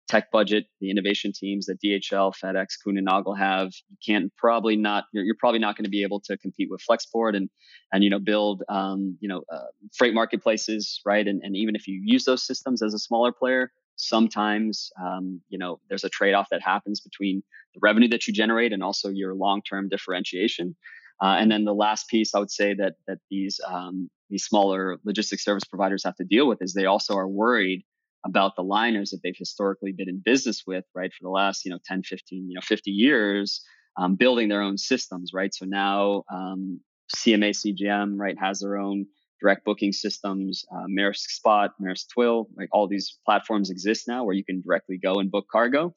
tech 0.09 0.31
budget, 0.31 0.67
the 0.81 0.91
innovation 0.91 1.33
teams 1.35 1.67
that 1.67 1.81
DHL, 1.81 2.35
FedEx, 2.37 2.67
Kuehne 2.87 2.99
and 2.99 3.39
have. 3.39 3.71
You 3.89 3.97
can't 4.05 4.33
probably 4.37 4.77
not. 4.77 5.05
You're, 5.13 5.25
you're 5.25 5.37
probably 5.39 5.61
not 5.61 5.77
going 5.77 5.85
to 5.85 5.91
be 5.91 6.03
able 6.03 6.21
to 6.21 6.37
compete 6.37 6.69
with 6.71 6.83
Flexport 6.89 7.37
and 7.37 7.49
and 7.93 8.05
you 8.05 8.11
know 8.11 8.19
build 8.19 8.63
um, 8.69 9.17
you 9.21 9.29
know 9.29 9.43
uh, 9.53 9.67
freight 9.97 10.15
marketplaces, 10.15 11.01
right? 11.07 11.27
And 11.27 11.41
and 11.43 11.57
even 11.57 11.75
if 11.75 11.89
you 11.89 12.01
use 12.05 12.25
those 12.25 12.47
systems 12.47 12.83
as 12.83 12.95
a 12.95 12.99
smaller 12.99 13.33
player, 13.33 13.73
sometimes 13.97 14.91
um, 15.01 15.41
you 15.49 15.59
know 15.59 15.81
there's 15.89 16.05
a 16.05 16.09
trade-off 16.09 16.49
that 16.51 16.63
happens 16.63 17.01
between 17.01 17.43
the 17.75 17.81
revenue 17.83 18.09
that 18.09 18.27
you 18.27 18.33
generate 18.33 18.73
and 18.73 18.83
also 18.83 19.09
your 19.09 19.35
long-term 19.35 19.89
differentiation. 19.89 20.77
Uh, 21.23 21.37
and 21.39 21.51
then 21.51 21.65
the 21.65 21.75
last 21.75 22.09
piece 22.09 22.35
I 22.35 22.39
would 22.39 22.51
say 22.51 22.75
that 22.75 22.95
that 23.07 23.19
these 23.31 23.61
um, 23.67 24.11
these 24.31 24.45
smaller 24.45 24.99
logistics 25.05 25.45
service 25.45 25.65
providers 25.65 26.03
have 26.05 26.17
to 26.17 26.25
deal 26.25 26.49
with 26.49 26.61
is 26.61 26.73
they 26.73 26.87
also 26.87 27.15
are 27.15 27.29
worried 27.29 27.85
about 28.25 28.57
the 28.57 28.63
liners 28.63 29.11
that 29.11 29.21
they've 29.23 29.37
historically 29.37 29.93
been 29.93 30.09
in 30.09 30.23
business 30.25 30.65
with, 30.67 30.85
right, 30.95 31.13
for 31.13 31.23
the 31.23 31.31
last, 31.31 31.65
you 31.65 31.71
know, 31.71 31.79
10, 31.85 32.03
15, 32.03 32.49
you 32.49 32.55
know, 32.55 32.61
50 32.63 32.91
years, 32.91 33.63
um, 33.99 34.17
building 34.17 34.49
their 34.49 34.63
own 34.63 34.79
systems, 34.79 35.33
right? 35.35 35.55
So 35.55 35.67
now 35.67 36.25
um, 36.33 36.81
CMA 37.15 37.51
CGM, 37.51 38.15
right, 38.17 38.37
has 38.41 38.61
their 38.61 38.79
own 38.79 39.07
direct 39.45 39.65
booking 39.65 39.93
systems, 39.93 40.65
uh, 40.75 40.87
Maersk 40.89 41.29
Spot, 41.39 41.71
Maersk 41.83 42.07
Twill, 42.15 42.49
like 42.57 42.71
all 42.73 42.89
these 42.89 43.19
platforms 43.27 43.69
exist 43.71 44.09
now 44.09 44.25
where 44.25 44.35
you 44.35 44.45
can 44.45 44.63
directly 44.63 44.99
go 44.99 45.15
and 45.21 45.31
book 45.31 45.47
cargo. 45.53 45.93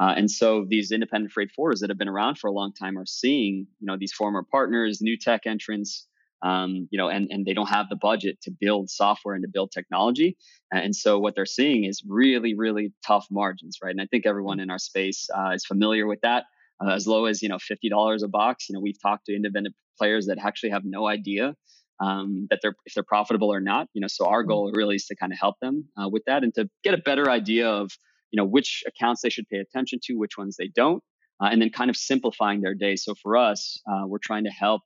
Uh, 0.00 0.14
and 0.16 0.30
so 0.30 0.64
these 0.68 0.92
independent 0.92 1.32
freight 1.32 1.50
forwarders 1.58 1.80
that 1.80 1.90
have 1.90 1.98
been 1.98 2.08
around 2.08 2.38
for 2.38 2.48
a 2.48 2.52
long 2.52 2.72
time 2.72 2.96
are 2.96 3.06
seeing, 3.06 3.66
you 3.80 3.86
know, 3.86 3.96
these 3.98 4.12
former 4.12 4.44
partners, 4.56 5.00
new 5.00 5.16
tech 5.18 5.42
entrants, 5.46 6.06
um, 6.42 6.88
you 6.92 6.98
know, 6.98 7.08
and, 7.08 7.28
and 7.30 7.44
they 7.44 7.54
don't 7.54 7.68
have 7.68 7.88
the 7.88 7.96
budget 8.10 8.36
to 8.42 8.52
build 8.64 8.88
software 8.88 9.34
and 9.34 9.44
to 9.44 9.50
build 9.52 9.70
technology. 9.72 10.36
And 10.72 10.94
so 10.94 11.18
what 11.18 11.34
they're 11.34 11.46
seeing 11.60 11.84
is 11.84 12.02
really, 12.08 12.54
really 12.54 12.92
tough 13.06 13.26
margins, 13.30 13.78
right? 13.82 13.90
And 13.90 14.00
I 14.00 14.06
think 14.06 14.26
everyone 14.26 14.60
in 14.60 14.70
our 14.70 14.78
space 14.78 15.28
uh, 15.36 15.50
is 15.50 15.64
familiar 15.64 16.06
with 16.06 16.20
that. 16.22 16.44
Uh, 16.82 16.94
as 16.94 17.06
low 17.06 17.26
as 17.26 17.42
you 17.42 17.48
know, 17.48 17.58
fifty 17.60 17.88
dollars 17.88 18.22
a 18.24 18.28
box. 18.28 18.68
You 18.68 18.74
know, 18.74 18.80
we've 18.80 19.00
talked 19.00 19.26
to 19.26 19.36
independent 19.36 19.76
players 19.98 20.26
that 20.26 20.38
actually 20.38 20.70
have 20.70 20.82
no 20.84 21.06
idea 21.06 21.54
um, 22.00 22.46
that 22.50 22.60
they're 22.62 22.74
if 22.84 22.94
they're 22.94 23.02
profitable 23.02 23.52
or 23.52 23.60
not. 23.60 23.88
You 23.94 24.00
know, 24.00 24.08
so 24.08 24.26
our 24.26 24.42
mm-hmm. 24.42 24.48
goal 24.48 24.72
really 24.74 24.96
is 24.96 25.06
to 25.06 25.16
kind 25.16 25.32
of 25.32 25.38
help 25.38 25.56
them 25.60 25.88
uh, 26.00 26.08
with 26.08 26.24
that 26.26 26.42
and 26.42 26.54
to 26.54 26.68
get 26.84 26.94
a 26.94 26.98
better 26.98 27.30
idea 27.30 27.68
of 27.68 27.90
you 28.30 28.36
know 28.36 28.44
which 28.44 28.82
accounts 28.86 29.22
they 29.22 29.30
should 29.30 29.48
pay 29.48 29.58
attention 29.58 30.00
to, 30.04 30.14
which 30.14 30.38
ones 30.38 30.56
they 30.58 30.68
don't, 30.68 31.02
uh, 31.42 31.48
and 31.50 31.60
then 31.60 31.70
kind 31.70 31.90
of 31.90 31.96
simplifying 31.96 32.60
their 32.60 32.74
day. 32.74 32.96
So 32.96 33.14
for 33.14 33.36
us, 33.36 33.80
uh, 33.90 34.06
we're 34.06 34.18
trying 34.18 34.44
to 34.44 34.50
help 34.50 34.82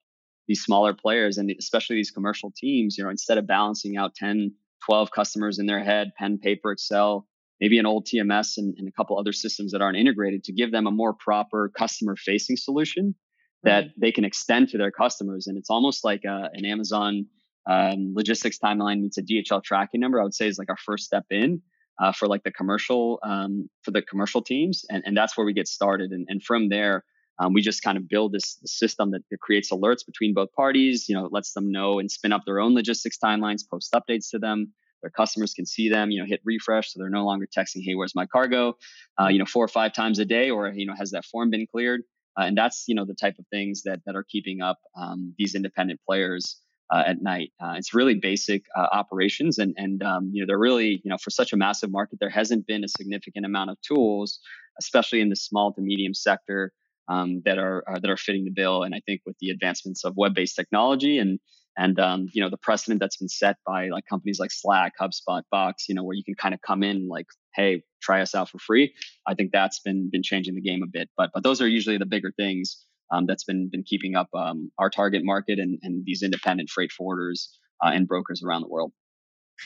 these 0.48 0.62
smaller 0.62 0.94
players 0.94 1.38
and 1.38 1.50
especially 1.58 1.96
these 1.96 2.10
commercial 2.10 2.52
teams, 2.56 2.96
you 2.96 3.04
know, 3.04 3.10
instead 3.10 3.38
of 3.38 3.46
balancing 3.46 3.96
out 3.96 4.14
10, 4.14 4.52
12 4.84 5.10
customers 5.10 5.58
in 5.58 5.66
their 5.66 5.82
head, 5.82 6.12
pen, 6.16 6.38
paper, 6.38 6.70
Excel, 6.70 7.26
maybe 7.60 7.78
an 7.78 7.86
old 7.86 8.06
TMS 8.06 8.56
and, 8.56 8.74
and 8.78 8.88
a 8.88 8.92
couple 8.92 9.18
other 9.18 9.32
systems 9.32 9.72
that 9.72 9.82
aren't 9.82 9.98
integrated 9.98 10.44
to 10.44 10.52
give 10.52 10.70
them 10.70 10.86
a 10.86 10.90
more 10.90 11.14
proper 11.14 11.70
customer 11.76 12.14
facing 12.16 12.56
solution 12.56 13.14
that 13.62 13.70
right. 13.70 13.90
they 14.00 14.12
can 14.12 14.24
extend 14.24 14.68
to 14.70 14.78
their 14.78 14.90
customers. 14.90 15.46
And 15.46 15.58
it's 15.58 15.70
almost 15.70 16.04
like 16.04 16.24
a, 16.24 16.50
an 16.52 16.64
Amazon 16.64 17.26
um, 17.68 18.14
logistics 18.14 18.58
timeline 18.58 19.00
meets 19.00 19.18
a 19.18 19.22
DHL 19.22 19.62
tracking 19.62 20.00
number. 20.00 20.20
I 20.20 20.24
would 20.24 20.34
say 20.34 20.46
is 20.46 20.58
like 20.58 20.70
our 20.70 20.76
first 20.76 21.04
step 21.04 21.24
in 21.30 21.62
uh, 22.00 22.12
for 22.12 22.28
like 22.28 22.44
the 22.44 22.52
commercial 22.52 23.18
um, 23.22 23.68
for 23.82 23.90
the 23.90 24.02
commercial 24.02 24.42
teams, 24.42 24.84
and, 24.90 25.02
and 25.06 25.16
that's 25.16 25.36
where 25.36 25.46
we 25.46 25.52
get 25.52 25.68
started. 25.68 26.12
And, 26.12 26.26
and 26.28 26.42
from 26.42 26.68
there, 26.68 27.04
um, 27.38 27.52
we 27.52 27.60
just 27.62 27.82
kind 27.82 27.98
of 27.98 28.08
build 28.08 28.32
this, 28.32 28.54
this 28.56 28.78
system 28.78 29.10
that, 29.10 29.22
that, 29.30 29.40
creates 29.40 29.70
alerts 29.70 30.06
between 30.06 30.32
both 30.32 30.52
parties. 30.52 31.08
You 31.08 31.16
know, 31.16 31.28
lets 31.30 31.52
them 31.52 31.70
know 31.70 31.98
and 31.98 32.10
spin 32.10 32.32
up 32.32 32.42
their 32.46 32.60
own 32.60 32.74
logistics 32.74 33.18
timelines, 33.22 33.62
post 33.68 33.92
updates 33.92 34.30
to 34.30 34.38
them. 34.38 34.72
Their 35.02 35.10
customers 35.10 35.52
can 35.52 35.66
see 35.66 35.88
them. 35.88 36.10
You 36.10 36.20
know, 36.20 36.26
hit 36.26 36.40
refresh, 36.44 36.92
so 36.92 36.98
they're 36.98 37.10
no 37.10 37.24
longer 37.24 37.46
texting, 37.46 37.82
"Hey, 37.84 37.94
where's 37.94 38.14
my 38.14 38.26
cargo?" 38.26 38.76
Uh, 39.20 39.28
you 39.28 39.38
know, 39.38 39.44
four 39.44 39.64
or 39.64 39.68
five 39.68 39.92
times 39.92 40.18
a 40.18 40.24
day, 40.24 40.50
or 40.50 40.68
you 40.68 40.86
know, 40.86 40.94
has 40.96 41.10
that 41.10 41.24
form 41.24 41.50
been 41.50 41.66
cleared? 41.66 42.02
Uh, 42.38 42.44
and 42.44 42.56
that's 42.56 42.84
you 42.86 42.94
know 42.94 43.04
the 43.04 43.14
type 43.14 43.38
of 43.38 43.46
things 43.48 43.82
that 43.82 44.00
that 44.06 44.14
are 44.14 44.24
keeping 44.24 44.60
up 44.60 44.78
um, 44.96 45.34
these 45.38 45.54
independent 45.54 46.00
players 46.06 46.60
uh, 46.92 47.02
at 47.06 47.22
night. 47.22 47.52
Uh, 47.62 47.74
it's 47.76 47.94
really 47.94 48.14
basic 48.14 48.64
uh, 48.76 48.86
operations, 48.92 49.58
and 49.58 49.74
and 49.76 50.02
um, 50.02 50.30
you 50.32 50.42
know 50.42 50.46
they're 50.46 50.58
really 50.58 51.00
you 51.04 51.10
know 51.10 51.18
for 51.18 51.30
such 51.30 51.52
a 51.52 51.56
massive 51.56 51.90
market, 51.90 52.18
there 52.20 52.30
hasn't 52.30 52.66
been 52.66 52.84
a 52.84 52.88
significant 52.88 53.46
amount 53.46 53.70
of 53.70 53.76
tools, 53.80 54.38
especially 54.80 55.20
in 55.20 55.28
the 55.28 55.36
small 55.36 55.72
to 55.72 55.80
medium 55.80 56.14
sector 56.14 56.72
um, 57.08 57.42
that 57.44 57.58
are, 57.58 57.84
are, 57.86 58.00
that 58.00 58.10
are 58.10 58.16
fitting 58.16 58.44
the 58.44 58.50
bill. 58.50 58.82
And 58.82 58.94
I 58.94 59.00
think 59.06 59.22
with 59.24 59.36
the 59.40 59.50
advancements 59.50 60.04
of 60.04 60.16
web-based 60.16 60.56
technology 60.56 61.18
and 61.18 61.38
and 61.76 61.98
um, 61.98 62.28
you 62.32 62.42
know 62.42 62.50
the 62.50 62.56
precedent 62.56 63.00
that's 63.00 63.16
been 63.16 63.28
set 63.28 63.56
by 63.66 63.88
like 63.88 64.04
companies 64.06 64.38
like 64.38 64.50
Slack, 64.50 64.94
HubSpot, 65.00 65.42
Box, 65.50 65.88
you 65.88 65.94
know, 65.94 66.04
where 66.04 66.16
you 66.16 66.24
can 66.24 66.34
kind 66.34 66.54
of 66.54 66.60
come 66.62 66.82
in 66.82 67.08
like, 67.08 67.26
hey, 67.54 67.82
try 68.02 68.22
us 68.22 68.34
out 68.34 68.48
for 68.48 68.58
free. 68.58 68.94
I 69.26 69.34
think 69.34 69.50
that's 69.52 69.80
been 69.80 70.10
been 70.10 70.22
changing 70.22 70.54
the 70.54 70.60
game 70.60 70.82
a 70.82 70.86
bit. 70.90 71.10
But 71.16 71.30
but 71.34 71.42
those 71.42 71.60
are 71.60 71.68
usually 71.68 71.98
the 71.98 72.06
bigger 72.06 72.32
things 72.36 72.84
um, 73.12 73.26
that's 73.26 73.44
been 73.44 73.68
been 73.70 73.84
keeping 73.84 74.16
up 74.16 74.28
um, 74.34 74.70
our 74.78 74.90
target 74.90 75.22
market 75.24 75.58
and 75.58 75.78
and 75.82 76.04
these 76.04 76.22
independent 76.22 76.70
freight 76.70 76.90
forwarders 76.98 77.48
uh, 77.84 77.90
and 77.92 78.08
brokers 78.08 78.42
around 78.42 78.62
the 78.62 78.68
world. 78.68 78.92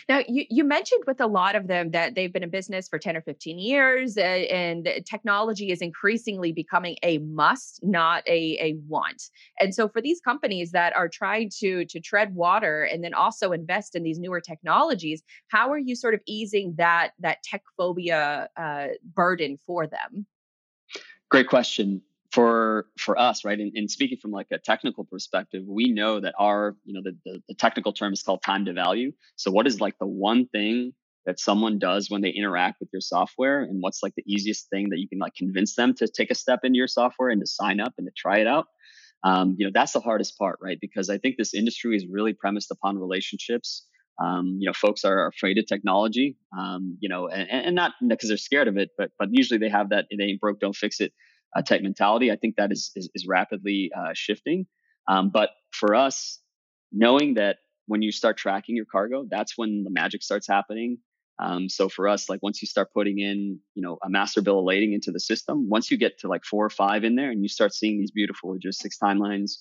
Now, 0.09 0.23
you, 0.29 0.45
you 0.49 0.65
mentioned 0.65 1.05
with 1.07 1.21
a 1.21 1.27
lot 1.27 1.57
of 1.57 1.67
them 1.67 1.91
that 1.91 2.15
they've 2.15 2.33
been 2.33 2.43
in 2.43 2.51
business 2.51 2.89
for 2.89 2.99
10 2.99 3.17
or 3.17 3.23
15 3.23 3.59
years, 3.59 4.17
uh, 4.17 4.21
and 4.21 4.89
technology 5.05 5.71
is 5.71 5.81
increasingly 5.81 6.53
becoming 6.53 6.97
a 7.03 7.19
must, 7.19 7.81
not 7.83 8.23
a, 8.27 8.57
a 8.61 8.77
want. 8.89 9.23
And 9.59 9.75
so, 9.75 9.89
for 9.89 10.01
these 10.01 10.21
companies 10.21 10.73
that 10.73 10.95
are 10.95 11.09
trying 11.09 11.51
to, 11.59 11.85
to 11.87 12.01
tread 12.01 12.35
water 12.35 12.85
and 12.85 13.03
then 13.03 13.15
also 13.15 13.53
invest 13.53 13.97
in 13.97 14.03
these 14.03 14.19
newer 14.19 14.41
technologies, 14.41 15.23
how 15.49 15.71
are 15.71 15.79
you 15.79 15.97
sort 15.97 16.15
of 16.15 16.21
easing 16.27 16.75
that, 16.77 17.13
that 17.21 17.43
tech 17.43 17.63
phobia 17.77 18.49
uh, 18.57 18.89
burden 19.15 19.59
for 19.67 19.87
them? 19.87 20.27
Great 21.31 21.49
question 21.49 22.03
for 22.31 22.87
for 22.99 23.19
us 23.19 23.45
right? 23.45 23.59
And, 23.59 23.73
and, 23.75 23.91
speaking 23.91 24.19
from 24.19 24.31
like 24.31 24.47
a 24.53 24.59
technical 24.59 25.05
perspective 25.05 25.65
we 25.67 25.93
know 25.93 26.21
that 26.21 26.35
our 26.39 26.77
you 26.85 26.95
know 26.95 27.03
the, 27.03 27.17
the, 27.25 27.43
the, 27.49 27.55
technical 27.55 27.93
term 27.93 28.13
is 28.13 28.23
called 28.23 28.43
time 28.43 28.65
to 28.67 28.73
value. 28.73 29.13
So 29.37 29.51
what 29.51 29.67
is 29.67 29.81
like 29.81 29.99
the 29.99 30.07
one 30.07 30.47
thing 30.47 30.93
that 31.27 31.41
someone 31.41 31.79
does 31.79 32.09
when 32.09 32.23
they 32.23 32.31
interact 32.31 32.81
with 32.81 32.89
your 32.93 33.01
software 33.01 33.63
and 33.63 33.83
what's 33.83 34.03
like 34.03 34.15
the 34.17 34.23
easiest 34.27 34.71
thing 34.71 34.91
that 34.91 34.99
you 34.99 35.09
can 35.09 35.19
like 35.19 35.35
convince 35.35 35.75
them 35.75 35.95
to 35.95 36.09
take 36.09 36.31
a 36.31 36.35
step 36.35 36.61
into 36.63 36.77
your 36.77 36.89
software 36.89 37.29
and 37.29 37.41
to 37.41 37.47
sign 37.47 37.81
up 37.81 37.93
and 37.99 38.07
to 38.07 38.13
try 38.17 38.39
it 38.39 38.47
out? 38.47 38.67
Um, 39.23 39.57
you 39.59 39.67
know 39.67 39.73
that's 39.75 39.93
the 39.93 40.01
hardest 40.01 40.39
part 40.39 40.59
right? 40.63 40.79
Because 40.81 41.11
i 41.11 41.19
think 41.19 41.37
this 41.37 41.53
industry 41.53 41.97
is 41.97 42.07
really 42.09 42.33
premised 42.33 42.71
upon 42.71 42.99
relationships. 42.99 43.87
Um, 44.23 44.59
you 44.61 44.67
know 44.67 44.75
folks 44.75 45.05
are 45.05 45.29
afraid 45.29 45.57
of 45.57 45.67
technology 45.67 46.37
um, 46.57 46.99
you 47.01 47.09
know 47.09 47.29
and, 47.29 47.49
and 47.51 47.75
not 47.75 47.93
because 48.07 48.29
they're 48.29 48.37
scared 48.37 48.69
of 48.69 48.77
it 48.77 48.91
but 48.99 49.11
but 49.19 49.29
usually 49.33 49.57
they 49.57 49.71
have 49.71 49.89
that 49.91 50.05
it 50.11 50.23
ain't 50.23 50.43
broke 50.43 50.61
don't 50.61 50.77
fix 50.77 51.01
it 51.01 51.15
uh, 51.57 51.63
type 51.63 51.83
mentality. 51.83 52.31
I 52.31 52.37
think 52.37 52.57
that 52.57 52.73
is 52.73 52.91
is, 52.97 53.09
is 53.15 53.27
rapidly 53.27 53.91
uh, 53.97 54.11
shifting. 54.15 54.67
Um, 55.09 55.31
but 55.31 55.51
for 55.73 55.95
us, 55.95 56.41
knowing 56.93 57.35
that 57.35 57.59
when 57.87 58.03
you 58.03 58.13
start 58.13 58.37
tracking 58.37 58.77
your 58.77 58.85
cargo, 58.85 59.27
that's 59.29 59.57
when 59.57 59.83
the 59.85 59.91
magic 59.91 60.23
starts 60.23 60.47
happening. 60.47 60.99
Um, 61.43 61.69
so 61.69 61.89
for 61.89 62.07
us, 62.07 62.29
like 62.29 62.43
once 62.43 62.61
you 62.61 62.69
start 62.69 62.93
putting 62.93 63.19
in, 63.19 63.59
you 63.75 63.83
know, 63.83 63.99
a 64.05 64.11
master 64.11 64.43
bill 64.43 64.59
of 64.59 64.67
lading 64.67 64.93
into 64.93 65.11
the 65.11 65.19
system, 65.21 65.69
once 65.71 65.91
you 65.91 65.97
get 65.97 66.19
to 66.21 66.29
like 66.29 66.45
four 66.45 66.65
or 66.65 66.71
five 66.71 67.03
in 67.03 67.17
there, 67.17 67.31
and 67.31 67.43
you 67.43 67.49
start 67.49 67.73
seeing 67.73 67.99
these 67.99 68.11
beautiful 68.11 68.51
logistics 68.51 68.99
timelines 68.99 69.53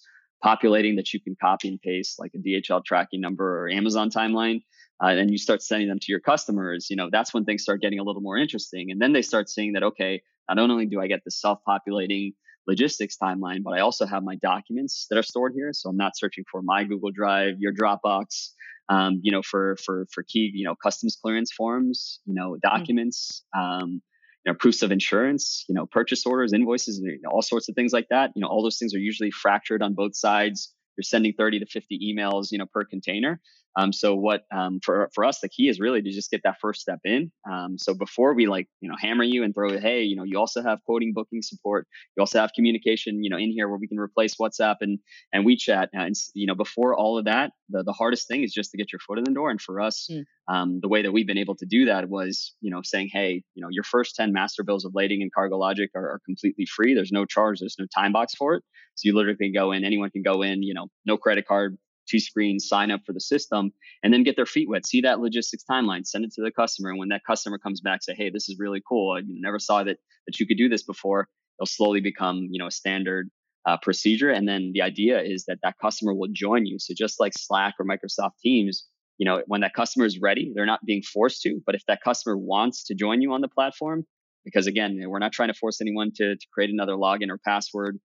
populating 0.43 0.95
that 0.97 1.13
you 1.13 1.21
can 1.21 1.35
copy 1.41 1.69
and 1.69 1.81
paste, 1.81 2.19
like 2.19 2.31
a 2.35 2.37
DHL 2.37 2.83
tracking 2.83 3.21
number 3.21 3.63
or 3.63 3.69
Amazon 3.69 4.09
timeline, 4.09 4.61
uh, 5.03 5.07
and 5.07 5.31
you 5.31 5.37
start 5.37 5.61
sending 5.61 5.87
them 5.87 5.99
to 5.99 6.11
your 6.11 6.19
customers, 6.19 6.87
you 6.89 6.95
know, 6.95 7.09
that's 7.11 7.33
when 7.33 7.45
things 7.45 7.63
start 7.63 7.81
getting 7.81 7.99
a 7.99 8.03
little 8.03 8.21
more 8.21 8.37
interesting. 8.37 8.91
And 8.91 9.01
then 9.01 9.13
they 9.13 9.21
start 9.21 9.49
seeing 9.49 9.73
that, 9.73 9.83
okay, 9.83 10.21
not 10.55 10.69
only 10.69 10.85
do 10.85 10.99
I 11.01 11.07
get 11.07 11.21
the 11.23 11.31
self-populating 11.31 12.33
logistics 12.67 13.17
timeline, 13.21 13.63
but 13.63 13.71
I 13.71 13.79
also 13.79 14.05
have 14.05 14.23
my 14.23 14.35
documents 14.35 15.07
that 15.09 15.17
are 15.17 15.23
stored 15.23 15.53
here. 15.55 15.71
So 15.73 15.89
I'm 15.89 15.97
not 15.97 16.13
searching 16.15 16.43
for 16.51 16.61
my 16.61 16.83
Google 16.83 17.11
Drive, 17.11 17.55
your 17.59 17.73
Dropbox, 17.73 18.49
um, 18.89 19.19
you 19.21 19.31
know, 19.31 19.41
for 19.41 19.77
for 19.85 20.07
for 20.11 20.23
key, 20.23 20.51
you 20.53 20.65
know, 20.65 20.75
customs 20.75 21.17
clearance 21.21 21.51
forms, 21.51 22.19
you 22.25 22.33
know, 22.33 22.51
mm. 22.51 22.61
documents, 22.61 23.43
um, 23.57 24.01
you 24.45 24.51
know, 24.51 24.53
proofs 24.53 24.81
of 24.81 24.91
insurance, 24.91 25.65
you 25.67 25.75
know, 25.75 25.85
purchase 25.85 26.25
orders, 26.25 26.53
invoices, 26.53 26.99
you 27.03 27.19
know, 27.21 27.29
all 27.29 27.41
sorts 27.41 27.69
of 27.69 27.75
things 27.75 27.93
like 27.93 28.07
that. 28.09 28.31
You 28.35 28.41
know, 28.41 28.47
all 28.47 28.63
those 28.63 28.77
things 28.77 28.93
are 28.95 28.99
usually 28.99 29.31
fractured 29.31 29.81
on 29.81 29.93
both 29.93 30.15
sides. 30.15 30.73
You're 30.97 31.03
sending 31.03 31.33
30 31.37 31.59
to 31.59 31.65
50 31.65 31.99
emails, 32.13 32.47
you 32.51 32.57
know, 32.57 32.65
per 32.65 32.83
container. 32.83 33.39
Um, 33.79 33.93
so 33.93 34.15
what 34.15 34.43
um, 34.51 34.79
for 34.83 35.09
for 35.13 35.23
us 35.23 35.39
the 35.39 35.49
key 35.49 35.69
is 35.69 35.79
really 35.79 36.01
to 36.01 36.11
just 36.11 36.31
get 36.31 36.41
that 36.43 36.59
first 36.59 36.81
step 36.81 36.99
in. 37.05 37.31
Um, 37.49 37.77
so 37.77 37.93
before 37.93 38.33
we 38.33 38.47
like 38.47 38.67
you 38.81 38.89
know 38.89 38.95
hammer 38.99 39.23
you 39.23 39.43
and 39.43 39.53
throw 39.53 39.79
hey 39.79 40.03
you 40.03 40.15
know 40.15 40.23
you 40.23 40.37
also 40.37 40.61
have 40.61 40.79
quoting 40.85 41.13
booking 41.13 41.41
support, 41.41 41.87
you 42.15 42.21
also 42.21 42.39
have 42.39 42.51
communication 42.53 43.23
you 43.23 43.29
know 43.29 43.37
in 43.37 43.51
here 43.51 43.69
where 43.69 43.77
we 43.77 43.87
can 43.87 43.99
replace 43.99 44.35
WhatsApp 44.35 44.77
and 44.81 44.99
and 45.33 45.45
WeChat 45.45 45.87
and 45.93 46.15
you 46.33 46.47
know 46.47 46.55
before 46.55 46.95
all 46.95 47.17
of 47.17 47.25
that 47.25 47.51
the 47.69 47.83
the 47.83 47.93
hardest 47.93 48.27
thing 48.27 48.43
is 48.43 48.53
just 48.53 48.71
to 48.71 48.77
get 48.77 48.91
your 48.91 48.99
foot 48.99 49.17
in 49.17 49.23
the 49.23 49.31
door. 49.31 49.49
And 49.49 49.61
for 49.61 49.79
us, 49.79 50.09
mm. 50.11 50.23
um, 50.47 50.79
the 50.81 50.89
way 50.89 51.03
that 51.03 51.11
we've 51.11 51.27
been 51.27 51.37
able 51.37 51.55
to 51.57 51.65
do 51.65 51.85
that 51.85 52.09
was 52.09 52.53
you 52.61 52.71
know 52.71 52.81
saying 52.83 53.09
hey 53.11 53.43
you 53.55 53.61
know 53.61 53.69
your 53.71 53.83
first 53.83 54.15
ten 54.15 54.33
master 54.33 54.63
bills 54.63 54.85
of 54.85 54.93
lading 54.93 55.21
and 55.21 55.31
CargoLogik 55.33 55.89
are, 55.95 56.09
are 56.11 56.21
completely 56.25 56.65
free. 56.65 56.93
There's 56.93 57.11
no 57.11 57.25
charge. 57.25 57.59
There's 57.59 57.77
no 57.79 57.85
time 57.95 58.11
box 58.11 58.35
for 58.35 58.55
it. 58.55 58.63
So 58.95 59.07
you 59.07 59.15
literally 59.15 59.37
can 59.37 59.53
go 59.53 59.71
in. 59.71 59.85
Anyone 59.85 60.09
can 60.09 60.23
go 60.23 60.41
in. 60.41 60.63
You 60.63 60.73
know 60.73 60.87
no 61.05 61.17
credit 61.17 61.47
card 61.47 61.77
two 62.09 62.19
screens, 62.19 62.67
sign 62.67 62.91
up 62.91 63.01
for 63.05 63.13
the 63.13 63.21
system, 63.21 63.71
and 64.03 64.13
then 64.13 64.23
get 64.23 64.35
their 64.35 64.45
feet 64.45 64.69
wet. 64.69 64.85
See 64.85 65.01
that 65.01 65.19
logistics 65.19 65.63
timeline, 65.69 66.05
send 66.05 66.25
it 66.25 66.31
to 66.33 66.41
the 66.41 66.51
customer, 66.51 66.89
and 66.89 66.99
when 66.99 67.09
that 67.09 67.21
customer 67.25 67.57
comes 67.57 67.81
back, 67.81 68.03
say, 68.03 68.13
"Hey, 68.15 68.29
this 68.29 68.49
is 68.49 68.57
really 68.59 68.81
cool. 68.87 69.17
I 69.17 69.21
never 69.27 69.59
saw 69.59 69.83
that 69.83 69.97
that 70.25 70.39
you 70.39 70.47
could 70.47 70.57
do 70.57 70.69
this 70.69 70.83
before." 70.83 71.27
It'll 71.59 71.67
slowly 71.67 72.01
become, 72.01 72.47
you 72.51 72.59
know, 72.59 72.67
a 72.67 72.71
standard 72.71 73.29
uh, 73.65 73.77
procedure, 73.81 74.29
and 74.29 74.47
then 74.47 74.71
the 74.73 74.81
idea 74.81 75.21
is 75.21 75.45
that 75.45 75.59
that 75.63 75.75
customer 75.81 76.13
will 76.13 76.29
join 76.31 76.65
you. 76.65 76.77
So 76.79 76.93
just 76.97 77.19
like 77.19 77.33
Slack 77.37 77.75
or 77.79 77.85
Microsoft 77.85 78.39
Teams, 78.41 78.87
you 79.17 79.25
know, 79.25 79.43
when 79.47 79.61
that 79.61 79.73
customer 79.73 80.05
is 80.05 80.19
ready, 80.21 80.51
they're 80.55 80.65
not 80.65 80.85
being 80.85 81.03
forced 81.03 81.41
to. 81.43 81.59
But 81.65 81.75
if 81.75 81.85
that 81.87 82.01
customer 82.01 82.37
wants 82.37 82.85
to 82.85 82.95
join 82.95 83.21
you 83.21 83.33
on 83.33 83.41
the 83.41 83.49
platform, 83.49 84.05
because 84.45 84.65
again, 84.65 84.99
we're 85.07 85.19
not 85.19 85.33
trying 85.33 85.49
to 85.49 85.53
force 85.53 85.81
anyone 85.81 86.11
to, 86.15 86.35
to 86.35 86.47
create 86.53 86.69
another 86.69 86.93
login 86.93 87.29
or 87.29 87.37
password 87.37 87.99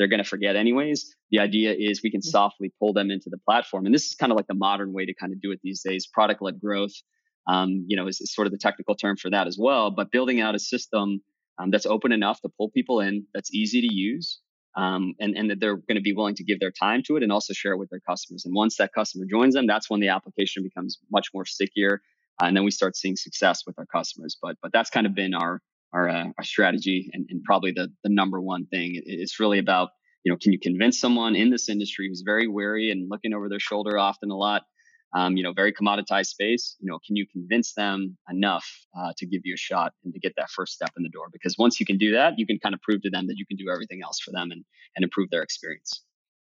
they're 0.00 0.08
going 0.08 0.24
to 0.24 0.28
forget 0.28 0.56
anyways. 0.56 1.14
The 1.30 1.40
idea 1.40 1.74
is 1.78 2.02
we 2.02 2.10
can 2.10 2.20
mm-hmm. 2.20 2.30
softly 2.30 2.72
pull 2.80 2.94
them 2.94 3.10
into 3.10 3.28
the 3.28 3.36
platform. 3.36 3.84
And 3.84 3.94
this 3.94 4.06
is 4.06 4.14
kind 4.14 4.32
of 4.32 4.36
like 4.36 4.46
the 4.46 4.54
modern 4.54 4.94
way 4.94 5.04
to 5.04 5.12
kind 5.12 5.34
of 5.34 5.42
do 5.42 5.52
it 5.52 5.60
these 5.62 5.82
days. 5.82 6.06
Product 6.06 6.40
led 6.40 6.58
growth, 6.58 6.94
um, 7.46 7.84
you 7.86 7.98
know, 7.98 8.06
is, 8.06 8.18
is, 8.22 8.34
sort 8.34 8.46
of 8.46 8.52
the 8.52 8.58
technical 8.58 8.94
term 8.94 9.18
for 9.18 9.28
that 9.28 9.46
as 9.46 9.58
well. 9.60 9.90
But 9.90 10.10
building 10.10 10.40
out 10.40 10.54
a 10.54 10.58
system 10.58 11.20
um, 11.58 11.70
that's 11.70 11.84
open 11.84 12.12
enough 12.12 12.40
to 12.40 12.48
pull 12.48 12.70
people 12.70 13.00
in, 13.00 13.26
that's 13.34 13.52
easy 13.52 13.82
to 13.82 13.92
use, 13.92 14.40
um, 14.74 15.12
and, 15.20 15.36
and 15.36 15.50
that 15.50 15.60
they're 15.60 15.76
going 15.76 15.96
to 15.96 16.00
be 16.00 16.14
willing 16.14 16.36
to 16.36 16.44
give 16.44 16.60
their 16.60 16.72
time 16.72 17.02
to 17.08 17.16
it 17.18 17.22
and 17.22 17.30
also 17.30 17.52
share 17.52 17.72
it 17.72 17.78
with 17.78 17.90
their 17.90 18.00
customers. 18.00 18.46
And 18.46 18.54
once 18.54 18.78
that 18.78 18.94
customer 18.94 19.26
joins 19.30 19.52
them, 19.52 19.66
that's 19.66 19.90
when 19.90 20.00
the 20.00 20.08
application 20.08 20.62
becomes 20.62 20.96
much 21.12 21.28
more 21.34 21.44
stickier. 21.44 22.00
Uh, 22.40 22.46
and 22.46 22.56
then 22.56 22.64
we 22.64 22.70
start 22.70 22.96
seeing 22.96 23.16
success 23.16 23.64
with 23.66 23.78
our 23.78 23.84
customers. 23.84 24.38
But 24.40 24.56
but 24.62 24.72
that's 24.72 24.88
kind 24.88 25.06
of 25.06 25.14
been 25.14 25.34
our 25.34 25.60
our, 25.92 26.08
uh, 26.08 26.26
our 26.38 26.44
strategy 26.44 27.10
and, 27.12 27.26
and, 27.30 27.42
probably 27.44 27.72
the, 27.72 27.88
the 28.04 28.10
number 28.10 28.40
one 28.40 28.66
thing. 28.66 28.94
It, 28.94 29.04
it's 29.06 29.40
really 29.40 29.58
about, 29.58 29.90
you 30.24 30.32
know, 30.32 30.38
can 30.40 30.52
you 30.52 30.58
convince 30.58 31.00
someone 31.00 31.34
in 31.34 31.50
this 31.50 31.68
industry 31.68 32.08
who's 32.08 32.22
very 32.24 32.46
wary 32.46 32.90
and 32.90 33.08
looking 33.10 33.34
over 33.34 33.48
their 33.48 33.60
shoulder 33.60 33.98
often 33.98 34.30
a 34.30 34.36
lot, 34.36 34.62
um, 35.14 35.36
you 35.36 35.42
know, 35.42 35.52
very 35.52 35.72
commoditized 35.72 36.26
space, 36.26 36.76
you 36.78 36.90
know, 36.90 36.98
can 37.04 37.16
you 37.16 37.26
convince 37.26 37.74
them 37.74 38.16
enough 38.30 38.66
uh, 38.96 39.12
to 39.18 39.26
give 39.26 39.42
you 39.44 39.54
a 39.54 39.58
shot 39.58 39.92
and 40.04 40.14
to 40.14 40.20
get 40.20 40.34
that 40.36 40.50
first 40.50 40.74
step 40.74 40.90
in 40.96 41.02
the 41.02 41.08
door? 41.08 41.26
Because 41.32 41.56
once 41.58 41.80
you 41.80 41.86
can 41.86 41.98
do 41.98 42.12
that, 42.12 42.34
you 42.36 42.46
can 42.46 42.58
kind 42.60 42.74
of 42.74 42.80
prove 42.82 43.02
to 43.02 43.10
them 43.10 43.26
that 43.26 43.36
you 43.36 43.46
can 43.46 43.56
do 43.56 43.70
everything 43.72 44.00
else 44.04 44.20
for 44.20 44.30
them 44.30 44.50
and, 44.52 44.64
and 44.94 45.02
improve 45.02 45.30
their 45.30 45.42
experience. 45.42 46.02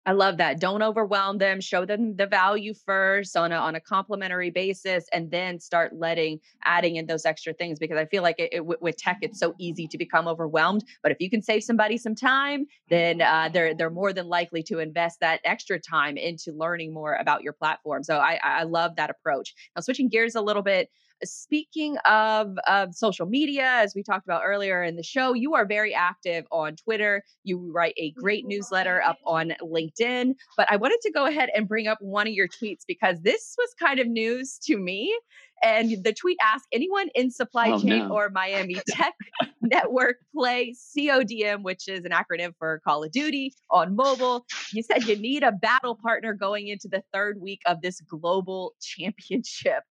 I 0.08 0.14
love 0.14 0.38
that. 0.38 0.62
Don't 0.62 0.82
overwhelm 0.82 1.38
them. 1.38 1.60
Show 1.60 1.86
them 1.86 2.16
the 2.16 2.28
value 2.28 2.74
first 2.74 3.36
on 3.36 3.52
a 3.52 3.58
on 3.58 3.76
a 3.76 3.82
complimentary 3.82 4.50
basis, 4.50 5.06
and 5.12 5.30
then 5.30 5.60
start 5.60 5.92
letting 5.94 6.40
adding 6.64 6.96
in 6.96 7.08
those 7.08 7.26
extra 7.26 7.54
things. 7.54 7.78
Because 7.78 7.98
I 7.98 8.06
feel 8.06 8.24
like 8.24 8.40
it, 8.40 8.50
it, 8.54 8.66
with 8.66 8.96
tech, 8.96 9.18
it's 9.22 9.38
so 9.38 9.54
easy 9.60 9.86
to 9.88 9.98
become 9.98 10.26
overwhelmed. 10.26 10.86
But 11.04 11.12
if 11.12 11.18
you 11.20 11.30
can 11.30 11.42
save 11.42 11.62
somebody 11.62 11.98
some 11.98 12.16
time, 12.16 12.68
then 12.90 13.22
uh, 13.22 13.50
they're 13.52 13.76
they're 13.76 13.90
more 13.90 14.14
than 14.14 14.28
likely 14.28 14.64
to 14.64 14.80
invest 14.80 15.20
that 15.20 15.42
extra 15.44 15.78
time 15.78 16.16
into 16.16 16.54
learning 16.54 16.94
more 16.94 17.16
about 17.16 17.44
your 17.44 17.54
platform. 17.54 18.04
So 18.04 18.16
I 18.18 18.40
I 18.42 18.64
love 18.64 18.96
that 18.96 19.10
approach. 19.10 19.54
Now 19.76 19.82
switching 19.82 20.08
gears 20.08 20.36
a 20.36 20.42
little 20.42 20.64
bit. 20.64 20.90
Speaking 21.24 21.98
of, 22.06 22.58
of 22.68 22.94
social 22.94 23.26
media, 23.26 23.66
as 23.66 23.94
we 23.96 24.04
talked 24.04 24.26
about 24.26 24.44
earlier 24.46 24.84
in 24.84 24.96
the 24.96 25.04
show, 25.04 25.34
you 25.34 25.56
are 25.56 25.66
very 25.66 25.94
active 25.94 26.46
on 26.52 26.76
Twitter. 26.76 27.24
You 27.44 27.72
write 27.74 27.94
a 27.98 28.12
great 28.12 28.46
newsletter 28.46 29.02
up 29.02 29.18
on 29.26 29.54
LinkedIn. 29.62 30.34
But 30.56 30.72
I 30.72 30.76
wanted 30.76 31.00
to 31.04 31.12
go 31.12 31.26
ahead 31.26 31.50
and 31.56 31.68
bring 31.68 31.88
up 31.88 31.98
one 32.02 32.28
of 32.28 32.34
your 32.34 32.48
tweets 32.48 32.84
because 32.88 33.22
this 33.22 33.56
was 33.58 33.70
kind 33.80 34.00
of 34.00 34.08
news 34.08 34.60
to 34.66 34.78
me. 34.78 35.18
And 35.64 36.04
the 36.04 36.14
tweet 36.14 36.38
asked 36.44 36.68
anyone 36.72 37.10
in 37.16 37.32
supply 37.32 37.72
oh, 37.72 37.80
chain 37.80 38.10
no. 38.10 38.14
or 38.14 38.30
Miami 38.30 38.78
Tech 38.88 39.14
Network 39.62 40.18
play 40.36 40.76
CODM, 40.96 41.64
which 41.64 41.88
is 41.88 42.06
an 42.06 42.12
acronym 42.12 42.54
for 42.60 42.80
Call 42.86 43.04
of 43.04 43.12
Duty 43.12 43.54
on 43.72 43.96
mobile. 43.96 44.46
You 44.72 44.84
said 44.84 45.06
you 45.06 45.18
need 45.18 45.44
a 45.44 45.52
battle 45.52 45.96
partner 45.96 46.34
going 46.34 46.68
into 46.68 46.88
the 46.88 47.02
third 47.12 47.42
week 47.42 47.62
of 47.66 47.82
this 47.82 48.02
global 48.02 48.74
championship. 48.82 49.84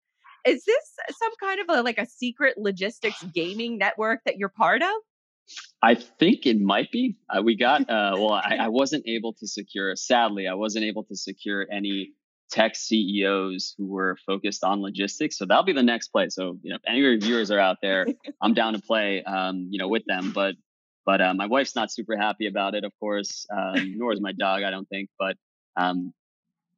Is 0.47 0.65
this 0.65 0.95
some 1.19 1.33
kind 1.41 1.61
of 1.61 1.77
a 1.77 1.83
like 1.83 1.99
a 1.99 2.07
secret 2.07 2.57
logistics 2.57 3.23
gaming 3.35 3.79
network 3.79 4.21
that 4.25 4.39
you're 4.39 4.49
part 4.49 4.83
of? 4.83 4.95
I 5.83 5.95
think 5.95 6.47
it 6.47 6.61
might 6.61 6.91
be. 6.91 7.17
Uh, 7.29 7.43
we 7.43 7.57
got 7.57 7.81
uh, 7.91 8.15
well. 8.15 8.33
I, 8.33 8.59
I 8.63 8.69
wasn't 8.69 9.07
able 9.07 9.33
to 9.35 9.47
secure. 9.47 9.95
Sadly, 9.97 10.47
I 10.49 10.55
wasn't 10.55 10.85
able 10.85 11.05
to 11.05 11.17
secure 11.17 11.67
any 11.71 12.13
tech 12.51 12.77
CEOs 12.77 13.75
who 13.77 13.89
were 13.89 14.17
focused 14.25 14.63
on 14.63 14.81
logistics. 14.81 15.37
So 15.37 15.47
that'll 15.47 15.65
be 15.65 15.73
the 15.73 15.83
next 15.83 16.09
play. 16.09 16.29
So 16.29 16.59
you 16.63 16.71
know, 16.71 16.77
if 16.77 16.83
any 16.87 17.17
viewers 17.17 17.51
are 17.51 17.59
out 17.59 17.79
there, 17.83 18.07
I'm 18.41 18.55
down 18.55 18.75
to 18.75 18.81
play. 18.81 19.23
Um, 19.25 19.69
you 19.71 19.79
know, 19.79 19.89
with 19.89 20.05
them. 20.07 20.33
But 20.33 20.55
but 21.05 21.21
uh, 21.21 21.35
my 21.35 21.47
wife's 21.47 21.77
not 21.77 21.93
super 21.93 22.17
happy 22.17 22.47
about 22.47 22.75
it, 22.75 22.85
of 22.85 22.93
course. 23.01 23.47
Um, 23.51 23.95
nor 23.97 24.13
is 24.13 24.21
my 24.21 24.33
dog. 24.33 24.63
I 24.63 24.71
don't 24.71 24.89
think. 24.89 25.09
But 25.19 25.37
um, 25.77 26.13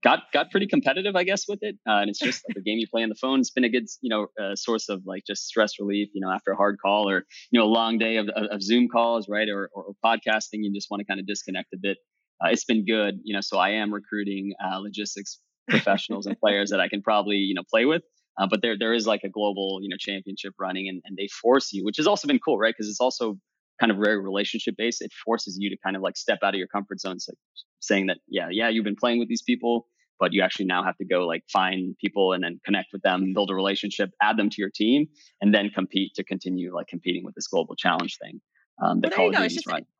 got 0.02 0.20
got 0.32 0.50
pretty 0.50 0.66
competitive, 0.66 1.16
I 1.16 1.24
guess, 1.24 1.44
with 1.48 1.60
it. 1.62 1.76
Uh, 1.86 2.00
and 2.00 2.10
it's 2.10 2.18
just 2.18 2.44
like 2.48 2.56
a 2.56 2.60
game 2.60 2.78
you 2.78 2.86
play 2.88 3.02
on 3.02 3.08
the 3.08 3.14
phone. 3.14 3.40
It's 3.40 3.50
been 3.50 3.64
a 3.64 3.68
good, 3.68 3.86
you 4.00 4.10
know, 4.10 4.28
uh, 4.40 4.54
source 4.54 4.88
of 4.88 5.02
like 5.06 5.24
just 5.26 5.46
stress 5.46 5.74
relief, 5.78 6.08
you 6.14 6.20
know, 6.20 6.30
after 6.30 6.52
a 6.52 6.56
hard 6.56 6.78
call 6.80 7.08
or 7.08 7.24
you 7.50 7.58
know 7.60 7.66
a 7.66 7.68
long 7.68 7.98
day 7.98 8.16
of, 8.16 8.28
of, 8.28 8.62
Zoom 8.62 8.88
calls, 8.88 9.28
right, 9.28 9.48
or, 9.48 9.68
or, 9.72 9.84
or 9.84 9.94
podcasting. 10.04 10.60
You 10.62 10.72
just 10.72 10.88
want 10.90 11.00
to 11.00 11.04
kind 11.04 11.20
of 11.20 11.26
disconnect 11.26 11.72
a 11.74 11.78
bit. 11.80 11.98
Uh, 12.42 12.48
it's 12.50 12.64
been 12.64 12.84
good, 12.84 13.20
you 13.24 13.34
know. 13.34 13.40
So 13.40 13.58
I 13.58 13.70
am 13.70 13.92
recruiting 13.92 14.52
uh, 14.64 14.78
logistics 14.78 15.40
professionals 15.68 16.26
and 16.26 16.38
players 16.38 16.70
that 16.70 16.80
I 16.80 16.88
can 16.88 17.02
probably 17.02 17.36
you 17.36 17.54
know 17.54 17.62
play 17.68 17.84
with. 17.84 18.02
Uh, 18.40 18.46
but 18.48 18.62
there 18.62 18.76
there 18.78 18.94
is 18.94 19.06
like 19.06 19.22
a 19.24 19.28
global 19.28 19.80
you 19.82 19.88
know 19.88 19.96
championship 19.98 20.54
running, 20.58 20.88
and, 20.88 21.02
and 21.04 21.16
they 21.16 21.28
force 21.28 21.72
you, 21.72 21.84
which 21.84 21.96
has 21.96 22.06
also 22.06 22.28
been 22.28 22.38
cool, 22.38 22.58
right? 22.58 22.74
Because 22.76 22.88
it's 22.88 23.00
also 23.00 23.36
kind 23.80 23.92
of 23.92 23.98
very 23.98 24.20
relationship 24.20 24.74
based. 24.76 25.02
It 25.02 25.12
forces 25.24 25.56
you 25.60 25.70
to 25.70 25.76
kind 25.84 25.96
of 25.96 26.02
like 26.02 26.16
step 26.16 26.38
out 26.42 26.54
of 26.54 26.58
your 26.58 26.68
comfort 26.68 27.00
zone. 27.00 27.20
So 27.20 27.32
saying 27.80 28.06
that, 28.06 28.18
yeah, 28.28 28.48
yeah, 28.50 28.68
you've 28.68 28.84
been 28.84 28.96
playing 28.96 29.18
with 29.18 29.28
these 29.28 29.42
people, 29.42 29.86
but 30.18 30.32
you 30.32 30.42
actually 30.42 30.66
now 30.66 30.82
have 30.82 30.96
to 30.98 31.04
go 31.04 31.26
like 31.26 31.44
find 31.52 31.96
people 31.98 32.32
and 32.32 32.42
then 32.42 32.60
connect 32.64 32.88
with 32.92 33.02
them, 33.02 33.32
build 33.34 33.50
a 33.50 33.54
relationship, 33.54 34.10
add 34.20 34.36
them 34.36 34.50
to 34.50 34.56
your 34.58 34.70
team, 34.70 35.06
and 35.40 35.54
then 35.54 35.70
compete 35.70 36.14
to 36.14 36.24
continue 36.24 36.74
like 36.74 36.88
competing 36.88 37.24
with 37.24 37.34
this 37.34 37.46
global 37.46 37.76
challenge 37.76 38.18
thing 38.20 38.40
um, 38.82 39.00
that 39.00 39.16
well, 39.16 39.28
of 39.28 39.36
Duty's 39.36 39.66
run. 39.66 39.84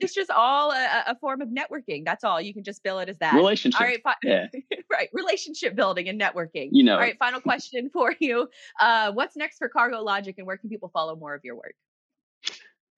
It's 0.00 0.14
just 0.14 0.30
all 0.30 0.70
a, 0.70 1.04
a, 1.06 1.16
form 1.18 1.40
of 1.40 1.48
networking. 1.48 2.04
That's 2.04 2.24
all. 2.24 2.38
You 2.38 2.52
can 2.52 2.62
just 2.62 2.82
bill 2.82 2.98
it 2.98 3.08
as 3.08 3.16
that. 3.18 3.32
Relationship. 3.32 3.80
All 3.80 3.86
right. 3.86 4.02
Fi- 4.02 4.14
yeah. 4.22 4.46
right. 4.92 5.08
Relationship 5.14 5.74
building 5.74 6.10
and 6.10 6.20
networking. 6.20 6.68
You 6.72 6.84
know. 6.84 6.92
All 6.92 7.00
right. 7.00 7.16
Final 7.18 7.40
question 7.50 7.88
for 7.90 8.14
you. 8.20 8.48
Uh, 8.78 9.12
what's 9.12 9.34
next 9.34 9.56
for 9.56 9.70
CargoLogik 9.74 10.34
and 10.36 10.46
where 10.46 10.58
can 10.58 10.68
people 10.68 10.90
follow 10.92 11.16
more 11.16 11.34
of 11.34 11.40
your 11.42 11.56
work? 11.56 11.74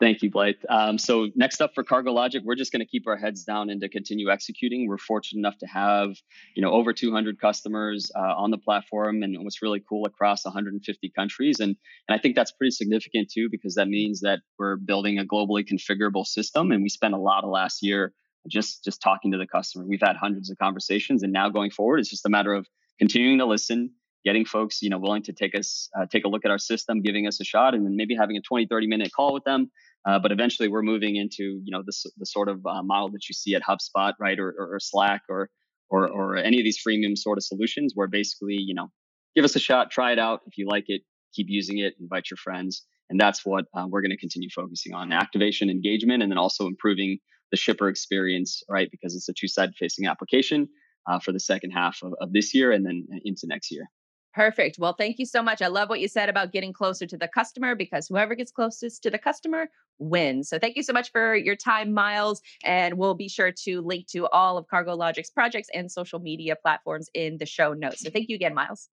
Thank 0.01 0.23
you, 0.23 0.31
Blythe. 0.31 0.57
Um, 0.69 0.99
so 0.99 1.29
next 1.37 1.63
up 1.63 1.73
for 1.75 1.85
CargoLogik, 1.85 2.43
we're 2.45 2.57
just 2.57 2.73
going 2.73 2.81
to 2.81 2.87
keep 2.87 3.07
our 3.07 3.17
heads 3.17 3.45
down 3.45 3.71
and 3.71 3.81
to 3.81 3.89
continue 3.89 4.29
executing. 4.29 4.89
We're 4.89 4.99
fortunate 4.99 5.39
enough 5.39 5.57
to 5.59 5.67
have, 5.67 6.17
you 6.57 6.63
know, 6.63 6.73
over 6.73 6.93
200 6.93 7.41
customers 7.41 8.11
uh, 8.17 8.35
on 8.37 8.51
the 8.51 8.59
platform, 8.59 9.23
and 9.23 9.37
what's 9.45 9.63
really 9.63 9.81
cool 9.89 10.05
across 10.05 10.45
150 10.45 11.13
countries. 11.17 11.61
And 11.61 11.77
and 12.09 12.19
I 12.19 12.19
think 12.19 12.35
that's 12.35 12.51
pretty 12.51 12.73
significant 12.73 13.31
too, 13.33 13.49
because 13.49 13.77
that 13.77 13.87
means 13.87 14.21
that 14.23 14.41
we're 14.59 14.77
building 14.77 15.19
a 15.21 15.25
globally 15.25 15.65
configurable 15.65 16.27
system. 16.27 16.73
And 16.73 16.83
we 16.83 16.89
spent 16.89 17.15
a 17.15 17.19
lot 17.19 17.45
of 17.45 17.51
last 17.51 17.81
year 17.81 18.13
just 18.49 18.83
just 18.85 19.01
talking 19.01 19.31
to 19.31 19.39
the 19.39 19.47
customer. 19.47 19.85
We've 19.87 20.03
had 20.03 20.17
hundreds 20.17 20.51
of 20.51 20.59
conversations, 20.59 21.23
and 21.23 21.33
now 21.33 21.51
going 21.51 21.71
forward, 21.71 22.01
it's 22.01 22.11
just 22.11 22.27
a 22.27 22.31
matter 22.31 22.53
of 22.53 22.67
continuing 22.99 23.39
to 23.39 23.47
listen, 23.47 23.93
getting 24.25 24.45
folks 24.45 24.81
you 24.83 24.91
know 24.91 24.99
willing 24.99 25.23
to 25.23 25.33
take 25.33 25.55
us 25.55 25.89
uh, 25.99 26.07
take 26.11 26.25
a 26.25 26.29
look 26.29 26.45
at 26.45 26.51
our 26.51 26.59
system 26.59 27.03
giving 27.03 27.27
us 27.27 27.41
a 27.41 27.45
shot 27.45 27.75
and 27.75 27.85
then 27.85 27.97
maybe 27.97 28.17
having 28.17 28.37
a 28.37 28.41
20 28.41 28.67
30 28.67 28.87
minute 28.87 29.11
call 29.15 29.33
with 29.33 29.45
them. 29.45 29.71
Uh, 30.07 30.19
but 30.19 30.33
eventually 30.33 30.69
we're 30.69 30.83
moving 30.83 31.17
into 31.17 31.61
you 31.65 31.71
know 31.71 31.83
the 31.85 32.27
sort 32.27 32.49
of 32.49 32.65
uh, 32.67 32.83
model 32.83 33.11
that 33.11 33.29
you 33.29 33.35
see 33.35 33.55
at 33.55 33.63
hubspot 33.63 34.13
right 34.21 34.39
or, 34.39 34.49
or, 34.59 34.75
or 34.75 34.81
slack 34.81 35.23
or, 35.29 35.51
or 35.91 36.09
or 36.09 36.37
any 36.37 36.59
of 36.59 36.65
these 36.65 36.79
freemium 36.87 37.17
sort 37.17 37.39
of 37.39 37.45
solutions 37.45 37.93
where 37.95 38.09
basically 38.09 38.57
you 38.59 38.75
know 38.75 38.89
give 39.35 39.45
us 39.45 39.57
a 39.57 39.61
shot 39.61 39.91
try 39.91 40.13
it 40.13 40.19
out. 40.19 40.41
If 40.47 40.59
you 40.59 40.67
like 40.69 40.85
it 40.89 41.03
keep 41.35 41.47
using 41.49 41.79
it 41.79 41.95
invite 42.01 42.31
your 42.31 42.39
friends. 42.39 42.83
And 43.11 43.21
that's 43.21 43.45
what 43.45 43.67
uh, 43.77 43.85
we're 43.87 44.01
going 44.01 44.13
to 44.13 44.17
continue 44.17 44.49
focusing 44.55 44.95
on 44.95 45.13
activation 45.13 45.69
engagement 45.69 46.23
and 46.23 46.33
then 46.33 46.39
also 46.39 46.67
improving 46.67 47.19
the 47.51 47.57
shipper 47.57 47.89
experience 47.89 48.63
right 48.69 48.89
because 48.91 49.15
it's 49.15 49.29
a 49.29 49.33
two-sided 49.39 49.75
facing 49.79 50.07
application 50.07 50.69
uh, 51.07 51.19
for 51.19 51.33
the 51.33 51.41
second 51.41 51.71
half 51.71 51.99
of, 52.03 52.15
of 52.21 52.33
this 52.33 52.55
year 52.55 52.73
and 52.73 52.85
then 52.85 53.07
into 53.25 53.47
next 53.47 53.71
year 53.71 53.87
Perfect. 54.35 54.79
Well, 54.81 54.95
thank 54.95 55.21
you 55.21 55.27
so 55.27 55.43
much. 55.43 55.63
I 55.63 55.69
love 55.69 55.89
what 55.89 56.01
you 56.01 56.09
said 56.09 56.29
about 56.29 56.53
getting 56.53 56.73
closer 56.73 57.07
to 57.07 57.17
the 57.17 57.29
customer 57.29 57.77
because 57.77 58.09
whoever 58.09 58.35
gets 58.35 58.51
closest 58.51 59.05
to 59.05 59.11
the 59.11 59.19
customer 59.19 59.69
wins. 59.99 60.49
So 60.49 60.59
thank 60.59 60.77
you 60.77 60.83
so 60.83 60.93
much 60.93 61.13
for 61.13 61.37
your 61.37 61.55
time, 61.55 61.93
Miles. 61.93 62.43
And 62.65 62.99
we'll 62.99 63.15
be 63.15 63.29
sure 63.29 63.53
to 63.65 63.81
link 63.81 64.09
to 64.09 64.27
all 64.27 64.59
of 64.59 64.67
CargoLogik's 64.67 65.31
projects 65.31 65.69
and 65.73 65.91
social 65.91 66.19
media 66.19 66.57
platforms 66.57 67.09
in 67.15 67.39
the 67.39 67.47
show 67.47 67.75
notes. 67.75 68.03
So 68.03 68.11
thank 68.11 68.29
you 68.29 68.35
again, 68.35 68.55
Miles. 68.55 68.89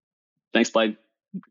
Thanks, 0.53 0.69
Blythe. 0.69 0.93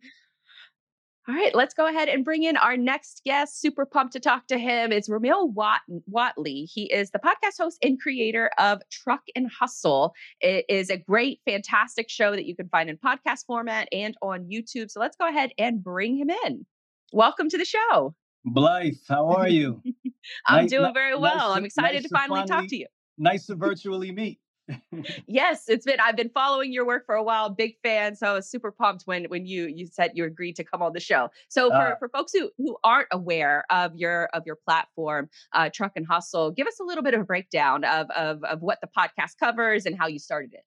All 1.31 1.37
right, 1.37 1.55
let's 1.55 1.75
go 1.75 1.87
ahead 1.87 2.09
and 2.09 2.25
bring 2.25 2.43
in 2.43 2.57
our 2.57 2.77
next 2.77 3.23
guest. 3.25 3.61
Super 3.61 3.87
pumped 3.87 4.15
to 4.15 4.21
talk 4.21 4.49
to 4.49 4.59
him. 4.59 4.91
It's 4.91 5.09
Rahmel 5.09 5.53
Watt- 5.53 5.83
Wattley. 6.13 6.69
He 6.69 6.93
is 6.93 7.13
the 7.13 7.21
podcast 7.21 7.57
host 7.57 7.79
and 7.85 8.01
creator 8.01 8.51
of 8.59 8.83
Truck 8.91 9.21
N' 9.37 9.49
Hustle. 9.61 10.13
It 10.41 10.65
is 10.69 10.91
a 10.91 10.97
great, 10.97 11.39
fantastic 11.49 12.11
show 12.11 12.33
that 12.33 12.47
you 12.47 12.57
can 12.57 12.69
find 12.69 12.91
in 12.91 12.97
podcast 12.97 13.47
format 13.47 13.87
and 13.93 14.17
on 14.23 14.49
YouTube. 14.53 14.91
So 14.91 14.99
let's 14.99 15.17
go 15.17 15.29
ahead 15.29 15.53
and 15.57 15.85
bring 15.85 16.17
him 16.17 16.31
in. 16.47 16.67
Welcome 17.13 17.49
to 17.51 17.59
the 17.59 17.65
show. 17.65 18.17
Blythe, 18.45 18.95
how 19.09 19.29
are 19.29 19.49
you? 19.49 19.81
I'm 20.49 20.63
nice, 20.63 20.71
doing 20.71 20.93
very 20.93 21.17
well. 21.17 21.51
Nice 21.51 21.57
I'm 21.59 21.65
excited 21.65 22.03
nice 22.03 22.03
to, 22.03 22.09
finally, 22.09 22.41
finally 22.41 22.63
talk 22.63 22.71
to 22.71 22.77
you. 22.77 22.87
Nice 23.19 23.47
to 23.47 23.55
virtually 23.55 24.11
meet 24.11 24.40
yes, 25.27 25.69
it's 25.69 25.85
been 25.85 26.01
I've 26.01 26.17
been 26.17 26.31
following 26.31 26.73
your 26.73 26.87
work 26.87 27.07
for 27.07 27.15
a 27.15 27.23
while, 27.23 27.51
big 27.51 27.77
fan. 27.83 28.15
So 28.15 28.27
I 28.29 28.33
was 28.33 28.49
super 28.49 28.71
pumped 28.71 29.05
when 29.05 29.25
when 29.25 29.47
you 29.47 29.67
you 29.67 29.87
said 29.87 30.13
you 30.15 30.25
agreed 30.25 30.57
to 30.57 30.65
come 30.65 30.83
on 30.83 30.93
the 30.93 31.01
show. 31.01 31.31
So 31.49 31.71
for, 31.71 31.77
uh, 31.77 31.97
for 31.97 32.09
folks 32.09 32.33
who 32.33 32.51
who 32.59 32.77
aren't 32.85 33.09
aware 33.13 33.65
of 33.71 33.95
your 33.97 34.29
of 34.33 34.45
your 34.47 34.57
platform, 34.57 35.29
uh, 35.53 35.71
Truck 35.73 35.93
N' 35.97 36.05
Hustle, 36.05 36.51
give 36.51 36.67
us 36.67 36.81
a 36.81 36.85
little 36.85 37.05
bit 37.05 37.15
of 37.15 37.21
a 37.21 37.25
breakdown 37.25 37.85
of 37.85 38.11
of 38.11 38.43
of 38.45 38.63
what 38.63 38.79
the 38.81 38.89
podcast 38.89 39.39
covers 39.39 39.87
and 39.87 39.99
how 39.99 40.07
you 40.07 40.19
started 40.19 40.55
it. 40.55 40.65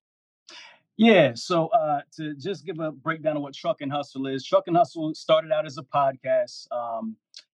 Yeah, 0.96 1.32
so 1.34 1.66
uh, 1.68 2.02
to 2.16 2.34
just 2.36 2.64
give 2.64 2.78
a 2.78 2.92
breakdown 2.92 3.36
of 3.36 3.42
what 3.42 3.54
Truck 3.54 3.82
N' 3.82 3.90
Hustle 3.90 4.28
is, 4.28 4.44
Truck 4.44 4.64
N' 4.68 4.76
Hustle 4.76 5.12
started 5.14 5.50
out 5.50 5.66
as 5.66 5.76
a 5.76 5.82
podcast. 5.82 6.70
Um, 6.70 7.16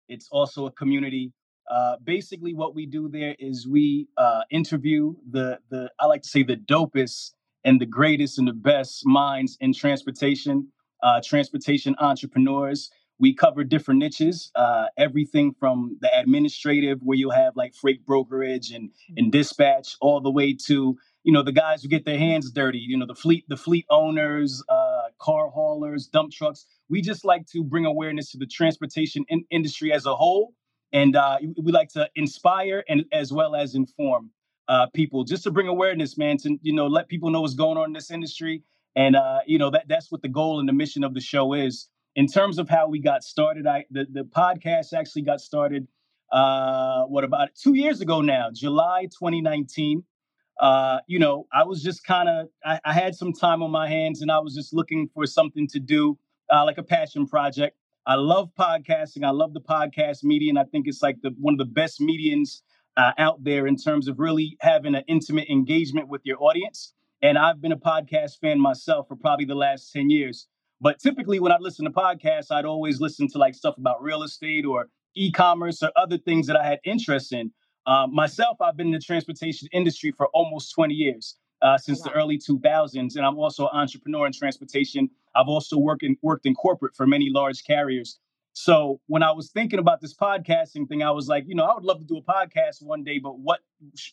it's 0.08 0.30
also 0.32 0.68
a 0.68 0.72
community 0.72 1.34
uh, 1.70 1.98
basically, 2.04 2.54
what 2.54 2.76
we 2.76 2.86
do 2.86 3.10
there 3.10 3.36
is 3.40 3.68
we 3.68 4.08
uh, 4.18 4.42
interview 4.52 5.16
the 5.30 5.60
the 5.70 5.92
I 6.00 6.06
like 6.06 6.22
to 6.24 6.30
say 6.30 6.44
the 6.44 6.58
dopest 6.58 7.34
and 7.64 7.82
the 7.82 7.86
greatest 7.88 8.38
and 8.38 8.48
the 8.48 8.54
best 8.54 9.06
minds 9.06 9.58
in 9.60 9.74
transportation, 9.74 10.68
uh, 11.04 11.22
transportation 11.24 11.96
entrepreneurs. 12.00 12.92
We 13.18 13.34
cover 13.34 13.64
different 13.64 14.02
niches, 14.02 14.52
uh, 14.56 14.88
everything 14.98 15.56
from 15.58 15.98
the 16.02 16.10
administrative, 16.20 17.00
where 17.02 17.18
you'll 17.18 17.32
have 17.32 17.56
like 17.56 17.74
freight 17.74 18.06
brokerage 18.06 18.72
and 18.72 18.92
and 19.18 19.32
dispatch, 19.32 19.96
all 20.02 20.22
the 20.22 20.32
way 20.32 20.54
to 20.68 20.98
you 21.24 21.34
know 21.34 21.42
the 21.42 21.54
guys 21.54 21.82
who 21.82 21.90
get 21.90 22.06
their 22.06 22.20
hands 22.20 22.52
dirty. 22.52 22.78
You 22.80 22.98
know 22.98 23.08
the 23.08 23.16
fleet 23.16 23.46
the 23.48 23.58
fleet 23.58 23.86
owners, 23.90 24.62
uh, 24.70 25.04
car 25.20 25.50
haulers, 25.50 26.08
dump 26.08 26.32
trucks. 26.32 26.68
We 26.90 27.02
just 27.02 27.26
like 27.26 27.48
to 27.54 27.64
bring 27.64 27.86
awareness 27.86 28.32
to 28.34 28.38
the 28.38 28.46
transportation 28.46 29.26
in- 29.30 29.46
industry 29.50 29.92
as 29.92 30.06
a 30.06 30.16
whole 30.16 30.54
and 30.94 31.16
uh, 31.16 31.38
we 31.62 31.72
like 31.72 31.90
to 31.90 32.10
inspire 32.16 32.84
and 32.88 33.06
as 33.12 33.32
well 33.32 33.56
as 33.56 33.76
inform 33.76 34.32
uh, 34.68 34.88
people, 34.94 35.24
just 35.24 35.44
to 35.44 35.52
bring 35.52 35.68
awareness, 35.68 36.18
man. 36.18 36.38
To 36.38 36.58
you 36.62 36.74
know, 36.74 36.88
let 36.88 37.08
people 37.08 37.30
know 37.30 37.42
what's 37.42 37.54
going 37.54 37.78
on 37.78 37.88
in 37.88 37.94
this 37.94 38.12
industry, 38.12 38.64
and 38.96 39.16
uh, 39.16 39.40
you 39.46 39.58
know 39.58 39.70
that 39.70 39.88
that's 39.88 40.12
what 40.12 40.22
the 40.22 40.30
goal 40.30 40.60
and 40.60 40.68
the 40.68 40.74
mission 40.74 41.04
of 41.04 41.14
the 41.14 41.22
show 41.22 41.54
is. 41.54 41.88
In 42.16 42.28
terms 42.28 42.60
of 42.60 42.70
how 42.70 42.88
we 42.88 43.00
got 43.00 43.24
started, 43.24 43.68
I 43.68 43.86
the, 43.92 44.08
the 44.10 44.24
podcast 44.24 44.94
actually 44.94 45.24
got 45.24 45.42
started. 45.42 45.88
Uh, 46.32 47.04
what 47.04 47.24
about 47.24 47.50
two 47.56 47.76
years 47.76 48.02
ago 48.02 48.22
now, 48.22 48.50
July 48.52 49.04
2019. 49.04 50.04
Uh, 50.60 51.00
you 51.08 51.20
know, 51.20 51.46
I 51.52 51.64
was 51.66 51.84
just 51.84 52.06
kind 52.06 52.30
of 52.30 52.48
I, 52.64 52.80
I, 52.86 52.94
had 52.94 53.14
some 53.14 53.34
time 53.34 53.62
on 53.62 53.72
my 53.72 53.90
hands, 53.90 54.22
and 54.22 54.32
I 54.32 54.40
was 54.40 54.56
just 54.56 54.74
looking 54.74 55.10
for 55.14 55.26
something 55.26 55.68
to 55.68 55.80
do, 55.80 56.18
uh, 56.50 56.64
like 56.64 56.78
a 56.78 56.84
passion 56.84 57.28
project. 57.28 57.78
I 58.08 58.16
love 58.16 58.52
podcasting. 58.58 59.26
I 59.26 59.32
love 59.32 59.54
the 59.54 59.62
podcast 59.62 60.24
medium. 60.24 60.58
I 60.58 60.64
think 60.66 60.88
it's 60.88 61.02
like 61.02 61.22
the 61.24 61.32
one 61.40 61.56
of 61.56 61.58
the 61.58 61.66
best 61.66 62.00
mediums 62.00 62.62
uh, 62.98 63.12
out 63.18 63.44
there 63.44 63.66
in 63.66 63.76
terms 63.76 64.08
of 64.08 64.20
really 64.20 64.58
having 64.62 64.94
an 64.94 65.04
intimate 65.08 65.50
engagement 65.50 66.08
with 66.08 66.22
your 66.24 66.42
audience. 66.42 66.94
And 67.24 67.38
I've 67.38 67.62
been 67.62 67.72
a 67.72 67.78
podcast 67.78 68.40
fan 68.40 68.60
myself 68.60 69.08
for 69.08 69.16
probably 69.16 69.46
the 69.46 69.56
last 69.56 69.92
10 69.92 70.12
years. 70.12 70.48
But 70.82 71.00
typically, 71.00 71.40
when 71.40 71.52
I 71.52 71.58
listen 71.60 71.86
to 71.86 71.92
podcasts, 71.92 72.52
I'd 72.52 72.66
always 72.66 73.02
listen 73.02 73.28
to 73.30 73.40
like 73.40 73.56
stuff 73.56 73.76
about 73.78 74.04
real 74.04 74.22
estate 74.22 74.66
or 74.66 74.90
e 75.16 75.32
commerce 75.32 75.82
or 75.82 75.92
other 75.96 76.20
things 76.20 76.46
that 76.46 76.58
I 76.58 76.64
had 76.64 76.80
interest 76.84 77.34
in. 77.34 77.52
Um, 77.88 78.14
myself, 78.14 78.62
I've 78.62 78.78
been 78.78 78.88
in 78.88 78.94
the 78.94 79.00
transportation 79.00 79.68
industry 79.72 80.12
for 80.12 80.28
almost 80.28 80.74
20 80.76 80.94
years 80.94 81.38
uh, 81.64 81.78
since 81.78 82.00
wow. 82.00 82.12
the 82.12 82.20
early 82.20 82.38
2000s, 82.38 83.16
and 83.16 83.26
I'm 83.26 83.38
also 83.40 83.64
an 83.64 83.80
entrepreneur 83.80 84.28
in 84.28 84.34
transportation. 84.34 85.10
I've 85.36 85.48
also 85.48 85.78
worked 85.78 86.04
in, 86.04 86.18
worked 86.22 86.46
in 86.46 86.56
corporate 86.56 86.96
for 86.96 87.06
many 87.06 87.30
large 87.30 87.64
carriers. 87.64 88.20
So 88.54 89.02
when 89.08 89.22
I 89.22 89.32
was 89.32 89.52
thinking 89.52 89.80
about 89.80 90.00
this 90.02 90.16
podcasting 90.16 90.88
thing, 90.88 91.04
I 91.04 91.12
was 91.12 91.28
like, 91.28 91.44
you 91.48 91.56
know, 91.56 91.66
I 91.66 91.76
would 91.76 91.84
love 91.84 92.00
to 92.00 92.06
do 92.06 92.18
a 92.18 92.22
podcast 92.22 92.82
one 92.82 93.04
day, 93.04 93.20
but 93.20 93.40
what 93.40 93.60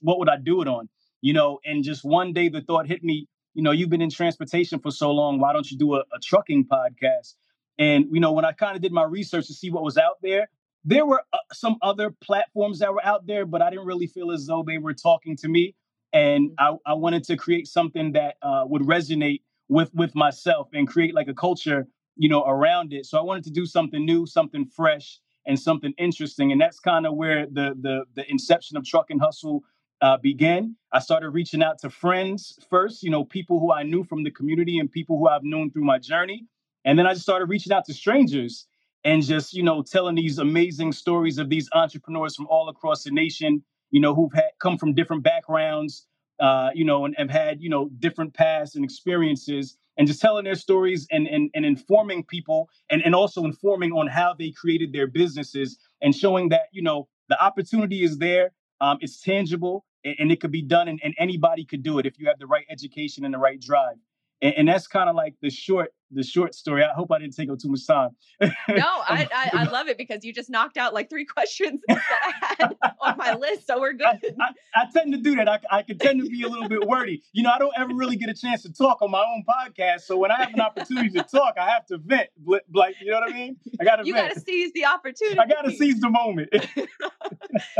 what 0.01 0.18
would 0.18 0.29
I 0.29 0.37
do 0.37 0.62
it 0.62 0.68
on? 0.68 0.89
You 1.20 1.33
know, 1.33 1.61
and 1.64 1.85
just 1.85 2.05
one 2.05 2.33
day 2.33 2.49
the 2.49 2.61
thought 2.61 2.89
hit 2.89 3.05
me, 3.05 3.29
you 3.55 3.62
know, 3.62 3.70
you've 3.70 3.91
been 3.91 4.03
in 4.03 4.11
transportation 4.11 4.81
for 4.81 4.91
so 4.91 5.12
long, 5.12 5.39
why 5.39 5.53
don't 5.53 5.70
you 5.70 5.79
do 5.79 5.95
a, 5.95 6.01
a 6.01 6.18
trucking 6.20 6.66
podcast? 6.66 7.35
And 7.79 8.07
you 8.11 8.20
know, 8.20 8.33
when 8.33 8.45
I 8.45 8.53
kind 8.53 8.75
of 8.75 8.83
did 8.83 8.93
my 8.93 9.05
research 9.05 9.47
to 9.47 9.55
see 9.55 9.70
what 9.70 9.85
was 9.85 9.97
out 9.97 10.16
there, 10.23 10.49
there 10.85 11.07
were 11.07 11.23
uh, 11.33 11.39
some 11.53 11.77
other 11.81 12.11
platforms 12.11 12.81
that 12.81 12.93
were 12.93 13.05
out 13.05 13.29
there, 13.29 13.47
but 13.47 13.62
I 13.62 13.70
didn't 13.70 13.87
really 13.87 14.09
feel 14.09 14.33
as 14.33 14.47
though 14.47 14.64
they 14.66 14.79
were 14.79 14.95
talking 14.95 15.37
to 15.37 15.49
me 15.49 15.77
and 16.12 16.51
mm-hmm. 16.51 16.77
I, 16.87 16.93
I 16.93 16.95
wanted 16.95 17.25
to 17.25 17.37
create 17.37 17.66
something 17.66 18.12
that 18.12 18.37
uh, 18.43 18.64
would 18.66 18.83
resonate 18.83 19.43
with 19.73 19.93
with 19.95 20.14
myself 20.14 20.68
and 20.73 20.87
create 20.89 21.14
like 21.14 21.29
a 21.29 21.35
culture 21.35 21.87
you 22.16 22.29
know 22.29 22.45
around 22.45 22.93
it. 22.93 23.07
So 23.07 23.18
i 23.18 23.23
wanted 23.23 23.45
to 23.45 23.51
do 23.51 23.66
something 23.66 24.05
new 24.05 24.27
something 24.27 24.66
fresh 24.66 25.18
and 25.47 25.59
something 25.59 25.93
interesting. 25.99 26.53
And 26.53 26.61
that's 26.61 26.79
kind 26.79 27.07
of 27.07 27.14
where 27.14 27.47
the 27.47 27.75
the 27.81 28.05
the 28.14 28.31
inception 28.31 28.77
of 28.77 28.85
Truck 28.85 29.07
N' 29.11 29.18
Hustle 29.18 29.64
uh, 30.01 30.16
began. 30.18 30.77
I 30.93 30.99
started 30.99 31.31
reaching 31.31 31.62
out 31.62 31.79
to 31.81 31.91
friends 31.91 32.59
first 32.70 33.03
you 33.03 33.11
know 33.11 33.25
people 33.25 33.61
who 33.61 33.73
i 33.73 33.83
knew 33.83 34.05
from 34.05 34.25
the 34.25 34.31
community 34.31 34.79
and 34.79 34.91
people 34.91 35.18
who 35.18 35.29
i've 35.29 35.45
known 35.45 35.70
through 35.70 35.85
my 35.85 35.99
journey. 35.99 36.47
And 36.85 36.99
then 36.99 37.07
i 37.07 37.12
just 37.12 37.25
started 37.25 37.47
reaching 37.47 37.73
out 37.73 37.85
to 37.87 37.95
strangers 37.95 38.66
and 39.05 39.23
just 39.25 39.55
you 39.55 39.62
know 39.62 39.83
telling 39.83 40.16
these 40.16 40.39
amazing 40.39 40.93
stories 40.93 41.39
of 41.39 41.49
these 41.49 41.68
entrepreneurs 41.73 42.37
from 42.37 42.47
all 42.49 42.68
across 42.68 43.05
the 43.05 43.11
nation 43.11 43.64
you 43.93 44.01
know, 44.01 44.14
who've 44.14 44.33
had 44.33 44.51
come 44.59 44.79
from 44.79 44.95
different 44.95 45.23
backgrounds, 45.23 46.07
uh, 46.41 46.70
you 46.74 46.85
know, 46.85 47.05
and 47.05 47.14
have 47.16 47.30
had, 47.30 47.61
you 47.61 47.68
know, 47.68 47.89
different 47.99 48.35
pasts 48.35 48.74
and 48.74 48.85
experiences 48.85 49.76
and 49.97 50.07
just 50.07 50.20
telling 50.20 50.45
their 50.45 50.55
stories 50.55 51.07
and, 51.11 51.26
and, 51.26 51.51
and 51.55 51.64
informing 51.64 52.24
people 52.24 52.68
and, 52.91 53.03
and 53.03 53.14
also 53.14 53.45
informing 53.45 53.93
on 53.93 54.07
how 54.07 54.35
they 54.35 54.51
created 54.51 54.93
their 54.93 55.07
businesses 55.07 55.78
and 56.01 56.14
showing 56.14 56.49
that, 56.49 56.62
you 56.72 56.83
know, 56.83 57.09
the 57.28 57.43
opportunity 57.43 58.03
is 58.03 58.18
there. 58.18 58.53
Um, 58.80 58.99
it's 59.01 59.20
tangible 59.20 59.85
and, 60.05 60.16
and, 60.18 60.33
it 60.33 60.41
could 60.41 60.51
be 60.51 60.62
done 60.62 60.89
and, 60.89 61.01
and 61.05 61.14
anybody 61.18 61.64
could 61.64 61.83
do 61.83 61.99
it 62.01 62.07
if 62.07 62.18
you 62.18 62.26
have 62.26 62.39
the 62.39 62.47
right 62.47 62.66
education 62.68 63.24
and 63.24 63.33
the 63.33 63.39
right 63.39 63.61
drive. 63.61 63.97
And, 64.41 64.55
and 64.57 64.68
that's 64.68 64.89
kind 64.89 65.09
of 65.09 65.14
like 65.14 65.35
the 65.41 65.51
short 65.51 65.93
the 66.13 66.23
short 66.23 66.55
story. 66.55 66.85
I 66.85 66.93
hope 66.93 67.11
I 67.11 67.19
didn't 67.19 67.35
take 67.35 67.51
up 67.51 67.59
too 67.59 67.69
much 67.69 67.87
time. 67.87 68.11
no, 68.41 68.49
um, 68.49 68.53
I, 68.69 69.29
I, 69.35 69.51
I 69.55 69.65
love 69.65 69.89
it 69.89 69.99
because 69.99 70.25
you 70.25 70.33
just 70.33 70.51
knocked 70.51 70.77
out 70.77 70.95
like 70.95 71.11
three 71.11 71.25
questions 71.33 71.81
that 71.89 72.03
I 72.11 72.55
had 72.59 72.77
on 73.01 73.17
my 73.17 73.35
list, 73.35 73.67
so 73.67 73.81
we're 73.81 73.93
good. 73.93 74.07
I, 74.07 74.21
I, 74.41 74.83
I 74.83 74.87
tend 74.93 75.13
to 75.13 75.19
do 75.19 75.37
that. 75.37 75.49
I, 75.49 75.59
I 75.71 75.83
can 75.83 75.99
tend 75.99 76.23
to 76.23 76.29
be 76.29 76.43
a 76.43 76.49
little 76.49 76.69
bit 76.69 76.87
wordy. 76.87 77.23
You 77.33 77.43
know, 77.43 77.51
I 77.51 77.59
don't 77.59 77.75
ever 77.77 77.95
really 77.95 78.17
get 78.17 78.29
a 78.29 78.35
chance 78.35 78.63
to 78.63 78.73
talk 78.73 79.03
on 79.03 79.11
my 79.11 79.21
own 79.23 79.45
podcast, 79.49 80.03
so 80.03 80.17
when 80.17 80.31
I 80.31 80.41
have 80.41 80.55
an 80.55 80.61
opportunity 80.61 81.11
to 81.11 81.23
talk, 81.23 81.55
I 81.59 81.69
have 81.69 81.87
to 81.87 81.99
vent. 81.99 82.29
Like, 82.47 82.97
you 83.01 83.11
know 83.11 83.21
what 83.21 83.31
I 83.31 83.35
mean? 83.35 83.57
I 83.81 83.85
got 83.85 83.97
to. 83.97 84.07
You 84.07 84.15
got 84.15 84.33
to 84.33 84.41
seize 84.41 84.73
the 84.73 84.87
opportunity. 84.87 85.39
I 85.39 85.47
got 85.47 85.63
to 85.63 85.73
seize 85.73 86.01
the 86.01 86.11
moment. 86.11 86.51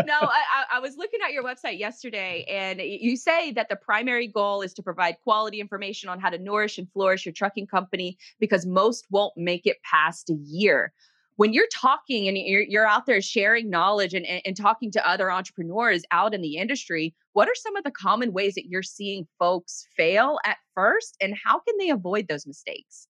no, 0.05 0.19
I, 0.21 0.65
I 0.73 0.81
was 0.81 0.97
looking 0.97 1.21
at 1.25 1.33
your 1.33 1.45
website 1.45 1.79
yesterday, 1.79 2.45
and 2.49 2.81
you 2.81 3.17
say 3.17 3.53
that 3.53 3.69
the 3.69 3.77
primary 3.77 4.27
goal 4.27 4.63
is 4.63 4.75
to 4.75 4.83
provide 4.83 5.17
quality 5.23 5.61
information 5.61 6.09
on 6.09 6.21
how 6.21 6.31
to 6.31 6.39
nourish 6.39 6.79
and 6.79 6.91
flourish 6.93 7.27
your 7.27 7.33
trucking 7.33 7.67
company 7.67 8.19
because 8.39 8.67
most 8.67 9.07
won't 9.11 9.33
make 9.37 9.67
it 9.67 9.77
past 9.83 10.31
a 10.31 10.35
year. 10.35 10.93
When 11.37 11.53
you're 11.53 11.69
talking 11.73 12.29
and 12.29 12.37
you're, 12.37 12.63
you're 12.63 12.87
out 12.87 13.07
there 13.07 13.21
sharing 13.23 13.71
knowledge 13.71 14.13
and, 14.15 14.27
and, 14.27 14.43
and 14.45 14.57
talking 14.57 14.91
to 14.93 15.09
other 15.09 15.31
entrepreneurs 15.31 16.03
out 16.11 16.35
in 16.35 16.43
the 16.43 16.57
industry, 16.57 17.15
what 17.33 17.49
are 17.49 17.55
some 17.55 17.75
of 17.75 17.85
the 17.85 17.91
common 17.91 18.33
ways 18.33 18.55
that 18.55 18.67
you're 18.67 18.83
seeing 18.83 19.27
folks 19.39 19.87
fail 19.97 20.39
at 20.45 20.59
first 20.75 21.17
and 21.21 21.35
how 21.43 21.59
can 21.61 21.77
they 21.79 21.89
avoid 21.89 22.29
those 22.29 22.47
mistakes? 22.47 23.09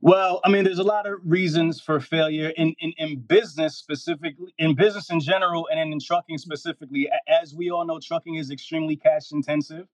Well, 0.00 0.40
I 0.44 0.50
mean, 0.50 0.62
there's 0.64 0.78
a 0.78 0.84
lot 0.84 1.06
of 1.06 1.14
reasons 1.24 1.80
for 1.80 1.98
failure 1.98 2.50
in, 2.56 2.74
in, 2.78 2.92
in 2.98 3.18
business 3.18 3.76
specifically, 3.76 4.54
in 4.58 4.76
business 4.76 5.10
in 5.10 5.18
general, 5.18 5.68
and 5.72 5.92
in 5.92 5.98
trucking 5.98 6.38
specifically. 6.38 7.10
As 7.42 7.54
we 7.54 7.70
all 7.70 7.84
know, 7.84 7.98
trucking 8.00 8.36
is 8.36 8.50
extremely 8.52 8.94
cash 8.94 9.32
intensive. 9.32 9.88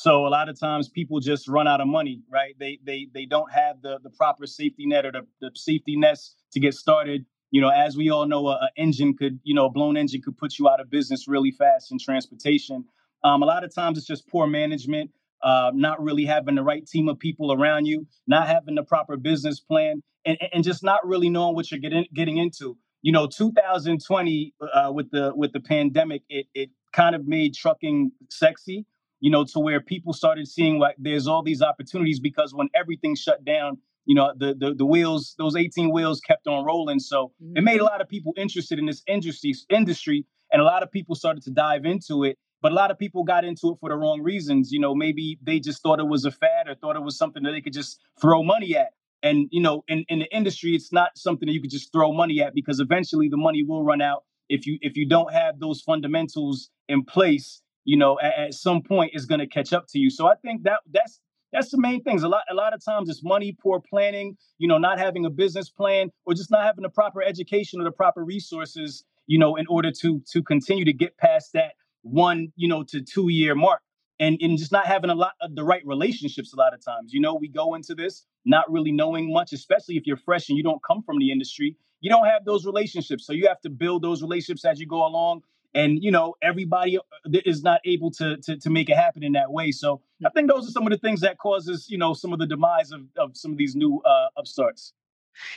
So 0.00 0.26
a 0.26 0.30
lot 0.30 0.48
of 0.48 0.58
times 0.58 0.88
people 0.88 1.20
just 1.20 1.46
run 1.46 1.68
out 1.68 1.82
of 1.82 1.86
money, 1.86 2.22
right? 2.30 2.56
They 2.58 2.78
they 2.82 3.08
they 3.12 3.26
don't 3.26 3.52
have 3.52 3.82
the 3.82 3.98
the 4.02 4.08
proper 4.08 4.46
safety 4.46 4.86
net 4.86 5.04
or 5.04 5.12
the, 5.12 5.26
the 5.42 5.50
safety 5.54 5.94
nets 5.94 6.36
to 6.52 6.60
get 6.60 6.72
started. 6.72 7.26
You 7.50 7.60
know, 7.60 7.68
as 7.68 7.98
we 7.98 8.08
all 8.08 8.26
know, 8.26 8.46
a, 8.48 8.52
a, 8.52 8.70
engine 8.78 9.14
could, 9.14 9.40
you 9.44 9.54
know, 9.54 9.66
a 9.66 9.70
blown 9.70 9.98
engine 9.98 10.22
could 10.22 10.38
put 10.38 10.58
you 10.58 10.70
out 10.70 10.80
of 10.80 10.88
business 10.88 11.28
really 11.28 11.50
fast 11.50 11.92
in 11.92 11.98
transportation. 11.98 12.84
Um, 13.24 13.42
a 13.42 13.46
lot 13.46 13.62
of 13.62 13.74
times 13.74 13.98
it's 13.98 14.06
just 14.06 14.26
poor 14.26 14.46
management. 14.46 15.10
uh, 15.42 15.70
not 15.74 16.02
really 16.02 16.24
having 16.24 16.54
the 16.54 16.62
right 16.62 16.86
team 16.86 17.08
of 17.08 17.18
people 17.18 17.52
around 17.52 17.86
you, 17.86 18.06
not 18.26 18.46
having 18.46 18.74
the 18.74 18.82
proper 18.82 19.16
business 19.16 19.60
plan, 19.60 20.02
and, 20.24 20.38
and 20.52 20.64
just 20.64 20.82
not 20.82 21.06
really 21.06 21.28
knowing 21.28 21.54
what 21.54 21.70
you're 21.70 21.80
getting 21.80 22.06
getting 22.14 22.38
into. 22.38 22.76
You 23.02 23.12
know, 23.12 23.26
2020 23.26 24.54
uh, 24.60 24.92
with 24.94 25.10
the 25.10 25.32
with 25.34 25.52
the 25.52 25.60
pandemic, 25.60 26.22
it 26.28 26.46
it 26.54 26.70
kind 26.92 27.14
of 27.14 27.26
made 27.26 27.54
trucking 27.54 28.12
sexy. 28.30 28.86
You 29.20 29.30
know, 29.30 29.44
to 29.44 29.60
where 29.60 29.80
people 29.80 30.12
started 30.12 30.48
seeing 30.48 30.78
like 30.78 30.96
there's 30.98 31.26
all 31.26 31.42
these 31.42 31.62
opportunities 31.62 32.20
because 32.20 32.54
when 32.54 32.68
everything 32.74 33.14
shut 33.14 33.44
down, 33.44 33.78
you 34.06 34.14
know, 34.14 34.32
the 34.36 34.54
the, 34.54 34.74
the 34.74 34.86
wheels, 34.86 35.34
those 35.38 35.56
18 35.56 35.92
wheels 35.92 36.20
kept 36.20 36.46
on 36.46 36.64
rolling. 36.64 36.98
So 37.00 37.32
mm-hmm. 37.42 37.56
it 37.58 37.62
made 37.62 37.80
a 37.80 37.84
lot 37.84 38.00
of 38.00 38.08
people 38.08 38.32
interested 38.36 38.78
in 38.78 38.86
this 38.86 39.02
industry 39.06 39.54
industry, 39.68 40.26
and 40.50 40.60
a 40.60 40.64
lot 40.64 40.82
of 40.82 40.90
people 40.90 41.14
started 41.14 41.42
to 41.44 41.50
dive 41.50 41.84
into 41.84 42.24
it 42.24 42.38
but 42.62 42.72
a 42.72 42.74
lot 42.74 42.90
of 42.90 42.98
people 42.98 43.24
got 43.24 43.44
into 43.44 43.70
it 43.70 43.78
for 43.80 43.88
the 43.88 43.96
wrong 43.96 44.22
reasons. 44.22 44.70
You 44.70 44.80
know, 44.80 44.94
maybe 44.94 45.38
they 45.42 45.60
just 45.60 45.82
thought 45.82 45.98
it 45.98 46.06
was 46.06 46.24
a 46.24 46.30
fad 46.30 46.68
or 46.68 46.74
thought 46.74 46.96
it 46.96 47.02
was 47.02 47.16
something 47.16 47.42
that 47.44 47.52
they 47.52 47.60
could 47.60 47.72
just 47.72 48.00
throw 48.20 48.42
money 48.42 48.76
at. 48.76 48.88
And, 49.22 49.48
you 49.50 49.60
know, 49.60 49.84
in, 49.88 50.04
in 50.08 50.20
the 50.20 50.34
industry, 50.34 50.74
it's 50.74 50.92
not 50.92 51.16
something 51.16 51.46
that 51.46 51.52
you 51.52 51.60
could 51.60 51.70
just 51.70 51.92
throw 51.92 52.12
money 52.12 52.40
at 52.42 52.54
because 52.54 52.80
eventually 52.80 53.28
the 53.28 53.36
money 53.36 53.62
will 53.62 53.84
run 53.84 54.00
out 54.00 54.24
if 54.48 54.66
you 54.66 54.78
if 54.80 54.96
you 54.96 55.06
don't 55.06 55.32
have 55.32 55.60
those 55.60 55.80
fundamentals 55.80 56.70
in 56.88 57.04
place, 57.04 57.62
you 57.84 57.96
know, 57.96 58.18
at, 58.20 58.38
at 58.38 58.54
some 58.54 58.82
point 58.82 59.12
it's 59.14 59.24
gonna 59.24 59.46
catch 59.46 59.72
up 59.72 59.86
to 59.88 59.98
you. 59.98 60.10
So 60.10 60.26
I 60.26 60.34
think 60.36 60.62
that 60.64 60.80
that's 60.92 61.20
that's 61.52 61.70
the 61.70 61.78
main 61.78 62.02
things. 62.02 62.22
A 62.22 62.28
lot 62.28 62.42
a 62.50 62.54
lot 62.54 62.74
of 62.74 62.84
times 62.84 63.08
it's 63.08 63.24
money, 63.24 63.56
poor 63.60 63.80
planning, 63.80 64.36
you 64.58 64.68
know, 64.68 64.78
not 64.78 64.98
having 64.98 65.24
a 65.24 65.30
business 65.30 65.68
plan, 65.70 66.10
or 66.24 66.34
just 66.34 66.50
not 66.50 66.64
having 66.64 66.82
the 66.82 66.90
proper 66.90 67.22
education 67.22 67.80
or 67.80 67.84
the 67.84 67.90
proper 67.92 68.24
resources, 68.24 69.04
you 69.26 69.38
know, 69.38 69.56
in 69.56 69.66
order 69.68 69.90
to 70.00 70.20
to 70.32 70.42
continue 70.42 70.84
to 70.84 70.92
get 70.92 71.16
past 71.16 71.52
that 71.54 71.72
one, 72.02 72.52
you 72.56 72.68
know, 72.68 72.82
to 72.84 73.02
two 73.02 73.28
year 73.30 73.54
mark. 73.54 73.80
And, 74.22 74.36
and 74.42 74.58
just 74.58 74.70
not 74.70 74.84
having 74.84 75.08
a 75.08 75.14
lot 75.14 75.32
of 75.40 75.54
the 75.54 75.64
right 75.64 75.80
relationships 75.86 76.52
a 76.52 76.56
lot 76.56 76.74
of 76.74 76.84
times. 76.84 77.14
You 77.14 77.22
know, 77.22 77.34
we 77.34 77.48
go 77.48 77.74
into 77.74 77.94
this 77.94 78.26
not 78.44 78.70
really 78.70 78.92
knowing 78.92 79.32
much, 79.32 79.54
especially 79.54 79.96
if 79.96 80.06
you're 80.06 80.18
fresh 80.18 80.50
and 80.50 80.58
you 80.58 80.62
don't 80.62 80.82
come 80.82 81.02
from 81.02 81.18
the 81.18 81.32
industry. 81.32 81.74
You 82.02 82.10
don't 82.10 82.26
have 82.26 82.44
those 82.44 82.66
relationships. 82.66 83.26
So 83.26 83.32
you 83.32 83.48
have 83.48 83.62
to 83.62 83.70
build 83.70 84.02
those 84.02 84.20
relationships 84.20 84.66
as 84.66 84.78
you 84.78 84.86
go 84.86 85.06
along. 85.06 85.40
And 85.74 86.02
you 86.02 86.10
know, 86.10 86.34
everybody 86.42 86.98
uh, 86.98 87.02
is 87.44 87.62
not 87.62 87.80
able 87.84 88.10
to, 88.12 88.36
to 88.38 88.56
to 88.58 88.70
make 88.70 88.88
it 88.88 88.96
happen 88.96 89.22
in 89.22 89.32
that 89.32 89.52
way. 89.52 89.70
So 89.70 90.02
I 90.24 90.30
think 90.30 90.50
those 90.50 90.68
are 90.68 90.72
some 90.72 90.86
of 90.86 90.90
the 90.90 90.98
things 90.98 91.20
that 91.20 91.38
causes, 91.38 91.86
you 91.88 91.98
know, 91.98 92.12
some 92.12 92.32
of 92.32 92.38
the 92.38 92.46
demise 92.46 92.90
of, 92.92 93.02
of 93.16 93.36
some 93.36 93.52
of 93.52 93.58
these 93.58 93.76
new 93.76 94.00
uh, 94.04 94.28
upstarts. 94.36 94.92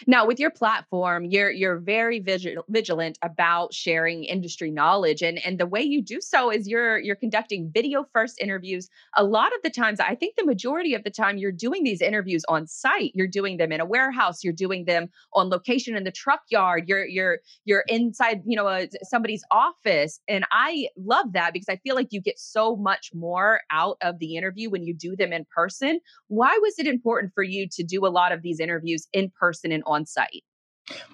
Now, 0.07 0.26
with 0.26 0.39
your 0.39 0.51
platform, 0.51 1.26
you're 1.26 1.51
you're 1.51 1.78
very 1.78 2.19
vigil- 2.19 2.63
vigilant 2.69 3.17
about 3.21 3.74
sharing 3.74 4.24
industry 4.24 4.71
knowledge, 4.71 5.21
and 5.21 5.39
and 5.45 5.59
the 5.59 5.65
way 5.65 5.82
you 5.82 6.01
do 6.01 6.21
so 6.21 6.51
is 6.51 6.67
you're 6.67 6.99
you're 6.99 7.15
conducting 7.15 7.71
video 7.74 8.05
first 8.13 8.39
interviews. 8.41 8.89
A 9.17 9.24
lot 9.24 9.53
of 9.55 9.61
the 9.63 9.69
times, 9.69 9.99
I 9.99 10.15
think 10.15 10.36
the 10.36 10.45
majority 10.45 10.93
of 10.93 11.03
the 11.03 11.09
time, 11.09 11.38
you're 11.38 11.51
doing 11.51 11.84
these 11.84 12.01
interviews 12.01 12.43
on 12.47 12.67
site. 12.67 13.11
You're 13.13 13.28
doing 13.28 13.57
them 13.57 13.71
in 13.71 13.82
a 13.82 13.86
warehouse. 13.86 14.43
You're 14.43 14.53
doing 14.53 14.86
them 14.86 15.09
on 15.34 15.49
location 15.49 15.95
in 15.95 16.03
the 16.03 16.11
truck 16.11 16.41
yard. 16.49 16.86
You're 16.88 17.05
you're 17.05 17.39
you're 17.65 17.84
inside, 17.88 18.41
you 18.45 18.55
know, 18.55 18.67
a, 18.67 18.88
somebody's 19.03 19.43
office, 19.51 20.19
and 20.28 20.45
I 20.51 20.88
love 20.97 21.34
that 21.34 21.53
because 21.53 21.69
I 21.69 21.78
feel 21.78 21.95
like 21.95 22.07
you 22.11 22.21
get 22.21 22.39
so 22.39 22.76
much 22.76 23.11
more 23.13 23.61
out 23.71 23.97
of 24.01 24.19
the 24.19 24.36
interview 24.36 24.69
when 24.69 24.84
you 24.84 24.93
do 24.93 25.15
them 25.15 25.34
in 25.34 25.45
person. 25.55 25.99
Why 26.28 26.57
was 26.61 26.80
it 26.80 26.88
important 26.88 27.34
for 27.34 27.43
you 27.43 27.67
to 27.69 27.84
do 27.84 28.05
a 28.05 28.09
lot 28.09 28.32
of 28.32 28.41
these 28.41 28.59
interviews 28.59 29.07
in 29.13 29.32
person? 29.39 29.62
And 29.72 29.84
on 29.86 30.05
site? 30.05 30.43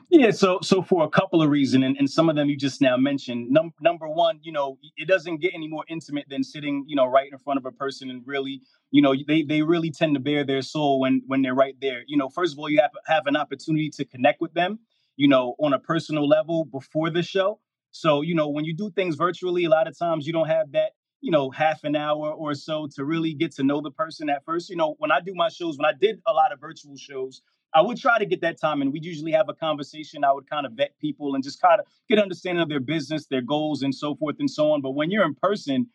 Yeah, 0.09 0.31
so 0.31 0.57
so 0.63 0.81
for 0.81 1.03
a 1.03 1.09
couple 1.09 1.43
of 1.43 1.49
reasons, 1.51 1.83
and, 1.83 1.95
and 1.97 2.09
some 2.09 2.29
of 2.29 2.35
them 2.35 2.49
you 2.49 2.57
just 2.57 2.81
now 2.81 2.97
mentioned. 2.97 3.51
Num- 3.51 3.73
number 3.79 4.09
one, 4.09 4.39
you 4.41 4.51
know, 4.51 4.79
it 4.97 5.07
doesn't 5.07 5.37
get 5.37 5.51
any 5.53 5.67
more 5.67 5.85
intimate 5.87 6.25
than 6.27 6.43
sitting, 6.43 6.83
you 6.87 6.95
know, 6.95 7.05
right 7.05 7.29
in 7.31 7.37
front 7.37 7.59
of 7.59 7.65
a 7.65 7.71
person 7.71 8.09
and 8.09 8.23
really, 8.25 8.61
you 8.89 9.03
know, 9.03 9.13
they 9.27 9.43
they 9.43 9.61
really 9.61 9.91
tend 9.91 10.15
to 10.15 10.19
bare 10.19 10.43
their 10.43 10.63
soul 10.63 10.99
when 10.99 11.21
when 11.27 11.43
they're 11.43 11.53
right 11.53 11.75
there. 11.79 12.01
You 12.07 12.17
know, 12.17 12.29
first 12.29 12.53
of 12.53 12.59
all, 12.59 12.69
you 12.69 12.81
have 12.81 12.91
have 13.05 13.27
an 13.27 13.35
opportunity 13.35 13.91
to 13.91 14.05
connect 14.05 14.41
with 14.41 14.53
them, 14.55 14.79
you 15.15 15.27
know, 15.27 15.55
on 15.59 15.73
a 15.73 15.79
personal 15.79 16.27
level 16.27 16.65
before 16.65 17.11
the 17.11 17.21
show. 17.21 17.59
So, 17.91 18.21
you 18.21 18.33
know, 18.33 18.49
when 18.49 18.65
you 18.65 18.75
do 18.75 18.89
things 18.89 19.15
virtually, 19.15 19.65
a 19.65 19.69
lot 19.69 19.87
of 19.87 19.97
times 19.97 20.25
you 20.25 20.33
don't 20.33 20.47
have 20.47 20.71
that, 20.71 20.93
you 21.21 21.29
know, 21.29 21.51
half 21.51 21.83
an 21.83 21.95
hour 21.95 22.31
or 22.31 22.55
so 22.55 22.87
to 22.95 23.05
really 23.05 23.33
get 23.33 23.51
to 23.53 23.63
know 23.63 23.81
the 23.81 23.91
person 23.91 24.29
at 24.29 24.43
first. 24.43 24.71
You 24.71 24.75
know, 24.75 24.95
when 24.97 25.11
I 25.11 25.19
do 25.21 25.33
my 25.35 25.49
shows, 25.49 25.77
when 25.77 25.85
I 25.85 25.93
did 25.99 26.19
a 26.27 26.33
lot 26.33 26.51
of 26.51 26.59
virtual 26.59 26.97
shows, 26.97 27.43
I 27.73 27.81
would 27.81 27.97
try 27.97 28.17
to 28.17 28.25
get 28.25 28.41
that 28.41 28.59
time, 28.59 28.81
and 28.81 28.91
we'd 28.91 29.05
usually 29.05 29.31
have 29.31 29.49
a 29.49 29.53
conversation. 29.53 30.23
I 30.23 30.31
would 30.31 30.49
kind 30.49 30.65
of 30.65 30.73
vet 30.73 30.97
people 30.99 31.35
and 31.35 31.43
just 31.43 31.61
kind 31.61 31.79
of 31.79 31.85
get 32.07 32.17
an 32.17 32.23
understanding 32.23 32.61
of 32.61 32.69
their 32.69 32.79
business, 32.79 33.27
their 33.27 33.41
goals, 33.41 33.83
and 33.83 33.93
so 33.93 34.15
forth 34.15 34.37
and 34.39 34.49
so 34.49 34.71
on. 34.71 34.81
But 34.81 34.91
when 34.91 35.11
you're 35.11 35.25
in 35.25 35.35
person, 35.35 35.87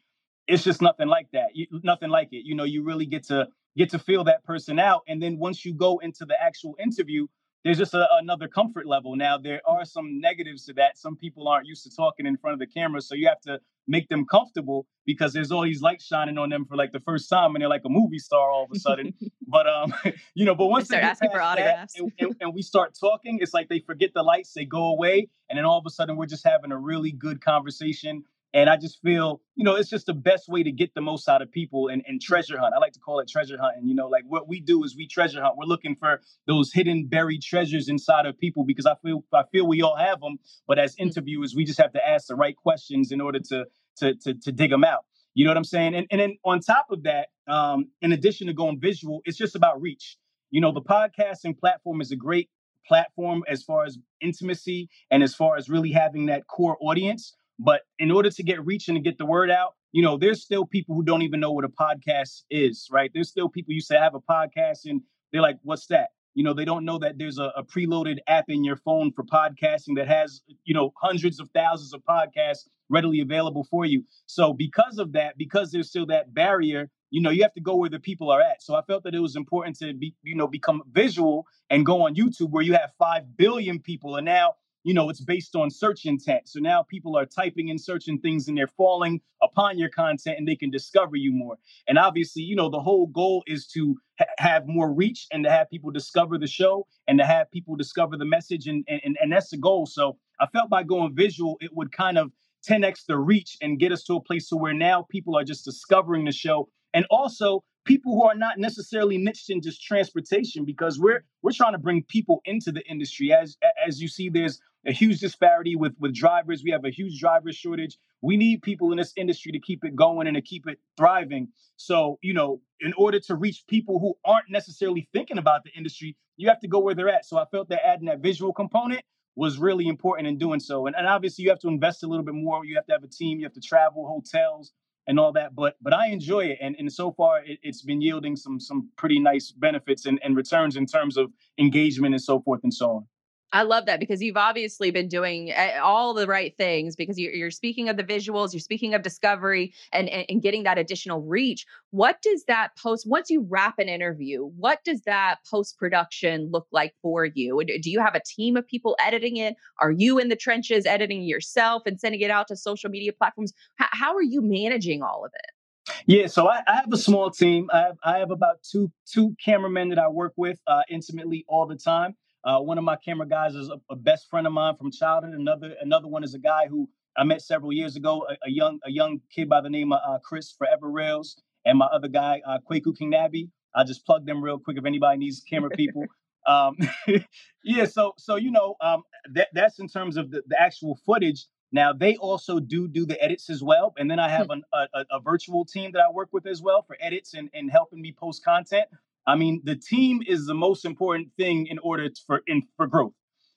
it's 0.47 0.63
just 0.63 0.81
nothing 0.81 1.09
like 1.09 1.29
that. 1.33 1.49
You, 1.55 1.67
nothing 1.83 2.11
like 2.11 2.29
it. 2.33 2.47
You 2.47 2.55
know, 2.55 2.65
you 2.65 2.83
really 2.83 3.07
get 3.07 3.25
to 3.25 3.49
get 3.77 3.91
to 3.91 3.99
feel 3.99 4.23
that 4.25 4.45
person 4.45 4.79
out, 4.79 5.03
and 5.09 5.21
then 5.21 5.39
once 5.39 5.65
you 5.65 5.75
go 5.75 5.99
into 5.99 6.25
the 6.25 6.41
actual 6.41 6.77
interview, 6.79 7.27
there's 7.65 7.79
just 7.79 7.95
a, 7.95 8.07
another 8.21 8.47
comfort 8.47 8.87
level. 8.87 9.17
Now, 9.17 9.39
there 9.39 9.61
are 9.67 9.85
some 9.85 10.21
negatives 10.21 10.67
to 10.67 10.75
that. 10.75 10.99
Some 10.99 11.17
people 11.17 11.49
aren't 11.49 11.67
used 11.67 11.83
to 11.85 11.95
talking 11.95 12.27
in 12.27 12.37
front 12.37 12.53
of 12.53 12.61
the 12.61 12.67
camera, 12.67 13.01
so 13.01 13.15
you 13.15 13.27
have 13.27 13.41
to 13.43 13.59
make 13.87 14.09
them 14.09 14.25
comfortable 14.27 14.87
because 15.07 15.33
there's 15.33 15.51
all 15.51 15.63
these 15.63 15.83
lights 15.83 16.05
shining 16.05 16.39
on 16.39 16.51
them 16.51 16.65
for 16.65 16.77
like 16.77 16.93
the 16.93 17.01
first 17.01 17.29
time, 17.29 17.55
and 17.55 17.63
they're 17.63 17.69
like 17.69 17.85
a 17.85 17.89
movie 17.89 18.19
star 18.19 18.51
all 18.51 18.65
of 18.65 18.71
a 18.75 18.79
sudden. 18.79 19.15
but 19.47 19.67
um, 19.67 19.95
you 20.35 20.45
know, 20.45 20.55
but 20.55 20.67
once 20.67 20.89
they, 20.89 20.97
start 20.97 21.05
asking 21.05 21.31
for 21.31 21.41
autographs 21.41 21.99
and, 21.99 22.13
and, 22.19 22.37
and 22.41 22.55
we 22.55 22.63
start 22.63 22.95
talking, 22.99 23.39
it's 23.41 23.55
like 23.55 23.69
they 23.69 23.81
forget 23.81 24.11
the 24.15 24.23
lights, 24.23 24.53
they 24.53 24.65
go 24.65 24.87
away, 24.87 25.29
and 25.49 25.59
then 25.59 25.65
all 25.65 25.79
of 25.79 25.85
a 25.87 25.91
sudden 25.91 26.17
we're 26.17 26.27
just 26.27 26.45
having 26.45 26.71
a 26.71 26.79
really 26.79 27.13
good 27.13 27.43
conversation 27.43 28.25
and 28.55 28.71
I 28.71 28.77
just 28.77 29.03
feel, 29.03 29.43
you 29.57 29.65
know, 29.65 29.75
it's 29.75 29.91
just 29.91 30.07
the 30.07 30.15
best 30.15 30.49
way 30.49 30.63
to 30.63 30.71
get 30.71 30.95
the 30.95 31.01
most 31.01 31.29
out 31.29 31.43
of 31.43 31.51
people 31.51 31.89
and, 31.89 32.05
and 32.07 32.23
treasure 32.23 32.57
hunt. 32.57 32.73
I 32.73 32.79
like 32.79 32.93
to 32.93 33.01
call 33.01 33.19
it 33.19 33.29
treasure 33.29 33.59
hunting. 33.61 33.89
You 33.89 33.97
know, 33.97 34.07
like 34.07 34.23
what 34.29 34.47
we 34.47 34.61
do 34.61 34.85
is 34.85 34.97
we 34.97 35.09
treasure 35.09 35.43
hunt. 35.43 35.57
We're 35.59 35.65
looking 35.65 35.97
for 35.97 36.21
those 36.47 36.73
hidden 36.73 37.07
buried 37.07 37.43
treasures 37.43 37.89
inside 37.89 38.27
of 38.27 38.39
people 38.39 38.65
because 38.65 38.87
I 38.87 38.95
feel 39.03 39.25
I 39.33 39.43
feel 39.51 39.67
we 39.67 39.83
all 39.83 39.97
have 39.97 40.21
them. 40.21 40.39
But 40.69 40.79
as 40.79 40.95
mm. 40.95 41.01
interviewers, 41.01 41.57
we 41.57 41.65
just 41.65 41.81
have 41.81 41.93
to 41.95 42.09
ask 42.09 42.29
the 42.29 42.37
right 42.37 42.57
questions 42.57 43.11
in 43.11 43.21
order 43.21 43.41
to 43.41 43.67
to 43.97 44.15
to, 44.15 44.35
to 44.35 44.53
dig 44.53 44.71
them 44.71 44.85
out. 44.85 45.05
You 45.35 45.45
know 45.45 45.51
what 45.51 45.57
I'm 45.57 45.65
saying? 45.65 45.97
And 45.97 46.07
and 46.13 46.21
then 46.21 46.39
on 46.45 46.61
top 46.61 46.87
of 46.93 47.03
that, 47.03 47.31
um, 47.49 47.89
in 48.03 48.13
addition 48.13 48.47
to 48.47 48.53
going 48.53 48.79
visual, 48.79 49.21
it's 49.25 49.37
just 49.37 49.57
about 49.57 49.83
reach. 49.83 50.17
You 50.53 50.61
know, 50.61 50.71
the 50.71 50.81
podcasting 50.81 51.59
platform 51.59 52.01
is 52.01 52.13
a 52.13 52.17
great 52.17 52.51
platform 52.87 53.43
as 53.49 53.65
far 53.65 53.85
as 53.85 53.99
intimacy 54.21 54.89
and 55.11 55.25
as 55.25 55.35
far 55.35 55.57
as 55.57 55.69
really 55.69 55.91
having 55.91 56.27
that 56.27 56.47
core 56.47 56.77
audience 56.81 57.35
but 57.59 57.83
in 57.99 58.11
order 58.11 58.31
to 58.31 58.43
get 58.43 58.65
reach 58.65 58.89
and 58.89 58.97
to 58.97 59.03
get 59.03 59.19
the 59.19 59.27
word 59.27 59.51
out, 59.51 59.75
you 59.93 60.03
know, 60.03 60.17
there's 60.17 60.43
still 60.43 60.67
people 60.67 60.95
who 60.95 61.05
don't 61.05 61.23
even 61.23 61.41
know 61.41 61.53
what 61.53 61.65
a 61.65 61.69
podcast 61.69 62.43
is, 62.51 62.89
right? 62.91 63.11
There's 63.15 63.29
still 63.29 63.49
people 63.49 63.73
you 63.75 63.81
say 63.81 63.97
have 63.97 64.15
a 64.15 64.21
podcast 64.21 64.87
and 64.87 65.03
they're 65.33 65.43
like, 65.43 65.59
what's 65.63 65.87
that? 65.87 66.09
You 66.35 66.43
know, 66.43 66.53
they 66.53 66.65
don't 66.65 66.85
know 66.85 66.99
that 66.99 67.17
there's 67.17 67.39
a, 67.39 67.53
a 67.57 67.63
preloaded 67.63 68.19
app 68.27 68.47
in 68.49 68.65
your 68.65 68.77
phone 68.77 69.13
for 69.13 69.23
podcasting 69.23 69.95
that 69.97 70.09
has, 70.09 70.43
you 70.65 70.75
know, 70.75 70.93
hundreds 71.01 71.39
of 71.39 71.49
thousands 71.55 71.95
of 71.95 72.03
podcasts 72.09 72.67
readily 72.91 73.21
available 73.21 73.65
for 73.71 73.85
you. 73.85 74.03
So 74.27 74.53
because 74.53 74.99
of 74.99 75.13
that, 75.13 75.39
because 75.39 75.71
there's 75.71 75.89
still 75.89 76.07
that 76.07 76.35
barrier, 76.35 76.91
you 77.11 77.21
know, 77.21 77.31
you 77.31 77.43
have 77.43 77.55
to 77.55 77.61
go 77.61 77.77
where 77.77 77.89
the 77.89 78.01
people 78.01 78.31
are 78.31 78.41
at. 78.41 78.63
So 78.63 78.75
I 78.75 78.83
felt 78.83 79.05
that 79.05 79.15
it 79.15 79.21
was 79.21 79.37
important 79.37 79.79
to 79.79 79.95
be, 79.95 80.17
you 80.25 80.35
know, 80.35 80.49
become 80.49 80.83
visual 80.91 81.47
and 81.71 81.87
go 81.87 82.03
on 82.03 82.17
YouTube 82.17 82.51
where 82.51 82.65
you 82.65 82.73
have 82.73 82.91
5 82.99 83.37
billion 83.37 83.79
people. 83.79 84.17
And 84.17 84.25
now 84.25 84.55
you 84.85 84.93
know, 84.93 85.09
it's 85.09 85.21
based 85.21 85.57
on 85.57 85.71
search 85.71 86.05
intent. 86.05 86.47
So 86.47 86.61
now 86.61 86.83
people 86.83 87.17
are 87.17 87.25
typing 87.25 87.71
and 87.71 87.81
searching 87.81 88.19
things 88.21 88.47
and 88.47 88.57
they're 88.57 88.69
falling 88.69 89.21
upon 89.43 89.79
your 89.79 89.89
content 89.89 90.37
and 90.39 90.47
they 90.47 90.57
can 90.57 90.71
discover 90.71 91.17
you 91.17 91.33
more. 91.33 91.57
And 91.89 91.99
obviously, 91.99 92.43
you 92.43 92.55
know, 92.55 92.69
the 92.69 92.81
whole 92.81 93.07
goal 93.07 93.43
is 93.47 93.67
to 93.69 93.97
ha- 94.19 94.27
have 94.39 94.67
more 94.67 94.93
reach 94.93 95.27
and 95.33 95.43
to 95.45 95.51
have 95.51 95.71
people 95.71 95.91
discover 95.91 96.39
the 96.39 96.47
show 96.47 96.87
and 97.09 97.19
to 97.19 97.25
have 97.25 97.51
people 97.51 97.77
discover 97.77 98.17
the 98.19 98.27
message. 98.27 98.67
And, 98.67 98.85
and, 98.87 99.17
and 99.21 99.33
that's 99.33 99.51
the 99.51 99.57
goal. 99.57 99.87
So 99.87 100.19
I 100.39 100.47
felt 100.47 100.69
by 100.69 100.83
going 100.83 101.15
visual, 101.15 101.57
it 101.61 101.71
would 101.75 101.91
kind 101.91 102.19
of 102.19 102.31
10x 102.69 103.07
the 103.07 103.17
reach 103.17 103.57
and 103.63 103.79
get 103.79 103.91
us 103.91 104.05
to 104.05 104.17
a 104.17 104.23
place 104.23 104.49
to 104.49 104.57
where 104.57 104.75
now 104.75 105.07
people 105.11 105.37
are 105.37 105.45
just 105.45 105.65
discovering 105.65 106.27
the 106.27 106.33
show. 106.33 106.69
And 106.93 107.07
also, 107.11 107.65
people 107.85 108.15
who 108.15 108.25
are 108.25 108.35
not 108.35 108.59
necessarily 108.59 109.19
niched 109.19 109.51
in 109.51 109.61
just 109.61 109.83
transportation 109.83 110.65
because 110.65 110.99
we're 110.99 111.25
we're 111.43 111.53
trying 111.53 111.73
to 111.73 111.79
bring 111.79 112.03
people 112.05 112.41
into 112.45 112.73
the 112.73 112.83
industry 112.87 113.33
as 113.33 113.57
as 113.87 114.01
you 114.01 114.09
see 114.09 114.29
there's 114.29 114.61
a 114.87 114.93
huge 114.93 115.21
disparity 115.21 115.77
with 115.77 115.95
with 115.99 116.15
drivers. 116.15 116.63
We 116.65 116.71
have 116.71 116.85
a 116.85 116.91
huge 116.91 117.21
driver 117.21 117.53
shortage. 117.53 117.99
We 118.21 118.37
need 118.37 118.63
people 118.63 118.91
in 118.93 118.99
this 118.99 119.13
industry 119.17 119.53
to 119.53 119.59
keep 119.59 119.85
it 119.85 119.95
going 119.95 120.27
and 120.27 120.35
to 120.37 120.43
keep 120.43 120.67
it 120.67 120.79
thriving. 120.97 121.49
So, 121.77 122.19
you 122.23 122.33
know, 122.33 122.61
in 122.81 122.93
order 122.95 123.21
to 123.21 123.35
reach 123.35 123.65
people 123.69 123.99
who 123.99 124.15
aren't 124.25 124.51
necessarily 124.51 125.09
thinking 125.13 125.39
about 125.39 125.65
the 125.65 125.71
industry, 125.77 126.17
you 126.37 126.49
have 126.49 126.61
to 126.61 126.69
go 126.69 126.79
where 126.79 126.95
they're 126.95 127.09
at. 127.09 127.27
So 127.27 127.39
I 127.39 127.45
felt 127.51 127.69
that 127.69 127.87
adding 127.87 128.07
that 128.07 128.21
visual 128.21 128.53
component 128.53 129.03
was 129.37 129.59
really 129.59 129.89
important 129.89 130.29
in 130.29 130.39
doing 130.39 130.61
so. 130.61 130.87
And, 130.87 130.95
and 130.97 131.07
obviously 131.07 131.45
you 131.45 131.51
have 131.51 131.59
to 131.61 131.69
invest 131.69 132.03
a 132.03 132.07
little 132.07 132.25
bit 132.25 132.35
more. 132.35 132.65
You 132.65 132.77
have 132.77 132.87
to 132.87 132.93
have 132.93 133.05
a 133.05 133.09
team, 133.09 133.39
you 133.39 133.45
have 133.47 133.55
to 133.55 133.61
travel, 133.61 134.07
hotels, 134.07 134.73
and 135.07 135.19
all 135.19 135.33
that. 135.33 135.55
But 135.55 135.77
but 135.81 135.93
I 135.93 136.09
enjoy 136.09 136.47
it, 136.47 136.59
and 136.61 136.77
and 136.79 136.93
so 136.93 137.13
far 137.13 137.43
it, 137.45 137.59
has 137.65 137.83
been 137.83 138.01
yielding 138.01 138.37
some 138.37 138.61
some 138.61 138.91
pretty 138.97 139.19
nice 139.19 139.51
benefits 139.51 140.07
and, 140.07 140.19
and 140.23 140.37
returns 140.37 140.77
in 140.77 140.87
terms 140.87 141.17
of 141.17 141.33
engagement 141.59 142.15
and 142.15 142.23
so 142.23 142.41
forth 142.41 142.61
and 142.63 142.73
so 142.73 142.91
on. 142.91 143.07
I 143.55 143.63
love 143.63 143.87
that 143.87 144.01
because 144.01 144.21
you've 144.21 144.37
obviously 144.37 144.91
been 144.91 145.07
doing 145.07 145.53
eh, 145.53 145.79
all 145.79 146.13
the 146.13 146.27
right 146.27 146.55
things 146.59 146.97
because 146.97 147.17
you're, 147.17 147.53
speaking 147.53 147.89
of 147.89 147.97
the 147.97 148.03
visuals, 148.03 148.53
you're 148.53 148.59
speaking 148.59 148.95
of 148.95 149.03
discovery 149.03 149.73
and, 149.93 150.09
and, 150.09 150.43
getting 150.43 150.65
that 150.65 150.77
additional 150.77 151.23
reach. 151.23 151.65
What 151.91 152.21
does 152.21 152.45
that 152.49 152.77
post, 152.77 153.07
once 153.09 153.31
you 153.31 153.47
wrap 153.49 153.79
an 153.79 153.89
interview, 153.89 154.45
what 154.57 154.81
does 154.85 155.03
that 155.03 155.37
post 155.49 155.79
production 155.79 156.51
look 156.51 156.67
like 156.73 156.95
for 157.01 157.27
you? 157.27 157.63
Do 157.65 157.91
you 157.91 158.01
have 158.01 158.17
a 158.17 158.23
team 158.27 158.57
of 158.57 158.67
people 158.67 158.97
editing 159.01 159.37
it? 159.37 159.55
Are 159.81 159.93
you 159.93 160.19
in 160.19 160.31
the 160.31 160.37
trenches 160.37 160.85
editing 160.85 161.23
yourself 161.23 161.85
and 161.87 162.01
sending 162.01 162.23
it 162.23 162.33
out 162.33 162.49
to 162.49 162.57
social 162.57 162.91
media 162.91 163.13
platforms? 163.13 163.53
How 163.77 164.17
are 164.17 164.23
you 164.23 164.43
managing 164.43 165.05
all 165.05 165.25
of 165.25 165.31
it? 165.33 165.95
Yeah, 166.07 166.27
so 166.27 166.49
I, 166.49 166.63
I, 166.67 166.77
have 166.77 166.93
a 166.93 166.97
small 166.97 167.31
team. 167.31 167.69
I 167.73 167.79
have, 167.79 167.97
I 168.03 168.19
have 168.19 168.31
about 168.31 168.57
two 168.63 168.91
two 169.07 169.37
cameramen 169.45 169.91
that 169.91 169.99
I 169.99 170.09
work 170.09 170.33
with 170.37 170.59
uh, 170.67 170.81
intimately 170.89 171.45
all 171.47 171.67
the 171.67 171.77
time. 171.77 172.17
Uh, 172.45 172.61
one 172.61 172.77
of 172.77 172.85
my 172.85 172.97
camera 172.97 173.27
guys 173.27 173.55
is 173.55 173.71
a, 173.71 173.81
a, 173.91 173.97
best 173.97 174.29
friend 174.29 174.47
of 174.47 174.53
mine 174.53 174.77
from 174.77 174.91
childhood. 174.91 175.33
Another 175.35 175.75
another 175.81 176.09
one 176.09 176.23
is 176.23 176.35
a 176.35 176.39
guy 176.39 176.67
who 176.69 176.89
I 177.17 177.25
met 177.25 177.41
several 177.41 177.73
years 177.73 177.97
ago, 177.97 178.27
a, 178.29 178.35
a 178.47 178.51
young 178.51 178.81
a 178.85 178.91
young 178.91 179.21
kid 179.35 179.49
by 179.49 179.63
the 179.63 179.71
name 179.71 179.93
of 179.93 180.01
uh, 180.07 180.19
Chris 180.19 180.53
Forever 180.53 180.91
Rails, 180.91 181.41
and 181.65 181.79
my 181.79 181.87
other 181.87 182.09
guy 182.09 182.43
uh, 182.47 182.59
Kwaku 182.71 182.97
King 182.97 183.11
Nabby. 183.11 183.49
I 183.75 183.85
just 183.85 184.05
plug 184.05 184.27
them 184.27 184.43
real 184.43 184.59
quick 184.59 184.77
if 184.77 184.85
anybody 184.85 185.19
needs 185.19 185.41
camera 185.41 185.71
people. 185.71 186.05
um, 186.47 186.77
yeah, 187.65 187.87
so 187.87 188.13
so 188.19 188.37
you 188.37 188.51
know 188.51 188.75
um, 188.83 189.05
that 189.33 189.49
that's 189.55 189.79
in 189.79 189.89
terms 189.89 190.19
of 190.19 190.31
the, 190.31 190.43
the 190.47 190.61
actual 190.61 190.99
footage. 191.07 191.47
Now 191.73 191.95
they 191.95 192.17
also 192.17 192.61
do 192.61 192.89
do 192.89 193.07
the 193.07 193.21
edits 193.23 193.49
as 193.49 193.63
well, 193.63 193.95
and 193.97 194.11
then 194.11 194.19
I 194.19 194.29
have 194.29 194.47
hmm. 194.47 194.53
an, 194.53 194.63
a, 194.95 195.05
a 195.13 195.21
virtual 195.21 195.65
team 195.65 195.93
that 195.93 196.03
I 196.03 196.11
work 196.13 196.29
with 196.31 196.47
as 196.47 196.61
well 196.61 196.83
for 196.83 196.97
edits 197.01 197.33
and, 197.33 197.49
and 197.55 197.71
helping 197.71 198.03
me 198.03 198.13
post 198.13 198.45
content. 198.45 198.87
I 199.27 199.37
mean, 199.37 199.61
the 199.65 199.77
team 199.77 200.23
is 200.27 200.47
the 200.47 200.55
most 200.55 200.85
important 200.85 201.29
thing 201.37 201.67
in 201.67 201.79
order 201.79 202.09
to, 202.09 202.21
for 202.27 202.43
in, 202.47 202.63
for 202.77 202.87
growth. 202.87 203.13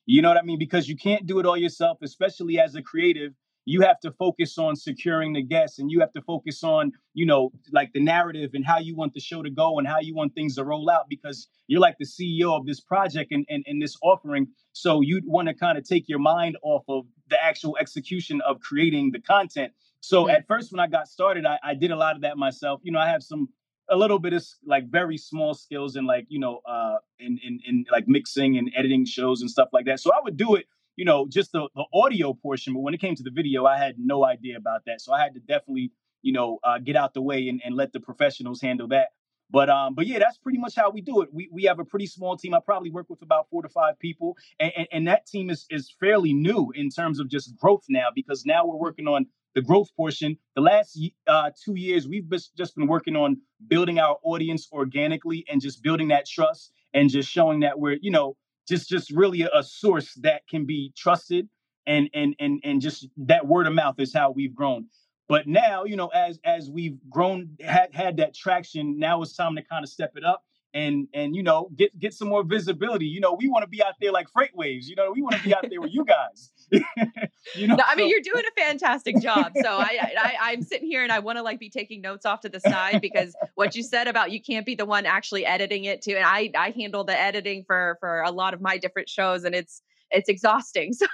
You 0.05 0.21
know 0.21 0.29
what 0.29 0.37
I 0.37 0.41
mean? 0.41 0.57
Because 0.57 0.87
you 0.87 0.95
can't 0.95 1.27
do 1.27 1.39
it 1.39 1.45
all 1.45 1.57
yourself, 1.57 1.97
especially 2.01 2.59
as 2.59 2.75
a 2.75 2.81
creative. 2.81 3.33
You 3.65 3.81
have 3.81 3.99
to 3.99 4.11
focus 4.11 4.57
on 4.57 4.77
securing 4.77 5.33
the 5.33 5.41
guests 5.41 5.79
and 5.79 5.91
you 5.91 5.99
have 5.99 6.13
to 6.13 6.21
focus 6.21 6.63
on, 6.63 6.93
you 7.13 7.25
know, 7.25 7.51
like 7.73 7.91
the 7.91 7.99
narrative 7.99 8.51
and 8.53 8.65
how 8.65 8.79
you 8.79 8.95
want 8.95 9.13
the 9.13 9.19
show 9.19 9.43
to 9.43 9.49
go 9.49 9.77
and 9.77 9.85
how 9.85 9.99
you 9.99 10.15
want 10.15 10.33
things 10.33 10.55
to 10.55 10.63
roll 10.63 10.89
out 10.89 11.09
because 11.09 11.49
you're 11.67 11.81
like 11.81 11.97
the 11.99 12.05
CEO 12.05 12.57
of 12.57 12.65
this 12.65 12.79
project 12.79 13.33
and, 13.33 13.45
and, 13.49 13.65
and 13.67 13.81
this 13.81 13.97
offering. 14.01 14.47
So 14.71 15.01
you'd 15.01 15.25
want 15.27 15.49
to 15.49 15.53
kind 15.53 15.77
of 15.77 15.83
take 15.83 16.07
your 16.07 16.19
mind 16.19 16.55
off 16.63 16.85
of 16.87 17.07
the 17.29 17.43
actual 17.43 17.75
execution 17.77 18.39
of 18.47 18.61
creating 18.61 19.11
the 19.11 19.19
content. 19.19 19.73
So 19.99 20.23
hmm. 20.23 20.29
at 20.29 20.47
first, 20.47 20.71
when 20.71 20.79
I 20.79 20.87
got 20.87 21.09
started, 21.09 21.45
I, 21.45 21.59
I 21.61 21.73
did 21.73 21.91
a 21.91 21.97
lot 21.97 22.15
of 22.15 22.21
that 22.21 22.37
myself. 22.37 22.79
You 22.83 22.93
know, 22.93 22.99
I 22.99 23.09
have 23.09 23.21
some 23.21 23.49
a 23.89 23.95
little 23.95 24.19
bit 24.19 24.33
of 24.33 24.45
like 24.65 24.89
very 24.89 25.17
small 25.17 25.53
skills 25.53 25.95
in 25.95 26.05
like 26.05 26.25
you 26.29 26.39
know 26.39 26.61
uh 26.67 26.97
in 27.19 27.39
in, 27.43 27.59
in 27.65 27.85
like 27.91 28.07
mixing 28.07 28.57
and 28.57 28.71
editing 28.75 29.05
shows 29.05 29.41
and 29.41 29.49
stuff 29.49 29.69
like 29.73 29.85
that. 29.85 29.99
So 29.99 30.11
i 30.11 30.19
would 30.23 30.37
do 30.37 30.55
it 30.55 30.65
you 30.95 31.05
know 31.05 31.27
just 31.27 31.51
the, 31.51 31.69
the 31.75 31.85
audio 31.93 32.33
portion 32.33 32.73
but 32.73 32.81
when 32.81 32.93
it 32.93 32.99
came 32.99 33.15
to 33.15 33.23
the 33.23 33.31
video 33.31 33.65
i 33.65 33.77
had 33.77 33.95
no 33.97 34.25
idea 34.25 34.57
about 34.57 34.81
that. 34.85 35.01
So 35.01 35.13
i 35.13 35.21
had 35.21 35.33
to 35.35 35.39
definitely 35.39 35.91
you 36.21 36.33
know 36.33 36.59
uh, 36.63 36.79
get 36.79 36.95
out 36.95 37.13
the 37.13 37.21
way 37.21 37.47
and, 37.47 37.61
and 37.63 37.75
let 37.75 37.93
the 37.93 37.99
professionals 37.99 38.61
handle 38.61 38.87
that. 38.89 39.09
But 39.49 39.69
um 39.69 39.95
but 39.95 40.07
yeah 40.07 40.19
that's 40.19 40.37
pretty 40.37 40.57
much 40.57 40.75
how 40.75 40.89
we 40.89 41.01
do 41.01 41.21
it. 41.21 41.29
We 41.31 41.49
we 41.51 41.63
have 41.63 41.79
a 41.79 41.85
pretty 41.85 42.07
small 42.07 42.35
team. 42.35 42.53
I 42.53 42.59
probably 42.59 42.89
work 42.89 43.09
with 43.09 43.21
about 43.21 43.47
four 43.49 43.61
to 43.61 43.69
five 43.69 43.97
people 43.99 44.35
and 44.59 44.71
and, 44.75 44.87
and 44.91 45.07
that 45.07 45.25
team 45.25 45.49
is 45.49 45.65
is 45.69 45.93
fairly 45.99 46.33
new 46.33 46.71
in 46.75 46.89
terms 46.89 47.19
of 47.19 47.29
just 47.29 47.55
growth 47.55 47.85
now 47.87 48.07
because 48.13 48.45
now 48.45 48.65
we're 48.65 48.75
working 48.75 49.07
on 49.07 49.27
the 49.57 49.61
growth 49.63 49.89
portion. 49.97 50.37
The 50.55 50.61
last 50.61 51.01
uh, 51.25 51.49
two 51.65 51.73
years, 51.73 52.07
we've 52.07 52.29
just 52.55 52.75
been 52.75 52.85
working 52.85 53.15
on 53.15 53.37
building 53.67 53.97
our 53.97 54.17
audience 54.23 54.67
organically 54.71 55.43
and 55.49 55.59
just 55.59 55.81
building 55.81 56.09
that 56.09 56.27
trust 56.27 56.71
and 56.93 57.09
just 57.09 57.27
showing 57.27 57.61
that 57.61 57.79
we're, 57.79 57.97
you 57.99 58.11
know, 58.11 58.37
just 58.69 58.87
just 58.87 59.09
really 59.09 59.41
a, 59.41 59.49
a 59.55 59.63
source 59.63 60.13
that 60.21 60.43
can 60.47 60.67
be 60.67 60.93
trusted 60.95 61.49
and 61.87 62.07
and 62.13 62.35
and 62.39 62.61
and 62.63 62.81
just 62.81 63.07
that 63.17 63.47
word 63.47 63.65
of 63.65 63.73
mouth 63.73 63.95
is 63.97 64.13
how 64.13 64.29
we've 64.29 64.53
grown. 64.53 64.85
But 65.27 65.47
now, 65.47 65.85
you 65.85 65.95
know, 65.95 66.09
as 66.09 66.39
as 66.43 66.69
we've 66.69 66.99
grown, 67.09 67.57
had 67.59 67.95
had 67.95 68.17
that 68.17 68.35
traction, 68.35 68.99
now 68.99 69.23
it's 69.23 69.35
time 69.35 69.55
to 69.55 69.63
kind 69.63 69.83
of 69.83 69.89
step 69.89 70.11
it 70.15 70.23
up 70.23 70.43
and 70.73 71.07
and 71.13 71.35
you 71.35 71.43
know 71.43 71.69
get 71.75 71.97
get 71.99 72.13
some 72.13 72.27
more 72.27 72.43
visibility. 72.43 73.05
You 73.05 73.19
know, 73.19 73.33
we 73.33 73.47
want 73.47 73.63
to 73.63 73.69
be 73.69 73.83
out 73.83 73.93
there 73.99 74.11
like 74.11 74.27
FreightWaves. 74.31 74.85
You 74.85 74.95
know, 74.95 75.11
we 75.11 75.21
want 75.21 75.35
to 75.35 75.43
be 75.43 75.53
out 75.53 75.65
there 75.69 75.81
with 75.81 75.93
you 75.93 76.05
guys. 76.05 76.51
you 77.55 77.67
know, 77.67 77.75
no, 77.75 77.83
I 77.85 77.95
mean 77.95 78.09
you're 78.09 78.21
doing 78.21 78.43
a 78.45 78.61
fantastic 78.61 79.19
job. 79.21 79.53
So 79.61 79.69
I, 79.69 80.11
I 80.19 80.35
I'm 80.41 80.61
sitting 80.61 80.87
here 80.87 81.03
and 81.03 81.11
I 81.11 81.19
want 81.19 81.37
to 81.37 81.43
like 81.43 81.59
be 81.59 81.69
taking 81.69 82.01
notes 82.01 82.25
off 82.25 82.41
to 82.41 82.49
the 82.49 82.59
side 82.59 83.01
because 83.01 83.35
what 83.55 83.75
you 83.75 83.83
said 83.83 84.07
about 84.07 84.31
you 84.31 84.41
can't 84.41 84.65
be 84.65 84.75
the 84.75 84.85
one 84.85 85.05
actually 85.05 85.45
editing 85.45 85.85
it 85.85 86.01
too. 86.01 86.15
And 86.15 86.25
I 86.25 86.51
I 86.57 86.71
handle 86.71 87.03
the 87.03 87.17
editing 87.17 87.63
for 87.65 87.97
for 87.99 88.21
a 88.21 88.31
lot 88.31 88.53
of 88.53 88.61
my 88.61 88.77
different 88.77 89.09
shows 89.09 89.43
and 89.43 89.55
it's 89.55 89.81
it's 90.11 90.29
exhausting. 90.29 90.93
So 90.97 91.05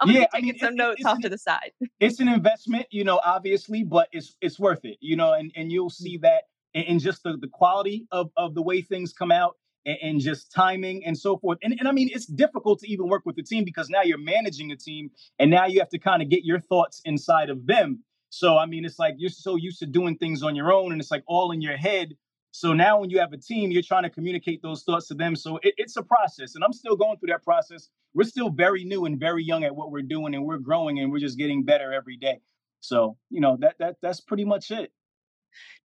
I'm 0.00 0.08
gonna 0.08 0.20
yeah, 0.20 0.26
be 0.32 0.38
taking 0.38 0.48
I 0.48 0.52
mean, 0.52 0.58
some 0.58 0.76
notes 0.76 1.04
off 1.04 1.16
an, 1.16 1.22
to 1.22 1.28
the 1.28 1.38
side. 1.38 1.72
It's 2.00 2.20
an 2.20 2.28
investment, 2.28 2.86
you 2.90 3.04
know, 3.04 3.20
obviously, 3.24 3.82
but 3.82 4.08
it's 4.12 4.36
it's 4.40 4.58
worth 4.58 4.84
it, 4.84 4.96
you 5.00 5.16
know, 5.16 5.32
and, 5.32 5.50
and 5.56 5.72
you'll 5.72 5.88
mm. 5.88 5.92
see 5.92 6.18
that 6.18 6.44
in, 6.74 6.98
just 6.98 7.22
the, 7.22 7.36
the 7.36 7.48
quality 7.48 8.06
of, 8.10 8.30
of 8.36 8.54
the 8.54 8.62
way 8.62 8.82
things 8.82 9.12
come 9.12 9.30
out 9.30 9.56
and, 9.86 9.98
and 10.02 10.20
just 10.20 10.52
timing 10.52 11.04
and 11.04 11.16
so 11.16 11.38
forth. 11.38 11.58
And, 11.62 11.74
and 11.78 11.88
I 11.88 11.92
mean, 11.92 12.10
it's 12.12 12.26
difficult 12.26 12.80
to 12.80 12.90
even 12.90 13.08
work 13.08 13.22
with 13.24 13.36
the 13.36 13.42
team 13.42 13.64
because 13.64 13.88
now 13.88 14.02
you're 14.02 14.18
managing 14.18 14.72
a 14.72 14.76
team 14.76 15.10
and 15.38 15.50
now 15.50 15.66
you 15.66 15.80
have 15.80 15.90
to 15.90 15.98
kind 15.98 16.22
of 16.22 16.28
get 16.28 16.44
your 16.44 16.60
thoughts 16.60 17.00
inside 17.04 17.50
of 17.50 17.66
them. 17.66 18.02
So, 18.30 18.58
I 18.58 18.66
mean, 18.66 18.84
it's 18.84 18.98
like 18.98 19.14
you're 19.18 19.30
so 19.30 19.54
used 19.56 19.78
to 19.78 19.86
doing 19.86 20.16
things 20.16 20.42
on 20.42 20.56
your 20.56 20.72
own 20.72 20.92
and 20.92 21.00
it's 21.00 21.10
like 21.10 21.22
all 21.26 21.52
in 21.52 21.60
your 21.60 21.76
head. 21.76 22.14
So 22.50 22.72
now 22.72 23.00
when 23.00 23.10
you 23.10 23.18
have 23.18 23.32
a 23.32 23.36
team, 23.36 23.70
you're 23.70 23.82
trying 23.82 24.04
to 24.04 24.10
communicate 24.10 24.62
those 24.62 24.82
thoughts 24.82 25.08
to 25.08 25.14
them. 25.14 25.36
So 25.36 25.58
it, 25.62 25.74
it's 25.76 25.96
a 25.96 26.02
process. 26.02 26.54
And 26.54 26.64
I'm 26.64 26.72
still 26.72 26.96
going 26.96 27.18
through 27.18 27.28
that 27.28 27.44
process. 27.44 27.88
We're 28.12 28.24
still 28.24 28.50
very 28.50 28.84
new 28.84 29.06
and 29.06 29.18
very 29.18 29.44
young 29.44 29.64
at 29.64 29.74
what 29.74 29.90
we're 29.90 30.02
doing 30.02 30.34
and 30.34 30.44
we're 30.44 30.58
growing 30.58 30.98
and 30.98 31.10
we're 31.10 31.18
just 31.18 31.38
getting 31.38 31.64
better 31.64 31.92
every 31.92 32.16
day. 32.16 32.40
So, 32.80 33.16
you 33.30 33.40
know, 33.40 33.56
that 33.60 33.76
that 33.78 33.96
that's 34.02 34.20
pretty 34.20 34.44
much 34.44 34.70
it 34.70 34.92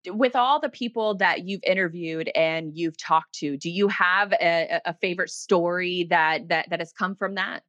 with 0.08 0.36
all 0.36 0.60
the 0.60 0.70
people 0.70 1.16
that 1.16 1.48
you've 1.48 1.64
interviewed 1.64 2.30
and 2.36 2.78
you've 2.78 2.98
talked 2.98 3.34
to 3.34 3.58
do 3.58 3.70
you 3.70 3.88
have 3.88 4.34
a, 4.34 4.80
a 4.86 4.94
favorite 4.96 5.30
story 5.30 6.08
that 6.10 6.48
that 6.50 6.70
that 6.70 6.80
has 6.80 6.92
come 6.92 7.16
from 7.16 7.36
that? 7.36 7.64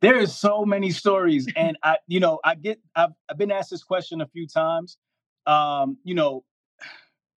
There 0.00 0.18
is 0.18 0.34
so 0.34 0.64
many 0.64 0.90
stories 0.90 1.46
and 1.56 1.78
i 1.82 1.96
you 2.06 2.20
know 2.20 2.40
i 2.44 2.54
get 2.54 2.80
i've, 2.96 3.12
I've 3.28 3.38
been 3.38 3.52
asked 3.52 3.70
this 3.70 3.84
question 3.84 4.20
a 4.20 4.26
few 4.26 4.46
times 4.46 4.98
um 5.46 5.96
you 6.04 6.14
know 6.14 6.44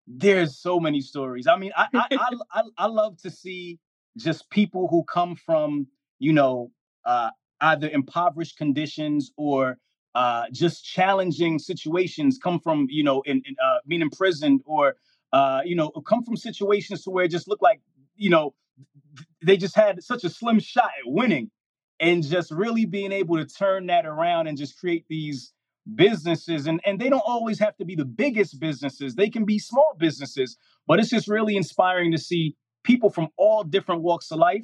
there's 0.08 0.60
so 0.60 0.80
many 0.80 1.02
stories. 1.02 1.48
I 1.48 1.58
mean 1.58 1.72
I, 1.76 1.88
I 1.94 2.08
I, 2.12 2.30
I 2.52 2.62
i 2.78 2.86
love 2.86 3.18
to 3.22 3.30
see 3.30 3.80
just 4.18 4.50
people 4.50 4.88
who 4.88 5.04
come 5.04 5.36
from 5.36 5.88
you 6.20 6.34
know 6.34 6.72
uh 7.06 7.30
either 7.62 7.90
impoverished 7.90 8.58
conditions 8.58 9.32
or 9.38 9.78
uh, 10.16 10.46
just 10.52 10.86
challenging 10.86 11.60
situations 11.60 12.40
come 12.42 12.60
from 12.60 12.88
you 12.90 13.04
know 13.04 13.22
in, 13.24 13.44
in 13.46 13.56
uh, 13.64 13.78
being 13.88 14.02
imprisoned 14.02 14.62
or 14.66 14.96
uh, 15.34 15.62
you 15.66 15.76
know 15.76 15.90
come 16.08 16.24
from 16.24 16.38
situations 16.38 17.04
to 17.04 17.12
where 17.12 17.26
it 17.26 17.32
just 17.32 17.48
look 17.48 17.62
like 17.62 17.82
you 18.16 18.30
know 18.30 18.54
they 19.44 19.58
just 19.58 19.76
had 19.76 20.04
such 20.04 20.24
a 20.24 20.30
slim 20.30 20.60
shot 20.60 20.86
at 20.86 21.12
winning 21.12 21.52
and 22.00 22.24
just 22.24 22.52
really 22.52 22.86
being 22.86 23.12
able 23.12 23.38
to 23.38 23.46
turn 23.46 23.88
that 23.88 24.06
around 24.06 24.48
and 24.48 24.58
just 24.58 24.78
create 24.80 25.06
these 25.10 25.54
businesses. 25.96 26.68
And 26.68 26.82
and 26.86 27.00
they 27.00 27.10
don't 27.10 27.24
always 27.26 27.60
have 27.60 27.78
to 27.78 27.86
be 27.86 27.96
the 27.96 28.06
biggest 28.06 28.60
businesses. 28.60 29.16
They 29.16 29.30
can 29.30 29.46
be 29.46 29.60
small 29.60 29.96
businesses 30.00 30.58
but 30.88 31.00
it's 31.00 31.10
just 31.10 31.28
really 31.28 31.56
inspiring 31.56 32.12
to 32.12 32.18
see 32.18 32.56
people 32.84 33.10
from 33.10 33.30
all 33.38 33.64
different 33.64 34.02
walks 34.02 34.32
of 34.32 34.40
life 34.40 34.64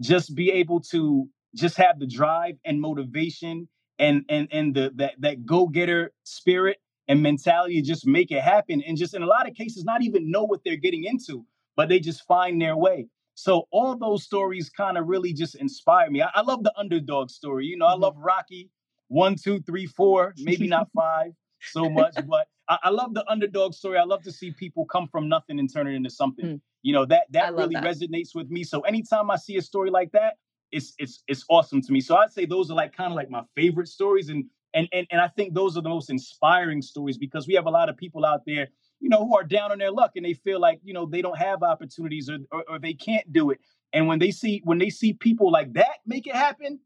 just 0.00 0.34
be 0.34 0.50
able 0.50 0.80
to 0.80 1.28
just 1.54 1.76
have 1.76 1.98
the 1.98 2.06
drive 2.06 2.56
and 2.64 2.80
motivation 2.80 3.68
and 3.98 4.24
and 4.28 4.48
and 4.52 4.74
the 4.74 4.92
that 4.96 5.14
that 5.20 5.46
go-getter 5.46 6.12
spirit 6.24 6.78
and 7.08 7.22
mentality 7.22 7.82
just 7.82 8.06
make 8.06 8.30
it 8.30 8.42
happen. 8.42 8.82
And 8.86 8.96
just 8.96 9.14
in 9.14 9.22
a 9.22 9.26
lot 9.26 9.48
of 9.48 9.54
cases 9.54 9.84
not 9.84 10.02
even 10.02 10.30
know 10.30 10.44
what 10.44 10.60
they're 10.64 10.76
getting 10.76 11.04
into 11.04 11.44
but 11.76 11.88
they 11.88 12.00
just 12.00 12.24
find 12.26 12.60
their 12.60 12.76
way. 12.76 13.06
So 13.34 13.66
all 13.70 13.96
those 13.96 14.24
stories 14.24 14.68
kind 14.68 14.98
of 14.98 15.06
really 15.06 15.32
just 15.32 15.54
inspire 15.54 16.10
me. 16.10 16.20
I, 16.20 16.28
I, 16.34 16.42
love 16.42 16.62
the 16.62 16.72
underdog 16.76 17.30
story 17.30 17.66
you 17.66 17.76
know 17.76 17.86
i 17.86 17.92
mm-hmm. 17.92 18.02
love 18.02 18.16
rocky. 18.18 18.70
One 19.08 19.36
two 19.36 19.60
three 19.60 19.86
four 19.86 20.34
maybe 20.38 20.66
not 20.66 20.88
five 20.96 21.32
so 21.60 21.88
much 21.88 22.14
but 22.26 22.46
I, 22.68 22.78
I, 22.84 22.90
love 22.90 23.14
the 23.14 23.24
underdog 23.30 23.74
story. 23.74 23.98
I 23.98 24.04
love 24.04 24.22
to 24.22 24.32
see 24.32 24.52
people 24.52 24.84
come 24.86 25.06
from 25.06 25.28
nothing 25.28 25.58
and 25.58 25.72
turn 25.72 25.86
it 25.86 25.94
into 25.94 26.10
something. 26.10 26.46
Mm. 26.46 26.60
you 26.82 26.92
know 26.92 27.04
that 27.06 27.24
that 27.30 27.54
really 27.54 27.74
that. 27.74 27.84
resonates 27.84 28.34
with 28.34 28.50
me. 28.50 28.64
So 28.64 28.80
anytime 28.80 29.30
i 29.30 29.36
see 29.36 29.56
a 29.56 29.62
story 29.62 29.90
like 29.90 30.12
that 30.12 30.34
it's 30.72 30.94
it's 30.98 31.22
it's 31.28 31.44
awesome 31.48 31.82
to 31.82 31.92
me. 31.92 32.00
So 32.00 32.16
I'd 32.16 32.32
say 32.32 32.46
those 32.46 32.70
are 32.70 32.74
like 32.74 32.96
kind 32.96 33.12
of 33.12 33.16
like 33.16 33.30
my 33.30 33.42
favorite 33.54 33.88
stories, 33.88 34.30
and 34.30 34.44
and 34.74 34.88
and 34.92 35.06
and 35.10 35.20
I 35.20 35.28
think 35.28 35.54
those 35.54 35.76
are 35.76 35.82
the 35.82 35.88
most 35.88 36.10
inspiring 36.10 36.82
stories 36.82 37.18
because 37.18 37.46
we 37.46 37.54
have 37.54 37.66
a 37.66 37.70
lot 37.70 37.88
of 37.88 37.96
people 37.96 38.24
out 38.24 38.40
there, 38.46 38.68
you 38.98 39.08
know, 39.08 39.18
who 39.26 39.36
are 39.36 39.44
down 39.44 39.70
on 39.70 39.78
their 39.78 39.92
luck 39.92 40.12
and 40.16 40.24
they 40.24 40.34
feel 40.34 40.60
like 40.60 40.80
you 40.82 40.94
know 40.94 41.06
they 41.06 41.22
don't 41.22 41.38
have 41.38 41.62
opportunities 41.62 42.28
or 42.28 42.38
or, 42.50 42.64
or 42.68 42.78
they 42.78 42.94
can't 42.94 43.30
do 43.32 43.50
it. 43.50 43.60
And 43.92 44.08
when 44.08 44.18
they 44.18 44.30
see 44.30 44.62
when 44.64 44.78
they 44.78 44.90
see 44.90 45.12
people 45.12 45.52
like 45.52 45.72
that 45.74 45.98
make 46.06 46.26
it 46.26 46.34
happen, 46.34 46.80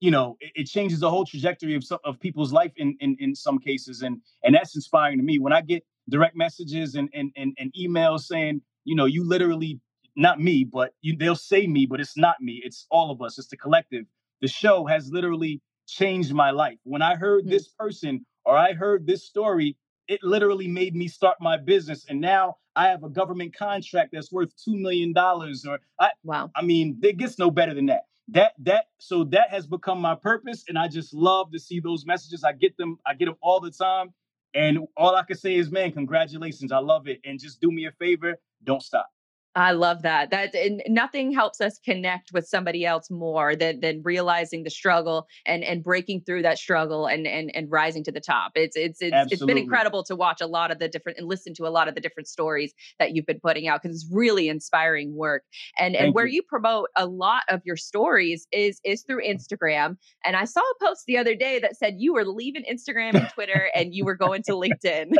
you 0.00 0.10
know, 0.10 0.36
it, 0.40 0.52
it 0.56 0.64
changes 0.64 1.00
the 1.00 1.10
whole 1.10 1.24
trajectory 1.24 1.76
of 1.76 1.84
some, 1.84 2.00
of 2.04 2.18
people's 2.18 2.52
life 2.52 2.72
in, 2.76 2.96
in 3.00 3.16
in 3.20 3.34
some 3.34 3.58
cases, 3.58 4.02
and 4.02 4.20
and 4.42 4.54
that's 4.54 4.74
inspiring 4.74 5.18
to 5.18 5.24
me. 5.24 5.38
When 5.38 5.52
I 5.52 5.60
get 5.60 5.84
direct 6.08 6.36
messages 6.36 6.96
and 6.96 7.08
and 7.14 7.30
and, 7.36 7.56
and 7.58 7.72
emails 7.78 8.22
saying, 8.22 8.62
you 8.84 8.96
know, 8.96 9.04
you 9.04 9.24
literally 9.24 9.78
not 10.16 10.40
me, 10.40 10.64
but 10.64 10.94
you, 11.00 11.16
they'll 11.16 11.36
say 11.36 11.66
me, 11.66 11.86
but 11.86 12.00
it's 12.00 12.16
not 12.16 12.40
me. 12.40 12.60
It's 12.64 12.86
all 12.90 13.10
of 13.10 13.22
us. 13.22 13.38
It's 13.38 13.48
the 13.48 13.56
collective. 13.56 14.04
The 14.40 14.48
show 14.48 14.86
has 14.86 15.10
literally 15.10 15.60
changed 15.86 16.32
my 16.32 16.50
life. 16.50 16.78
When 16.84 17.02
I 17.02 17.16
heard 17.16 17.42
mm-hmm. 17.42 17.52
this 17.52 17.68
person 17.68 18.24
or 18.44 18.56
I 18.56 18.72
heard 18.72 19.06
this 19.06 19.24
story, 19.24 19.76
it 20.08 20.22
literally 20.22 20.68
made 20.68 20.94
me 20.94 21.08
start 21.08 21.36
my 21.40 21.56
business. 21.56 22.04
And 22.08 22.20
now 22.20 22.56
I 22.74 22.88
have 22.88 23.04
a 23.04 23.08
government 23.08 23.54
contract 23.56 24.10
that's 24.12 24.32
worth 24.32 24.50
two 24.56 24.76
million 24.76 25.12
dollars. 25.12 25.64
Or 25.66 25.78
I, 25.98 26.10
wow, 26.24 26.50
I 26.54 26.62
mean, 26.62 26.98
it 27.02 27.16
gets 27.16 27.38
no 27.38 27.50
better 27.50 27.74
than 27.74 27.86
that. 27.86 28.02
That 28.28 28.52
that 28.60 28.86
so 28.98 29.24
that 29.24 29.50
has 29.50 29.66
become 29.66 30.00
my 30.00 30.14
purpose, 30.14 30.64
and 30.68 30.78
I 30.78 30.86
just 30.86 31.12
love 31.12 31.50
to 31.52 31.58
see 31.58 31.80
those 31.80 32.06
messages. 32.06 32.44
I 32.44 32.52
get 32.52 32.76
them, 32.76 32.98
I 33.04 33.14
get 33.14 33.26
them 33.26 33.34
all 33.42 33.58
the 33.58 33.72
time, 33.72 34.14
and 34.54 34.86
all 34.96 35.16
I 35.16 35.24
can 35.24 35.36
say 35.36 35.56
is, 35.56 35.70
man, 35.70 35.90
congratulations, 35.90 36.70
I 36.70 36.78
love 36.78 37.08
it, 37.08 37.20
and 37.24 37.40
just 37.40 37.60
do 37.60 37.72
me 37.72 37.86
a 37.86 37.92
favor, 37.92 38.36
don't 38.62 38.82
stop. 38.82 39.08
I 39.56 39.72
love 39.72 40.02
that. 40.02 40.30
That 40.30 40.54
and 40.54 40.80
nothing 40.86 41.32
helps 41.32 41.60
us 41.60 41.80
connect 41.84 42.30
with 42.32 42.46
somebody 42.46 42.86
else 42.86 43.10
more 43.10 43.56
than 43.56 43.80
than 43.80 44.00
realizing 44.04 44.62
the 44.62 44.70
struggle 44.70 45.26
and 45.44 45.64
and 45.64 45.82
breaking 45.82 46.22
through 46.24 46.42
that 46.42 46.58
struggle 46.58 47.06
and 47.06 47.26
and 47.26 47.50
and 47.54 47.70
rising 47.70 48.04
to 48.04 48.12
the 48.12 48.20
top. 48.20 48.52
It's 48.54 48.76
it's 48.76 49.02
it's, 49.02 49.32
it's 49.32 49.44
been 49.44 49.58
incredible 49.58 50.04
to 50.04 50.14
watch 50.14 50.40
a 50.40 50.46
lot 50.46 50.70
of 50.70 50.78
the 50.78 50.88
different 50.88 51.18
and 51.18 51.26
listen 51.26 51.52
to 51.54 51.66
a 51.66 51.70
lot 51.70 51.88
of 51.88 51.96
the 51.96 52.00
different 52.00 52.28
stories 52.28 52.72
that 53.00 53.14
you've 53.14 53.26
been 53.26 53.40
putting 53.40 53.66
out 53.66 53.82
because 53.82 53.96
it's 53.96 54.08
really 54.12 54.48
inspiring 54.48 55.16
work. 55.16 55.42
And 55.78 55.94
Thank 55.94 56.06
and 56.06 56.14
where 56.14 56.26
you. 56.26 56.34
you 56.34 56.42
promote 56.42 56.90
a 56.96 57.06
lot 57.06 57.42
of 57.48 57.60
your 57.64 57.76
stories 57.76 58.46
is 58.52 58.80
is 58.84 59.02
through 59.02 59.22
mm. 59.22 59.34
Instagram. 59.34 59.96
And 60.24 60.36
I 60.36 60.44
saw 60.44 60.60
a 60.60 60.84
post 60.84 61.04
the 61.06 61.18
other 61.18 61.34
day 61.34 61.58
that 61.58 61.76
said 61.76 61.96
you 61.98 62.12
were 62.12 62.24
leaving 62.24 62.64
Instagram 62.70 63.14
and 63.14 63.28
Twitter 63.30 63.68
and 63.74 63.94
you 63.94 64.04
were 64.04 64.16
going 64.16 64.42
to 64.44 64.52
LinkedIn. 64.52 65.12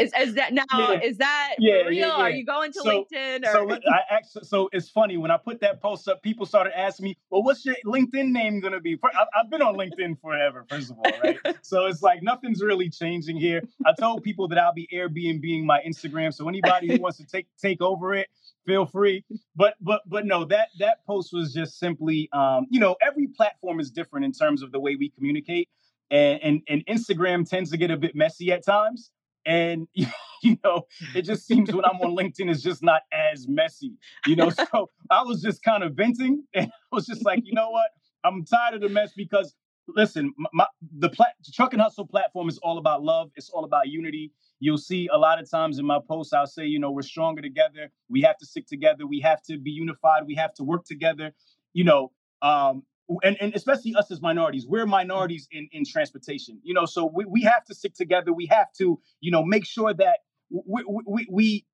Is, 0.00 0.12
is 0.18 0.34
that 0.34 0.52
now? 0.52 0.64
Yeah. 0.72 1.00
Is 1.00 1.18
that 1.18 1.54
yeah, 1.58 1.74
real? 1.82 1.92
Yeah, 1.92 2.10
Are 2.12 2.30
you 2.30 2.44
going 2.44 2.72
to 2.72 2.80
so, 2.80 2.88
LinkedIn? 2.88 3.46
Or? 3.46 3.52
So 3.52 3.70
I 3.70 4.00
actually, 4.10 4.44
so 4.44 4.68
it's 4.72 4.88
funny 4.88 5.16
when 5.16 5.30
I 5.30 5.36
put 5.36 5.60
that 5.60 5.80
post 5.80 6.08
up, 6.08 6.22
people 6.22 6.46
started 6.46 6.78
asking 6.78 7.04
me, 7.04 7.16
"Well, 7.30 7.42
what's 7.42 7.64
your 7.64 7.76
LinkedIn 7.84 8.30
name 8.30 8.60
gonna 8.60 8.80
be?" 8.80 8.98
I've 9.34 9.50
been 9.50 9.62
on 9.62 9.76
LinkedIn 9.76 10.20
forever, 10.20 10.64
first 10.68 10.90
of 10.90 10.98
all, 10.98 11.12
right? 11.22 11.38
so 11.62 11.86
it's 11.86 12.02
like 12.02 12.22
nothing's 12.22 12.62
really 12.62 12.90
changing 12.90 13.36
here. 13.36 13.62
I 13.86 13.92
told 13.98 14.22
people 14.22 14.48
that 14.48 14.58
I'll 14.58 14.74
be 14.74 14.88
Airbnb 14.92 15.64
my 15.64 15.80
Instagram, 15.86 16.32
so 16.32 16.48
anybody 16.48 16.88
who 16.88 17.00
wants 17.00 17.18
to 17.18 17.26
take 17.26 17.46
take 17.60 17.80
over 17.80 18.14
it, 18.14 18.28
feel 18.66 18.86
free. 18.86 19.24
But 19.56 19.74
but 19.80 20.02
but 20.06 20.26
no, 20.26 20.44
that 20.44 20.68
that 20.78 21.04
post 21.06 21.32
was 21.32 21.52
just 21.52 21.78
simply, 21.78 22.28
um, 22.32 22.66
you 22.70 22.78
know, 22.78 22.96
every 23.04 23.26
platform 23.26 23.80
is 23.80 23.90
different 23.90 24.24
in 24.24 24.32
terms 24.32 24.62
of 24.62 24.70
the 24.70 24.78
way 24.78 24.96
we 24.96 25.10
communicate, 25.10 25.68
and 26.10 26.40
and, 26.42 26.62
and 26.68 26.86
Instagram 26.86 27.48
tends 27.48 27.70
to 27.70 27.76
get 27.76 27.90
a 27.90 27.96
bit 27.96 28.14
messy 28.14 28.52
at 28.52 28.64
times. 28.64 29.10
And 29.48 29.88
you 29.94 30.58
know, 30.62 30.82
it 31.16 31.22
just 31.22 31.46
seems 31.46 31.72
when 31.72 31.84
I'm 31.84 32.00
on 32.00 32.14
LinkedIn 32.14 32.50
it's 32.50 32.62
just 32.62 32.82
not 32.82 33.02
as 33.12 33.48
messy, 33.48 33.94
you 34.26 34.36
know. 34.36 34.50
So 34.70 34.90
I 35.10 35.22
was 35.22 35.42
just 35.42 35.62
kind 35.62 35.82
of 35.82 35.94
venting, 35.94 36.44
and 36.54 36.66
I 36.66 36.94
was 36.96 37.06
just 37.06 37.24
like, 37.24 37.40
you 37.44 37.54
know 37.54 37.70
what? 37.70 37.88
I'm 38.24 38.44
tired 38.44 38.74
of 38.74 38.82
the 38.82 38.88
mess 38.90 39.12
because 39.16 39.56
listen, 39.88 40.34
my, 40.52 40.66
the 40.98 41.08
plat- 41.08 41.34
Truck 41.54 41.72
N' 41.72 41.80
Hustle 41.80 42.06
platform 42.06 42.48
is 42.48 42.58
all 42.58 42.78
about 42.78 43.02
love. 43.02 43.30
It's 43.36 43.48
all 43.50 43.64
about 43.64 43.88
unity. 43.88 44.32
You'll 44.60 44.76
see 44.78 45.08
a 45.12 45.16
lot 45.16 45.40
of 45.40 45.50
times 45.50 45.78
in 45.78 45.86
my 45.86 45.98
posts, 46.06 46.32
I'll 46.32 46.46
say, 46.46 46.66
you 46.66 46.78
know, 46.78 46.90
we're 46.90 47.02
stronger 47.02 47.40
together. 47.40 47.90
We 48.10 48.20
have 48.22 48.36
to 48.38 48.46
stick 48.46 48.66
together. 48.66 49.06
We 49.06 49.20
have 49.20 49.42
to 49.44 49.58
be 49.58 49.70
unified. 49.70 50.24
We 50.26 50.34
have 50.34 50.52
to 50.54 50.64
work 50.64 50.84
together. 50.84 51.32
You 51.72 51.84
know, 51.84 52.12
um, 52.42 52.82
and, 53.22 53.36
and 53.40 53.54
especially 53.54 53.94
us 53.94 54.10
as 54.10 54.20
minorities, 54.20 54.66
we're 54.66 54.86
minorities 54.86 55.48
in, 55.50 55.68
in 55.72 55.84
transportation, 55.84 56.60
you 56.62 56.74
know, 56.74 56.84
so 56.84 57.10
we, 57.12 57.24
we 57.24 57.42
have 57.42 57.64
to 57.66 57.74
stick 57.74 57.94
together. 57.94 58.32
We 58.32 58.46
have 58.46 58.72
to, 58.78 59.00
you 59.20 59.30
know, 59.30 59.44
make 59.44 59.64
sure 59.64 59.94
that 59.94 60.18
we, 60.50 60.84
we, 61.06 61.26
we, 61.30 61.66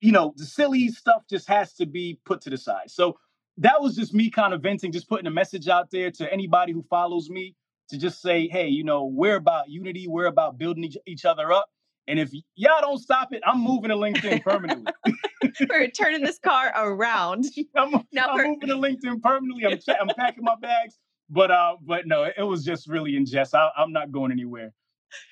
you 0.00 0.12
know, 0.12 0.34
the 0.36 0.44
silly 0.44 0.88
stuff 0.88 1.22
just 1.28 1.48
has 1.48 1.74
to 1.74 1.86
be 1.86 2.18
put 2.24 2.40
to 2.42 2.50
the 2.50 2.58
side. 2.58 2.90
So 2.90 3.18
that 3.58 3.80
was 3.80 3.94
just 3.94 4.14
me 4.14 4.30
kind 4.30 4.52
of 4.52 4.62
venting, 4.62 4.92
just 4.92 5.08
putting 5.08 5.26
a 5.26 5.30
message 5.30 5.68
out 5.68 5.90
there 5.90 6.10
to 6.12 6.32
anybody 6.32 6.72
who 6.72 6.82
follows 6.88 7.28
me 7.28 7.54
to 7.90 7.98
just 7.98 8.22
say, 8.22 8.48
hey, 8.48 8.68
you 8.68 8.84
know, 8.84 9.04
we're 9.04 9.36
about 9.36 9.68
unity, 9.68 10.06
we're 10.08 10.26
about 10.26 10.58
building 10.58 10.84
each, 10.84 10.96
each 11.06 11.24
other 11.24 11.52
up. 11.52 11.68
And 12.08 12.18
if 12.18 12.30
y'all 12.54 12.80
don't 12.80 12.98
stop 12.98 13.32
it, 13.32 13.42
I'm 13.46 13.60
moving 13.60 13.90
to 13.90 13.96
LinkedIn 13.96 14.42
permanently. 14.42 14.92
we're 15.70 15.88
turning 15.88 16.22
this 16.22 16.38
car 16.38 16.72
around. 16.76 17.46
I'm, 17.76 17.92
now 18.12 18.26
I'm 18.28 18.58
moving 18.60 18.68
to 18.68 18.74
LinkedIn 18.74 19.22
permanently. 19.22 19.66
I'm, 19.66 19.78
I'm 20.00 20.14
packing 20.16 20.44
my 20.44 20.56
bags. 20.60 20.98
But 21.28 21.50
uh, 21.50 21.76
but 21.82 22.06
no, 22.06 22.24
it, 22.24 22.34
it 22.38 22.42
was 22.42 22.64
just 22.64 22.88
really 22.88 23.16
in 23.16 23.24
jest. 23.24 23.54
I, 23.54 23.68
I'm 23.76 23.92
not 23.92 24.10
going 24.10 24.32
anywhere. 24.32 24.72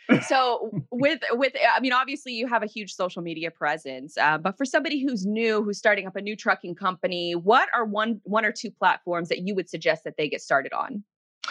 so 0.26 0.70
with 0.90 1.20
with 1.32 1.52
i 1.72 1.78
mean 1.78 1.92
obviously 1.92 2.32
you 2.32 2.48
have 2.48 2.64
a 2.64 2.66
huge 2.66 2.92
social 2.92 3.22
media 3.22 3.48
presence 3.48 4.18
uh, 4.18 4.36
but 4.36 4.56
for 4.56 4.64
somebody 4.64 5.00
who's 5.00 5.24
new 5.24 5.62
who's 5.62 5.78
starting 5.78 6.04
up 6.04 6.16
a 6.16 6.20
new 6.20 6.34
trucking 6.34 6.74
company 6.74 7.36
what 7.36 7.68
are 7.72 7.84
one 7.84 8.20
one 8.24 8.44
or 8.44 8.50
two 8.50 8.72
platforms 8.72 9.28
that 9.28 9.46
you 9.46 9.54
would 9.54 9.68
suggest 9.68 10.02
that 10.02 10.14
they 10.16 10.28
get 10.28 10.40
started 10.40 10.72
on 10.72 11.04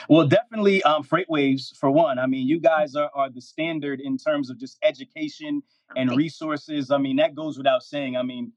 well, 0.09 0.27
definitely 0.27 0.83
um, 0.83 1.03
FreightWaves 1.03 1.75
for 1.75 1.89
one. 1.89 2.19
I 2.19 2.25
mean, 2.25 2.47
you 2.47 2.59
guys 2.59 2.95
are, 2.95 3.09
are 3.13 3.29
the 3.29 3.41
standard 3.41 3.99
in 3.99 4.17
terms 4.17 4.49
of 4.49 4.57
just 4.57 4.77
education 4.83 5.63
and 5.95 6.15
resources. 6.15 6.91
I 6.91 6.97
mean, 6.97 7.17
that 7.17 7.35
goes 7.35 7.57
without 7.57 7.83
saying. 7.83 8.17
I 8.17 8.23
mean, 8.23 8.51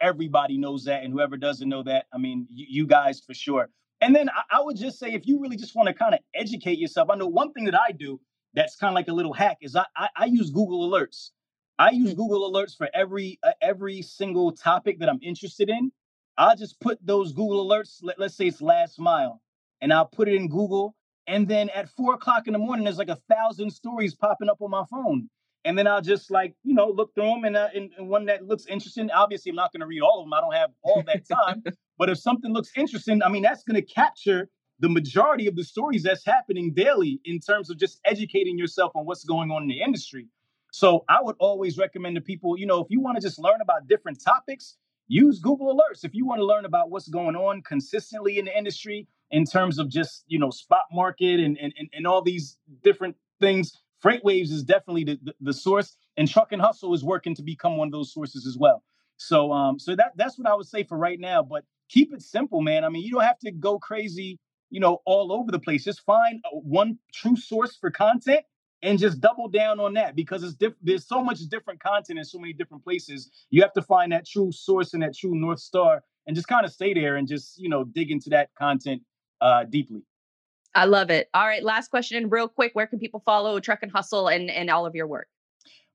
everybody 0.00 0.58
knows 0.58 0.84
that, 0.84 1.02
and 1.02 1.12
whoever 1.12 1.36
doesn't 1.36 1.68
know 1.68 1.82
that, 1.84 2.06
I 2.12 2.18
mean, 2.18 2.46
you, 2.50 2.66
you 2.68 2.86
guys 2.86 3.20
for 3.20 3.34
sure. 3.34 3.68
And 4.00 4.14
then 4.14 4.28
I, 4.28 4.58
I 4.58 4.60
would 4.60 4.76
just 4.76 4.98
say, 4.98 5.12
if 5.12 5.26
you 5.26 5.40
really 5.40 5.56
just 5.56 5.74
want 5.74 5.88
to 5.88 5.94
kind 5.94 6.14
of 6.14 6.20
educate 6.34 6.78
yourself, 6.78 7.10
I 7.10 7.16
know 7.16 7.26
one 7.26 7.52
thing 7.52 7.64
that 7.64 7.74
I 7.74 7.92
do 7.92 8.20
that's 8.54 8.76
kind 8.76 8.90
of 8.90 8.94
like 8.94 9.08
a 9.08 9.12
little 9.12 9.32
hack 9.32 9.58
is 9.60 9.76
I, 9.76 9.84
I, 9.96 10.08
I 10.16 10.24
use 10.26 10.50
Google 10.50 10.88
Alerts. 10.88 11.30
I 11.78 11.90
use 11.90 12.10
mm-hmm. 12.10 12.22
Google 12.22 12.50
Alerts 12.50 12.76
for 12.76 12.88
every 12.94 13.38
uh, 13.42 13.52
every 13.60 14.02
single 14.02 14.52
topic 14.52 14.98
that 15.00 15.08
I'm 15.08 15.20
interested 15.22 15.68
in. 15.68 15.92
I'll 16.38 16.56
just 16.56 16.80
put 16.80 16.98
those 17.04 17.32
Google 17.32 17.66
Alerts. 17.66 17.98
Let, 18.02 18.18
let's 18.18 18.34
say 18.34 18.46
it's 18.46 18.60
last 18.60 18.98
mile 18.98 19.40
and 19.80 19.92
I'll 19.92 20.06
put 20.06 20.28
it 20.28 20.34
in 20.34 20.48
Google. 20.48 20.94
And 21.26 21.48
then 21.48 21.70
at 21.70 21.88
four 21.90 22.14
o'clock 22.14 22.46
in 22.46 22.52
the 22.52 22.58
morning, 22.58 22.84
there's 22.84 22.98
like 22.98 23.08
a 23.08 23.18
thousand 23.28 23.70
stories 23.70 24.14
popping 24.14 24.48
up 24.48 24.58
on 24.60 24.70
my 24.70 24.84
phone. 24.90 25.28
And 25.64 25.76
then 25.76 25.88
I'll 25.88 26.00
just 26.00 26.30
like, 26.30 26.54
you 26.62 26.74
know, 26.74 26.88
look 26.88 27.12
through 27.14 27.24
them 27.24 27.44
and, 27.44 27.56
uh, 27.56 27.68
and, 27.74 27.90
and 27.98 28.08
one 28.08 28.26
that 28.26 28.46
looks 28.46 28.66
interesting. 28.66 29.10
Obviously, 29.10 29.50
I'm 29.50 29.56
not 29.56 29.72
going 29.72 29.80
to 29.80 29.86
read 29.86 30.00
all 30.00 30.20
of 30.20 30.26
them. 30.26 30.32
I 30.32 30.40
don't 30.40 30.54
have 30.54 30.70
all 30.84 31.02
that 31.06 31.26
time. 31.28 31.64
but 31.98 32.08
if 32.08 32.18
something 32.18 32.52
looks 32.52 32.70
interesting, 32.76 33.20
I 33.22 33.28
mean, 33.28 33.42
that's 33.42 33.64
going 33.64 33.74
to 33.74 33.82
capture 33.82 34.48
the 34.78 34.88
majority 34.88 35.48
of 35.48 35.56
the 35.56 35.64
stories 35.64 36.04
that's 36.04 36.24
happening 36.24 36.72
daily 36.72 37.20
in 37.24 37.40
terms 37.40 37.70
of 37.70 37.78
just 37.78 38.00
educating 38.04 38.58
yourself 38.58 38.92
on 38.94 39.06
what's 39.06 39.24
going 39.24 39.50
on 39.50 39.62
in 39.62 39.68
the 39.68 39.80
industry. 39.80 40.28
So 40.70 41.04
I 41.08 41.18
would 41.22 41.36
always 41.38 41.78
recommend 41.78 42.16
to 42.16 42.20
people, 42.20 42.58
you 42.58 42.66
know, 42.66 42.80
if 42.80 42.88
you 42.90 43.00
want 43.00 43.16
to 43.16 43.22
just 43.22 43.38
learn 43.38 43.60
about 43.60 43.88
different 43.88 44.22
topics, 44.22 44.76
use 45.08 45.38
Google 45.38 45.74
Alerts. 45.74 46.04
If 46.04 46.14
you 46.14 46.26
want 46.26 46.40
to 46.40 46.44
learn 46.44 46.64
about 46.64 46.90
what's 46.90 47.08
going 47.08 47.34
on 47.34 47.62
consistently 47.62 48.38
in 48.38 48.44
the 48.44 48.56
industry, 48.56 49.08
in 49.30 49.44
terms 49.44 49.78
of 49.78 49.88
just 49.88 50.24
you 50.26 50.38
know 50.38 50.50
spot 50.50 50.82
market 50.92 51.40
and 51.40 51.58
and, 51.58 51.72
and 51.92 52.06
all 52.06 52.22
these 52.22 52.58
different 52.82 53.16
things 53.40 53.72
FreightWaves 54.04 54.50
is 54.50 54.62
definitely 54.62 55.04
the, 55.04 55.18
the, 55.22 55.34
the, 55.40 55.52
source 55.52 55.96
and 56.18 56.28
Truck 56.28 56.52
N' 56.52 56.60
Hustle 56.60 56.92
is 56.92 57.02
working 57.02 57.34
to 57.34 57.42
become 57.42 57.76
one 57.76 57.88
of 57.88 57.92
those 57.92 58.12
sources 58.12 58.46
as 58.46 58.56
well. 58.58 58.82
So 59.16 59.52
um 59.52 59.78
so 59.78 59.96
that 59.96 60.12
that's 60.16 60.38
what 60.38 60.46
i 60.46 60.54
would 60.54 60.66
say 60.66 60.84
for 60.84 60.98
right 60.98 61.18
now 61.18 61.42
but 61.42 61.64
keep 61.88 62.12
it 62.12 62.22
simple 62.22 62.60
man. 62.60 62.84
I 62.84 62.88
mean 62.88 63.02
you 63.02 63.12
don't 63.12 63.22
have 63.22 63.38
to 63.40 63.50
go 63.50 63.78
crazy 63.78 64.38
you 64.70 64.80
know 64.80 65.00
all 65.06 65.32
over 65.32 65.50
the 65.50 65.58
place. 65.58 65.84
Just 65.84 66.04
find 66.04 66.42
one 66.52 66.98
true 67.12 67.36
source 67.36 67.76
for 67.76 67.90
content 67.90 68.44
and 68.82 68.98
just 68.98 69.20
double 69.20 69.48
down 69.48 69.80
on 69.80 69.94
that 69.94 70.14
because 70.14 70.42
it's 70.42 70.54
diff- 70.54 70.74
there's 70.82 71.06
so 71.06 71.22
much 71.22 71.40
different 71.48 71.80
content 71.80 72.18
in 72.18 72.24
so 72.24 72.38
many 72.38 72.52
different 72.52 72.84
places. 72.84 73.30
You 73.50 73.62
have 73.62 73.72
to 73.72 73.82
find 73.82 74.12
that 74.12 74.26
true 74.26 74.52
source 74.52 74.92
and 74.92 75.02
that 75.02 75.16
true 75.16 75.34
north 75.34 75.60
star 75.60 76.02
and 76.26 76.36
just 76.36 76.48
kind 76.48 76.66
of 76.66 76.72
stay 76.72 76.92
there 76.92 77.16
and 77.16 77.26
just 77.26 77.58
you 77.58 77.68
know 77.68 77.84
dig 77.84 78.10
into 78.10 78.30
that 78.30 78.50
content 78.58 79.02
uh, 79.40 79.64
deeply. 79.64 80.02
I 80.74 80.84
love 80.84 81.10
it. 81.10 81.28
All 81.32 81.46
right, 81.46 81.62
last 81.62 81.88
question, 81.88 82.28
real 82.28 82.48
quick. 82.48 82.72
Where 82.74 82.86
can 82.86 82.98
people 82.98 83.22
follow 83.24 83.58
Truck 83.60 83.80
N' 83.82 83.88
Hustle 83.88 84.28
and, 84.28 84.50
and 84.50 84.68
all 84.68 84.84
of 84.84 84.94
your 84.94 85.06
work? 85.06 85.28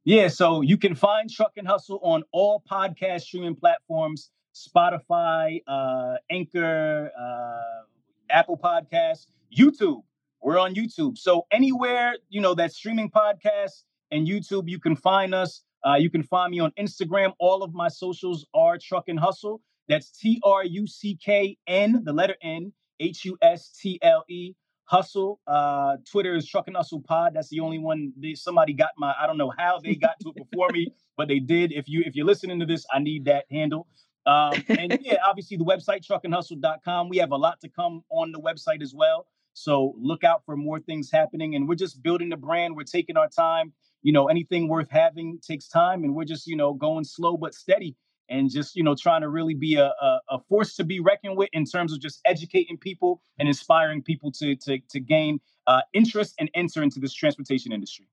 Yeah, 0.03 0.27
so 0.27 0.61
you 0.61 0.77
can 0.77 0.95
find 0.95 1.29
Truck 1.29 1.51
N' 1.57 1.65
Hustle 1.65 1.99
on 2.01 2.23
all 2.31 2.63
podcast 2.69 3.21
streaming 3.21 3.55
platforms 3.55 4.31
Spotify, 4.53 5.61
uh, 5.67 6.15
Anchor, 6.29 7.11
uh, 7.19 7.83
Apple 8.29 8.57
Podcasts, 8.57 9.27
YouTube. 9.55 10.01
We're 10.41 10.59
on 10.59 10.73
YouTube. 10.73 11.17
So 11.17 11.45
anywhere, 11.51 12.15
you 12.29 12.41
know, 12.41 12.53
that 12.55 12.73
streaming 12.73 13.09
podcast 13.09 13.83
and 14.09 14.27
YouTube, 14.27 14.67
you 14.67 14.79
can 14.79 14.95
find 14.95 15.33
us. 15.33 15.63
Uh, 15.85 15.95
you 15.95 16.09
can 16.09 16.23
find 16.23 16.51
me 16.51 16.59
on 16.59 16.71
Instagram. 16.79 17.33
All 17.39 17.63
of 17.63 17.73
my 17.73 17.87
socials 17.87 18.45
are 18.53 18.77
Truck 18.77 19.05
N' 19.07 19.17
Hustle. 19.17 19.61
That's 19.87 20.11
T 20.11 20.39
R 20.43 20.63
U 20.63 20.87
C 20.87 21.17
K 21.23 21.57
N, 21.67 22.01
the 22.03 22.13
letter 22.13 22.35
N, 22.41 22.71
H 23.01 23.25
U 23.25 23.37
S 23.41 23.69
T 23.81 23.99
L 24.01 24.23
E. 24.29 24.53
Hustle. 24.85 25.39
Uh, 25.47 25.95
Twitter 26.09 26.35
is 26.35 26.45
Truck 26.45 26.65
N' 26.67 26.73
Hustle 26.73 27.01
Pod. 27.01 27.33
That's 27.33 27.47
the 27.47 27.61
only 27.61 27.79
one. 27.79 28.11
They, 28.17 28.33
somebody 28.33 28.73
got 28.73 28.89
my. 28.97 29.15
I 29.19 29.25
don't 29.25 29.37
know 29.37 29.53
how 29.57 29.79
they 29.79 29.95
got 29.95 30.19
to 30.19 30.33
it 30.35 30.49
before 30.49 30.67
me, 30.69 30.93
but 31.17 31.29
they 31.29 31.39
did. 31.39 31.71
If 31.71 31.87
you 31.87 32.03
if 32.05 32.15
you're 32.15 32.25
listening 32.25 32.59
to 32.59 32.65
this, 32.65 32.85
I 32.91 32.99
need 32.99 33.25
that 33.25 33.45
handle. 33.49 33.87
Um, 34.25 34.53
and 34.67 34.99
yeah, 35.01 35.17
obviously 35.25 35.55
the 35.55 35.63
website 35.63 36.05
truckandhustle.com. 36.05 37.07
We 37.07 37.17
have 37.17 37.31
a 37.31 37.37
lot 37.37 37.61
to 37.61 37.69
come 37.69 38.03
on 38.09 38.33
the 38.33 38.39
website 38.39 38.81
as 38.81 38.93
well. 38.93 39.27
So 39.53 39.95
look 39.97 40.25
out 40.25 40.43
for 40.45 40.57
more 40.57 40.79
things 40.79 41.09
happening. 41.09 41.55
And 41.55 41.67
we're 41.69 41.75
just 41.75 42.03
building 42.03 42.29
the 42.29 42.37
brand. 42.37 42.75
We're 42.75 42.83
taking 42.83 43.15
our 43.15 43.29
time. 43.29 43.73
You 44.03 44.11
know, 44.11 44.27
anything 44.27 44.67
worth 44.67 44.89
having 44.89 45.39
takes 45.45 45.69
time, 45.69 46.03
and 46.03 46.13
we're 46.15 46.25
just 46.25 46.47
you 46.47 46.57
know 46.57 46.73
going 46.73 47.05
slow 47.05 47.37
but 47.37 47.53
steady 47.53 47.95
and 48.29 48.49
just 48.49 48.75
you 48.75 48.83
know 48.83 48.95
trying 48.95 49.21
to 49.21 49.29
really 49.29 49.53
be 49.53 49.75
a, 49.75 49.85
a, 49.85 50.19
a, 50.29 50.39
force 50.49 50.75
to 50.75 50.83
be 50.83 50.99
reckoned 50.99 51.37
with 51.37 51.49
in 51.53 51.65
terms 51.65 51.93
of 51.93 51.99
just 51.99 52.21
educating 52.25 52.77
people 52.77 53.21
and 53.39 53.47
inspiring 53.47 54.01
people 54.01 54.31
to 54.31 54.55
to, 54.55 54.79
to 54.89 54.99
gain 54.99 55.39
uh, 55.67 55.81
interest 55.93 56.35
and 56.39 56.49
enter 56.53 56.81
into 56.81 56.99
this 56.99 57.13
transportation 57.13 57.71
industry. 57.71 58.07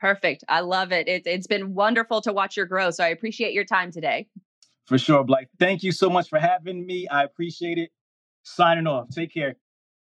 Perfect. 0.00 0.44
I 0.48 0.60
love 0.60 0.92
it. 0.92 1.08
it. 1.08 1.22
It's 1.26 1.46
been 1.46 1.74
wonderful 1.74 2.20
to 2.22 2.32
watch 2.32 2.56
your 2.56 2.66
growth. 2.66 2.96
So 2.96 3.04
I 3.04 3.08
appreciate 3.08 3.52
your 3.52 3.64
time 3.64 3.90
today. 3.90 4.28
For 4.86 4.98
sure, 4.98 5.24
blake 5.24 5.48
Thank 5.58 5.82
you 5.82 5.92
so 5.92 6.10
much 6.10 6.28
for 6.28 6.38
having 6.38 6.86
me. 6.86 7.08
I 7.08 7.24
appreciate 7.24 7.78
it. 7.78 7.90
Signing 8.42 8.86
off. 8.86 9.08
Take 9.08 9.32
care. 9.32 9.56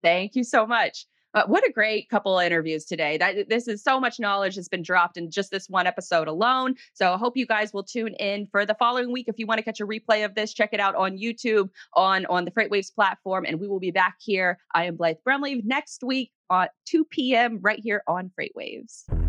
Thank 0.02 0.36
you 0.36 0.44
so 0.44 0.66
much. 0.66 1.06
Uh, 1.36 1.44
what 1.48 1.68
a 1.68 1.72
great 1.72 2.10
couple 2.10 2.40
of 2.40 2.46
interviews 2.46 2.86
today. 2.86 3.18
That 3.18 3.50
this 3.50 3.68
is 3.68 3.84
so 3.84 4.00
much 4.00 4.20
knowledge 4.22 4.56
has 4.56 4.70
been 4.70 4.82
dropped 4.82 5.18
in 5.18 5.30
just 5.30 5.52
this 5.52 5.70
one 5.70 5.86
episode 5.86 6.30
alone. 6.30 6.76
So 6.94 7.14
I 7.14 7.18
hope 7.18 7.36
you 7.36 7.46
guys 7.46 7.74
will 7.74 7.84
tune 7.84 8.14
in 8.14 8.48
for 8.48 8.66
the 8.66 8.76
following 8.76 9.12
week. 9.12 9.28
If 9.28 9.38
you 9.38 9.46
want 9.46 9.58
to 9.60 9.64
catch 9.64 9.82
a 9.82 9.86
replay 9.86 10.24
of 10.24 10.34
this, 10.34 10.54
check 10.54 10.70
it 10.72 10.80
out 10.80 10.96
on 10.96 11.18
YouTube 11.18 11.70
on 11.94 12.26
on 12.28 12.46
the 12.46 12.52
FreightWaves 12.52 12.96
platform, 12.96 13.46
and 13.46 13.60
we 13.60 13.68
will 13.68 13.82
be 13.82 13.92
back 13.92 14.16
here. 14.20 14.58
I 14.74 14.86
am 14.86 14.96
Blythe 14.96 15.18
Brumley 15.26 15.62
next 15.66 16.04
week 16.04 16.32
at 16.50 16.72
2 16.86 17.04
p.m. 17.04 17.60
right 17.62 17.80
here 17.84 18.02
on 18.08 18.32
FreightWaves. 18.40 19.25